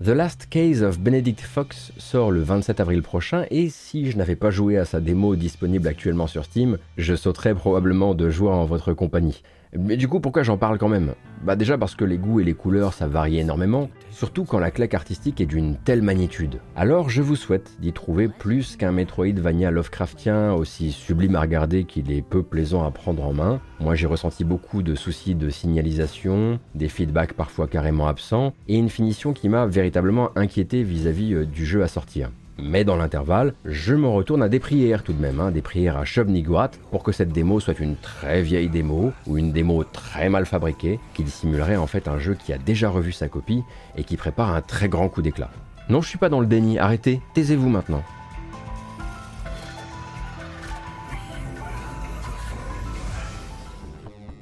The 0.02 0.08
Last 0.08 0.47
Case 0.49 0.82
of 0.82 0.97
Benedict 0.99 1.41
Fox 1.41 1.91
sort 1.97 2.32
le 2.32 2.41
27 2.41 2.80
avril 2.80 3.04
prochain 3.04 3.45
et 3.52 3.70
si 3.70 4.10
je 4.10 4.18
n'avais 4.18 4.36
pas 4.36 4.49
joué 4.49 4.80
à 4.80 4.86
sa 4.86 4.99
démo 4.99 5.36
disponible 5.36 5.88
actuellement 5.88 6.26
sur 6.26 6.43
Steam, 6.43 6.80
je 6.97 7.14
sauterais 7.14 7.54
probablement 7.54 8.16
de 8.16 8.32
joie 8.32 8.56
en 8.56 8.66
votre 8.66 8.93
compagnie. 8.93 9.43
Mais 9.78 9.97
du 9.97 10.07
coup, 10.07 10.19
pourquoi 10.19 10.43
j'en 10.43 10.57
parle 10.57 10.78
quand 10.78 10.89
même? 10.89 11.13
Bah 11.43 11.55
déjà 11.55 11.76
parce 11.76 11.95
que 11.95 12.05
les 12.05 12.19
goûts 12.19 12.39
et 12.39 12.43
les 12.43 12.53
couleurs 12.53 12.93
ça 12.93 13.07
varie 13.07 13.39
énormément, 13.39 13.89
surtout 14.11 14.43
quand 14.43 14.59
la 14.59 14.69
claque 14.69 14.93
artistique 14.93 15.41
est 15.41 15.47
d'une 15.47 15.76
telle 15.76 16.03
magnitude. 16.03 16.59
Alors 16.76 17.09
je 17.09 17.24
vous 17.24 17.36
souhaite 17.36 17.78
d'y 17.80 17.93
trouver 17.93 18.28
plus 18.28 18.76
qu'un 18.76 18.91
Metroidvania 18.91 19.72
Lovecraftien 19.72 20.53
aussi 20.53 20.91
sublime 20.91 21.36
à 21.36 21.41
regarder 21.41 21.86
qu'il 21.86 22.11
est 22.11 22.22
peu 22.22 22.43
plaisant 22.43 22.86
à 22.86 22.91
prendre 22.91 23.24
en 23.24 23.34
main. 23.34 23.59
Moi 23.80 23.95
j'ai 23.95 24.05
ressenti 24.05 24.43
beaucoup 24.43 24.84
de 24.84 24.93
soucis 24.93 25.34
de 25.34 25.49
signalisation, 25.49 26.59
des 26.76 26.89
feedbacks 26.89 27.34
parfois 27.34 27.67
carrément 27.67 28.07
absents, 28.07 28.53
et 28.67 28.78
une 28.78 28.89
finition 28.89 29.34
qui 29.34 29.49
m'a 29.49 29.65
véritablement 29.65 30.30
inquiété 30.36 30.84
vis-à-vis 30.84 31.34
euh, 31.34 31.45
du 31.45 31.65
jeu 31.65 31.82
à 31.82 31.88
sortir. 31.88 32.30
Mais 32.62 32.84
dans 32.84 32.95
l'intervalle, 32.95 33.55
je 33.66 33.95
me 33.95 34.07
retourne 34.07 34.43
à 34.43 34.49
des 34.49 34.59
prières 34.59 35.03
tout 35.03 35.14
de 35.14 35.22
même, 35.22 35.39
hein, 35.39 35.49
des 35.49 35.64
prières 35.64 35.97
à 35.97 36.05
Shobniguat, 36.05 36.72
pour 36.91 37.01
que 37.01 37.12
cette 37.12 37.32
démo 37.32 37.59
soit 37.59 37.80
une 37.80 37.95
très 37.95 38.43
vieille 38.43 38.70
démo, 38.70 39.14
ou 39.26 39.38
une 39.38 39.51
démo 39.51 39.84
très 39.84 40.30
mal 40.30 40.45
fabriquée, 40.45 40.99
qui 41.16 41.24
dissimulerait 41.24 41.78
en 41.78 41.88
fait 41.88 42.07
un 42.07 42.20
jeu 42.20 42.36
qui 42.36 42.53
a 42.53 42.59
déjà 42.59 42.89
revu 42.89 43.12
sa 43.12 43.30
copie 43.30 43.64
et 43.97 44.03
qui 44.03 44.16
prépare 44.16 44.53
un 44.53 44.62
très 44.62 44.89
grand 44.89 45.09
coup 45.09 45.24
d'éclat. 45.24 45.49
Non, 45.89 46.01
je 46.01 46.09
suis 46.09 46.20
pas 46.20 46.30
dans 46.30 46.39
le 46.39 46.45
déni, 46.45 46.78
arrêtez, 46.78 47.20
taisez-vous 47.34 47.70
maintenant. 47.70 48.03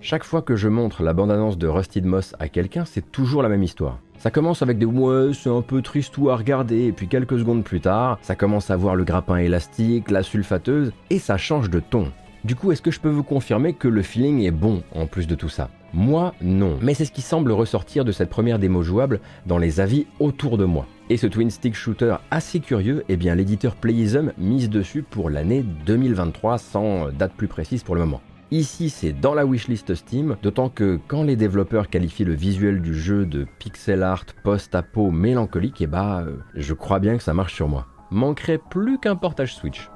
Chaque 0.01 0.24
fois 0.24 0.41
que 0.41 0.55
je 0.55 0.67
montre 0.67 1.03
la 1.03 1.13
bande-annonce 1.13 1.57
de 1.57 1.67
Rusted 1.67 2.05
Moss 2.05 2.36
à 2.39 2.49
quelqu'un, 2.49 2.84
c'est 2.84 3.11
toujours 3.11 3.43
la 3.43 3.49
même 3.49 3.63
histoire. 3.63 3.99
Ça 4.20 4.32
commence 4.32 4.61
avec 4.61 4.78
des 4.78 4.86
ouais, 4.86 5.32
c'est 5.34 5.49
un 5.49 5.61
peu 5.61 5.82
triste 5.82 6.17
ou 6.17 6.30
à 6.30 6.36
regarder, 6.36 6.88
et 6.88 6.91
puis 6.91 7.07
quelques 7.07 7.39
secondes 7.39 7.63
plus 7.63 7.80
tard, 7.80 8.20
ça 8.22 8.36
commence 8.36 8.70
à 8.70 8.76
voir 8.76 8.95
le 8.95 9.05
grappin 9.05 9.38
élastique, 9.38 10.11
la 10.11 10.24
sulfateuse, 10.24 10.91
et 11.09 11.20
ça 11.20 11.38
change 11.38 11.70
de 11.70 11.80
ton. 11.80 12.11
Du 12.43 12.53
coup, 12.55 12.74
est-ce 12.74 12.82
que 12.82 12.91
je 12.91 12.99
peux 12.99 13.09
vous 13.09 13.24
confirmer 13.24 13.72
que 13.72 13.88
le 13.88 14.01
feeling 14.01 14.41
est 14.41 14.51
bon 14.51 14.84
en 14.93 15.07
plus 15.07 15.26
de 15.26 15.36
tout 15.36 15.47
ça? 15.47 15.70
Moi, 15.93 16.34
non. 16.41 16.78
Mais 16.82 16.95
c'est 16.95 17.05
ce 17.05 17.13
qui 17.13 17.22
semble 17.22 17.53
ressortir 17.53 18.03
de 18.03 18.11
cette 18.11 18.30
première 18.30 18.59
démo 18.59 18.84
jouable 18.84 19.22
dans 19.45 19.57
les 19.57 19.80
avis 19.80 20.05
autour 20.20 20.57
de 20.57 20.65
moi. 20.65 20.86
Et 21.09 21.15
ce 21.15 21.26
twin 21.26 21.49
stick 21.49 21.74
shooter 21.74 22.17
assez 22.30 22.59
curieux, 22.59 23.05
eh 23.07 23.15
bien 23.15 23.36
l'éditeur 23.36 23.76
Playism 23.76 24.34
mise 24.38 24.70
dessus 24.70 25.01
pour 25.01 25.30
l'année 25.30 25.63
2023 25.86 26.57
sans 26.57 27.09
date 27.09 27.32
plus 27.32 27.47
précise 27.47 27.84
pour 27.84 27.95
le 27.95 28.01
moment. 28.01 28.22
Ici, 28.52 28.89
c'est 28.89 29.14
dans 29.14 29.36
la 29.36 29.45
wishlist 29.45 29.93
Steam, 29.93 30.36
d'autant 30.41 30.70
que 30.70 31.00
quand 31.08 31.22
les 31.22 31.36
développeurs 31.36 31.88
qualifient 31.88 32.26
le 32.26 32.34
visuel 32.34 32.82
du 32.82 32.95
jeu 32.95 33.28
de 33.28 33.45
pixel 33.60 34.02
art 34.02 34.26
post-apo 34.43 35.12
mélancolique, 35.12 35.82
et 35.82 35.84
eh 35.84 35.88
bah, 35.88 36.24
euh, 36.26 36.38
je 36.56 36.74
crois 36.74 36.97
bien 36.97 37.16
que 37.18 37.22
ça 37.22 37.36
marche 37.36 37.54
sur 37.54 37.68
moi. 37.68 37.86
Manquerait 38.10 38.60
plus 38.72 38.97
qu'un 38.97 39.16
portage 39.16 39.54
Switch. 39.54 39.91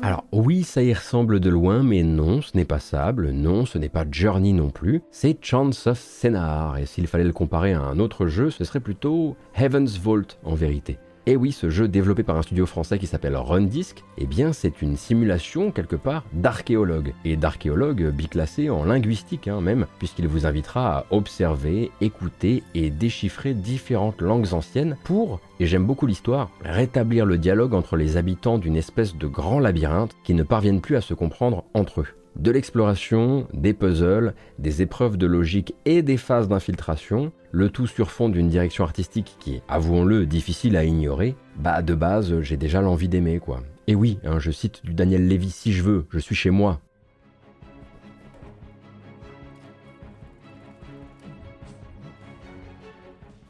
Alors 0.00 0.24
oui, 0.32 0.62
ça 0.62 0.82
y 0.82 0.94
ressemble 0.94 1.38
de 1.38 1.50
loin, 1.50 1.82
mais 1.82 2.02
non, 2.02 2.40
ce 2.40 2.56
n'est 2.56 2.64
pas 2.64 2.78
Sable, 2.78 3.30
non, 3.32 3.66
ce 3.66 3.76
n'est 3.76 3.90
pas 3.90 4.06
Journey 4.10 4.54
non 4.54 4.70
plus, 4.70 5.02
c'est 5.10 5.36
Chance 5.44 5.86
of 5.88 5.98
Scénar, 5.98 6.78
et 6.78 6.86
s'il 6.86 7.06
fallait 7.06 7.24
le 7.24 7.34
comparer 7.34 7.74
à 7.74 7.82
un 7.82 7.98
autre 7.98 8.26
jeu, 8.28 8.48
ce 8.48 8.64
serait 8.64 8.80
plutôt 8.80 9.36
Heaven's 9.54 9.98
Vault 9.98 10.38
en 10.42 10.54
vérité. 10.54 10.98
Et 11.28 11.34
oui, 11.34 11.50
ce 11.50 11.70
jeu 11.70 11.88
développé 11.88 12.22
par 12.22 12.36
un 12.36 12.42
studio 12.42 12.66
français 12.66 13.00
qui 13.00 13.08
s'appelle 13.08 13.36
Rundisk, 13.36 14.04
eh 14.16 14.26
bien 14.26 14.52
c'est 14.52 14.80
une 14.80 14.96
simulation 14.96 15.72
quelque 15.72 15.96
part 15.96 16.22
d'archéologue, 16.32 17.14
et 17.24 17.36
d'archéologue 17.36 18.10
biclassé 18.10 18.70
en 18.70 18.84
linguistique 18.84 19.48
hein, 19.48 19.60
même, 19.60 19.86
puisqu'il 19.98 20.28
vous 20.28 20.46
invitera 20.46 20.98
à 20.98 21.06
observer, 21.10 21.90
écouter 22.00 22.62
et 22.76 22.90
déchiffrer 22.90 23.54
différentes 23.54 24.20
langues 24.20 24.52
anciennes 24.52 24.96
pour, 25.02 25.40
et 25.58 25.66
j'aime 25.66 25.84
beaucoup 25.84 26.06
l'histoire, 26.06 26.48
rétablir 26.62 27.26
le 27.26 27.38
dialogue 27.38 27.74
entre 27.74 27.96
les 27.96 28.16
habitants 28.16 28.58
d'une 28.58 28.76
espèce 28.76 29.16
de 29.16 29.26
grand 29.26 29.58
labyrinthe 29.58 30.14
qui 30.22 30.32
ne 30.32 30.44
parviennent 30.44 30.80
plus 30.80 30.94
à 30.94 31.00
se 31.00 31.12
comprendre 31.12 31.64
entre 31.74 32.02
eux 32.02 32.08
de 32.38 32.50
l'exploration, 32.50 33.46
des 33.52 33.72
puzzles, 33.72 34.34
des 34.58 34.82
épreuves 34.82 35.16
de 35.16 35.26
logique 35.26 35.74
et 35.84 36.02
des 36.02 36.16
phases 36.16 36.48
d'infiltration, 36.48 37.32
le 37.50 37.70
tout 37.70 37.86
sur 37.86 38.10
fond 38.10 38.28
d'une 38.28 38.48
direction 38.48 38.84
artistique 38.84 39.36
qui 39.40 39.54
est, 39.56 39.62
avouons-le, 39.68 40.26
difficile 40.26 40.76
à 40.76 40.84
ignorer, 40.84 41.34
bah 41.56 41.82
de 41.82 41.94
base 41.94 42.40
j'ai 42.42 42.56
déjà 42.56 42.80
l'envie 42.82 43.08
d'aimer 43.08 43.38
quoi. 43.38 43.62
Et 43.86 43.94
oui, 43.94 44.18
hein, 44.24 44.38
je 44.38 44.50
cite 44.50 44.84
du 44.84 44.94
Daniel 44.94 45.28
Levy 45.28 45.50
si 45.50 45.72
je 45.72 45.82
veux, 45.82 46.06
je 46.10 46.18
suis 46.18 46.34
chez 46.34 46.50
moi. 46.50 46.80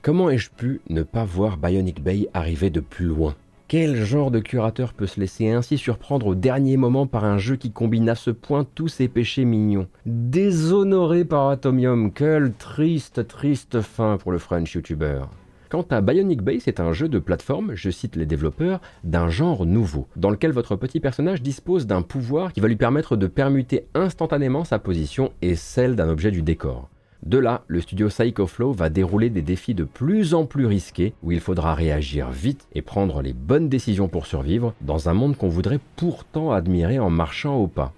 Comment 0.02 0.30
ai-je 0.30 0.50
pu 0.50 0.80
ne 0.88 1.02
pas 1.02 1.24
voir 1.24 1.56
Bionic 1.56 2.00
Bay 2.00 2.28
arriver 2.32 2.70
de 2.70 2.78
plus 2.78 3.06
loin? 3.06 3.34
Quel 3.68 4.04
genre 4.04 4.30
de 4.30 4.38
curateur 4.38 4.92
peut 4.92 5.06
se 5.06 5.18
laisser 5.18 5.50
ainsi 5.50 5.76
surprendre 5.76 6.28
au 6.28 6.34
dernier 6.36 6.76
moment 6.76 7.06
par 7.06 7.24
un 7.24 7.36
jeu 7.36 7.56
qui 7.56 7.72
combine 7.72 8.08
à 8.08 8.14
ce 8.14 8.30
point 8.30 8.64
tous 8.76 8.86
ses 8.86 9.08
péchés 9.08 9.44
mignons? 9.44 9.88
Déshonoré 10.06 11.24
par 11.24 11.48
Atomium, 11.48 12.12
quelle 12.12 12.52
triste, 12.52 13.26
triste 13.26 13.80
fin 13.80 14.18
pour 14.18 14.30
le 14.30 14.38
French 14.38 14.72
YouTuber. 14.72 15.22
Quant 15.68 15.84
à 15.90 16.00
Bionic 16.00 16.42
Bay, 16.42 16.60
c'est 16.60 16.78
un 16.78 16.92
jeu 16.92 17.08
de 17.08 17.18
plateforme, 17.18 17.74
je 17.74 17.90
cite 17.90 18.14
les 18.14 18.24
développeurs, 18.24 18.80
d'un 19.02 19.28
genre 19.28 19.66
nouveau, 19.66 20.06
dans 20.14 20.30
lequel 20.30 20.52
votre 20.52 20.76
petit 20.76 21.00
personnage 21.00 21.42
dispose 21.42 21.88
d'un 21.88 22.02
pouvoir 22.02 22.52
qui 22.52 22.60
va 22.60 22.68
lui 22.68 22.76
permettre 22.76 23.16
de 23.16 23.26
permuter 23.26 23.88
instantanément 23.94 24.62
sa 24.62 24.78
position 24.78 25.32
et 25.42 25.56
celle 25.56 25.96
d'un 25.96 26.08
objet 26.08 26.30
du 26.30 26.42
décor. 26.42 26.88
De 27.22 27.38
là, 27.38 27.62
le 27.66 27.80
studio 27.80 28.08
Psychoflow 28.08 28.72
va 28.72 28.88
dérouler 28.88 29.30
des 29.30 29.42
défis 29.42 29.74
de 29.74 29.84
plus 29.84 30.34
en 30.34 30.44
plus 30.44 30.66
risqués 30.66 31.14
où 31.22 31.32
il 31.32 31.40
faudra 31.40 31.74
réagir 31.74 32.30
vite 32.30 32.68
et 32.74 32.82
prendre 32.82 33.22
les 33.22 33.32
bonnes 33.32 33.68
décisions 33.68 34.08
pour 34.08 34.26
survivre 34.26 34.74
dans 34.80 35.08
un 35.08 35.14
monde 35.14 35.36
qu'on 35.36 35.48
voudrait 35.48 35.80
pourtant 35.96 36.52
admirer 36.52 36.98
en 36.98 37.10
marchant 37.10 37.56
au 37.56 37.66
pas. 37.66 37.92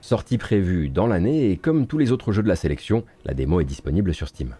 Sortie 0.00 0.38
prévue 0.38 0.88
dans 0.88 1.06
l'année 1.06 1.50
et 1.50 1.56
comme 1.56 1.86
tous 1.86 1.98
les 1.98 2.12
autres 2.12 2.32
jeux 2.32 2.42
de 2.42 2.48
la 2.48 2.56
sélection, 2.56 3.04
la 3.24 3.34
démo 3.34 3.60
est 3.60 3.64
disponible 3.64 4.14
sur 4.14 4.28
Steam. 4.28 4.54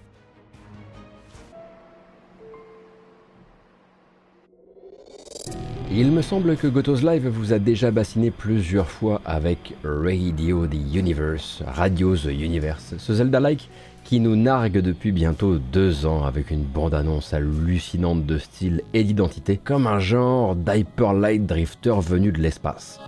Il 5.90 6.12
me 6.12 6.20
semble 6.20 6.56
que 6.56 6.66
Goto's 6.66 7.02
Live 7.02 7.26
vous 7.28 7.54
a 7.54 7.58
déjà 7.58 7.90
bassiné 7.90 8.30
plusieurs 8.30 8.90
fois 8.90 9.22
avec 9.24 9.74
Radio 9.82 10.66
the 10.66 10.74
Universe, 10.94 11.62
Radio 11.66 12.14
the 12.14 12.26
Universe, 12.26 12.94
ce 12.98 13.14
Zelda-like 13.14 13.70
qui 14.08 14.20
nous 14.20 14.36
nargue 14.36 14.78
depuis 14.78 15.12
bientôt 15.12 15.58
deux 15.58 16.06
ans 16.06 16.24
avec 16.24 16.50
une 16.50 16.64
bande-annonce 16.64 17.34
hallucinante 17.34 18.24
de 18.24 18.38
style 18.38 18.80
et 18.94 19.04
d'identité, 19.04 19.58
comme 19.58 19.86
un 19.86 19.98
genre 19.98 20.56
d'Hyper 20.56 21.12
Light 21.12 21.44
Drifter 21.44 21.96
venu 22.00 22.32
de 22.32 22.40
l'espace. 22.40 23.00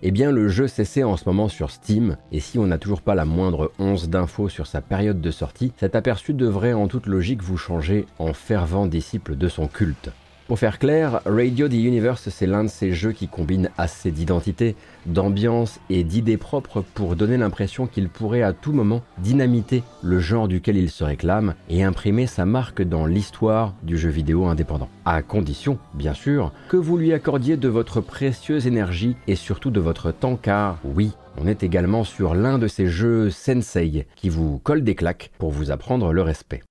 Eh 0.00 0.12
bien, 0.12 0.30
le 0.30 0.46
jeu 0.46 0.68
cessait 0.68 1.02
en 1.02 1.16
ce 1.16 1.24
moment 1.26 1.48
sur 1.48 1.72
Steam, 1.72 2.18
et 2.30 2.38
si 2.38 2.56
on 2.60 2.68
n'a 2.68 2.78
toujours 2.78 3.02
pas 3.02 3.16
la 3.16 3.24
moindre 3.24 3.72
once 3.80 4.08
d'infos 4.08 4.48
sur 4.48 4.68
sa 4.68 4.80
période 4.80 5.20
de 5.20 5.30
sortie, 5.32 5.72
cet 5.76 5.96
aperçu 5.96 6.32
devrait 6.32 6.72
en 6.72 6.86
toute 6.86 7.08
logique 7.08 7.42
vous 7.42 7.56
changer 7.56 8.06
en 8.20 8.32
fervent 8.32 8.86
disciple 8.86 9.34
de 9.34 9.48
son 9.48 9.66
culte. 9.66 10.12
Pour 10.48 10.58
faire 10.58 10.78
clair, 10.78 11.20
Radio 11.26 11.68
the 11.68 11.74
Universe, 11.74 12.30
c'est 12.30 12.46
l'un 12.46 12.64
de 12.64 12.70
ces 12.70 12.92
jeux 12.92 13.12
qui 13.12 13.28
combine 13.28 13.68
assez 13.76 14.10
d'identité, 14.10 14.76
d'ambiance 15.04 15.78
et 15.90 16.04
d'idées 16.04 16.38
propres 16.38 16.82
pour 16.94 17.16
donner 17.16 17.36
l'impression 17.36 17.86
qu'il 17.86 18.08
pourrait 18.08 18.40
à 18.40 18.54
tout 18.54 18.72
moment 18.72 19.02
dynamiter 19.18 19.82
le 20.02 20.20
genre 20.20 20.48
duquel 20.48 20.78
il 20.78 20.88
se 20.88 21.04
réclame 21.04 21.54
et 21.68 21.84
imprimer 21.84 22.26
sa 22.26 22.46
marque 22.46 22.80
dans 22.80 23.04
l'histoire 23.04 23.74
du 23.82 23.98
jeu 23.98 24.08
vidéo 24.08 24.46
indépendant. 24.46 24.88
À 25.04 25.20
condition, 25.20 25.76
bien 25.92 26.14
sûr, 26.14 26.50
que 26.70 26.78
vous 26.78 26.96
lui 26.96 27.12
accordiez 27.12 27.58
de 27.58 27.68
votre 27.68 28.00
précieuse 28.00 28.66
énergie 28.66 29.16
et 29.26 29.36
surtout 29.36 29.70
de 29.70 29.80
votre 29.80 30.12
temps 30.12 30.36
car, 30.36 30.78
oui, 30.82 31.12
on 31.36 31.46
est 31.46 31.62
également 31.62 32.04
sur 32.04 32.34
l'un 32.34 32.58
de 32.58 32.68
ces 32.68 32.86
jeux 32.86 33.28
sensei 33.28 34.06
qui 34.16 34.30
vous 34.30 34.58
collent 34.60 34.82
des 34.82 34.94
claques 34.94 35.30
pour 35.36 35.50
vous 35.50 35.70
apprendre 35.70 36.14
le 36.14 36.22
respect. 36.22 36.62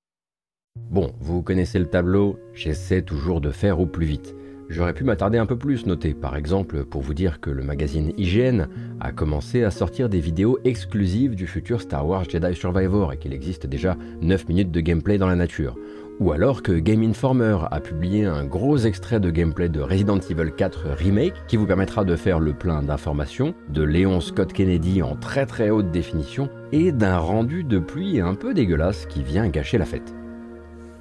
Bon, 0.90 1.12
vous 1.20 1.42
connaissez 1.42 1.80
le 1.80 1.86
tableau, 1.86 2.40
j'essaie 2.54 3.02
toujours 3.02 3.42
de 3.42 3.52
faire 3.52 3.80
au 3.80 3.86
plus 3.86 4.06
vite. 4.06 4.36
J'aurais 4.70 4.94
pu 4.94 5.06
m'attarder 5.06 5.38
un 5.38 5.46
peu 5.46 5.58
plus, 5.58 5.86
noter 5.86 6.14
par 6.14 6.36
exemple 6.36 6.84
pour 6.84 7.02
vous 7.02 7.14
dire 7.14 7.40
que 7.40 7.50
le 7.50 7.64
magazine 7.64 8.12
IGN 8.18 8.68
a 9.00 9.12
commencé 9.14 9.64
à 9.64 9.72
sortir 9.72 10.10
des 10.10 10.20
vidéos 10.20 10.60
exclusives 10.66 11.36
du 11.36 11.48
futur 11.48 11.80
Star 11.80 12.06
Wars 12.06 12.26
Jedi 12.30 12.54
Survivor 12.54 13.14
et 13.14 13.18
qu'il 13.18 13.32
existe 13.32 13.66
déjà 13.66 13.96
9 14.22 14.50
minutes 14.50 14.72
de 14.72 14.82
gameplay 14.82 15.18
dans 15.18 15.28
la 15.28 15.38
nature. 15.38 15.76
Ou 16.20 16.32
alors 16.32 16.64
que 16.64 16.72
Game 16.72 17.04
Informer 17.04 17.58
a 17.72 17.80
publié 17.80 18.26
un 18.26 18.44
gros 18.44 18.78
extrait 18.78 19.20
de 19.20 19.30
gameplay 19.30 19.70
de 19.70 19.80
Resident 19.80 20.20
Evil 20.20 20.52
4 20.52 20.88
Remake 20.98 21.36
qui 21.48 21.56
vous 21.56 21.68
permettra 21.68 22.04
de 22.04 22.16
faire 22.16 22.40
le 22.40 22.54
plein 22.54 22.82
d'informations, 22.82 23.54
de 23.70 23.84
Léon 23.84 24.20
Scott 24.20 24.52
Kennedy 24.52 25.02
en 25.02 25.16
très 25.16 25.46
très 25.46 25.70
haute 25.70 25.92
définition 25.92 26.50
et 26.74 26.92
d'un 26.92 27.20
rendu 27.20 27.64
de 27.64 27.80
pluie 27.80 28.20
un 28.20 28.34
peu 28.34 28.54
dégueulasse 28.54 29.06
qui 29.06 29.24
vient 29.24 29.48
gâcher 29.48 29.78
la 29.78 29.86
fête. 29.86 30.14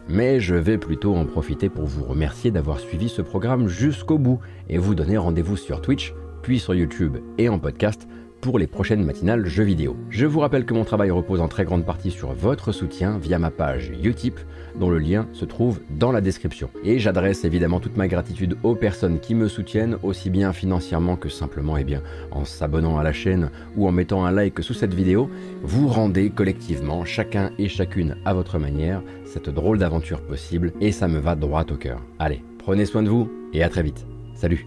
Mais 0.08 0.40
je 0.40 0.54
vais 0.54 0.78
plutôt 0.78 1.16
en 1.16 1.24
profiter 1.24 1.68
pour 1.68 1.86
vous 1.86 2.04
remercier 2.04 2.50
d'avoir 2.50 2.78
suivi 2.78 3.08
ce 3.08 3.22
programme 3.22 3.68
jusqu'au 3.68 4.18
bout 4.18 4.38
et 4.68 4.78
vous 4.78 4.94
donner 4.94 5.16
rendez-vous 5.16 5.56
sur 5.56 5.80
Twitch, 5.80 6.14
puis 6.42 6.60
sur 6.60 6.74
YouTube 6.74 7.16
et 7.38 7.48
en 7.48 7.58
podcast 7.58 8.06
pour 8.40 8.58
les 8.58 8.66
prochaines 8.66 9.04
matinales 9.04 9.46
jeux 9.46 9.64
vidéo. 9.64 9.96
Je 10.10 10.26
vous 10.26 10.40
rappelle 10.40 10.64
que 10.64 10.74
mon 10.74 10.84
travail 10.84 11.10
repose 11.10 11.40
en 11.40 11.48
très 11.48 11.64
grande 11.64 11.84
partie 11.84 12.10
sur 12.10 12.32
votre 12.32 12.72
soutien 12.72 13.18
via 13.18 13.38
ma 13.38 13.50
page 13.50 13.92
Utip, 14.02 14.38
dont 14.78 14.90
le 14.90 14.98
lien 14.98 15.26
se 15.32 15.44
trouve 15.44 15.80
dans 15.90 16.12
la 16.12 16.20
description. 16.20 16.70
Et 16.84 16.98
j'adresse 16.98 17.44
évidemment 17.44 17.80
toute 17.80 17.96
ma 17.96 18.08
gratitude 18.08 18.56
aux 18.62 18.74
personnes 18.74 19.20
qui 19.20 19.34
me 19.34 19.48
soutiennent, 19.48 19.96
aussi 20.02 20.30
bien 20.30 20.52
financièrement 20.52 21.16
que 21.16 21.28
simplement 21.28 21.76
eh 21.76 21.84
bien, 21.84 22.02
en 22.30 22.44
s'abonnant 22.44 22.98
à 22.98 23.02
la 23.02 23.12
chaîne 23.12 23.50
ou 23.76 23.88
en 23.88 23.92
mettant 23.92 24.24
un 24.24 24.32
like 24.32 24.62
sous 24.62 24.74
cette 24.74 24.94
vidéo. 24.94 25.30
Vous 25.62 25.88
rendez 25.88 26.30
collectivement, 26.30 27.04
chacun 27.04 27.50
et 27.58 27.68
chacune 27.68 28.16
à 28.24 28.34
votre 28.34 28.58
manière, 28.58 29.02
cette 29.24 29.48
drôle 29.48 29.78
d'aventure 29.78 30.20
possible 30.20 30.72
et 30.80 30.92
ça 30.92 31.08
me 31.08 31.18
va 31.18 31.34
droit 31.34 31.64
au 31.70 31.76
cœur. 31.76 32.00
Allez, 32.18 32.42
prenez 32.58 32.86
soin 32.86 33.02
de 33.02 33.08
vous 33.08 33.30
et 33.52 33.62
à 33.62 33.68
très 33.68 33.82
vite. 33.82 34.06
Salut 34.34 34.66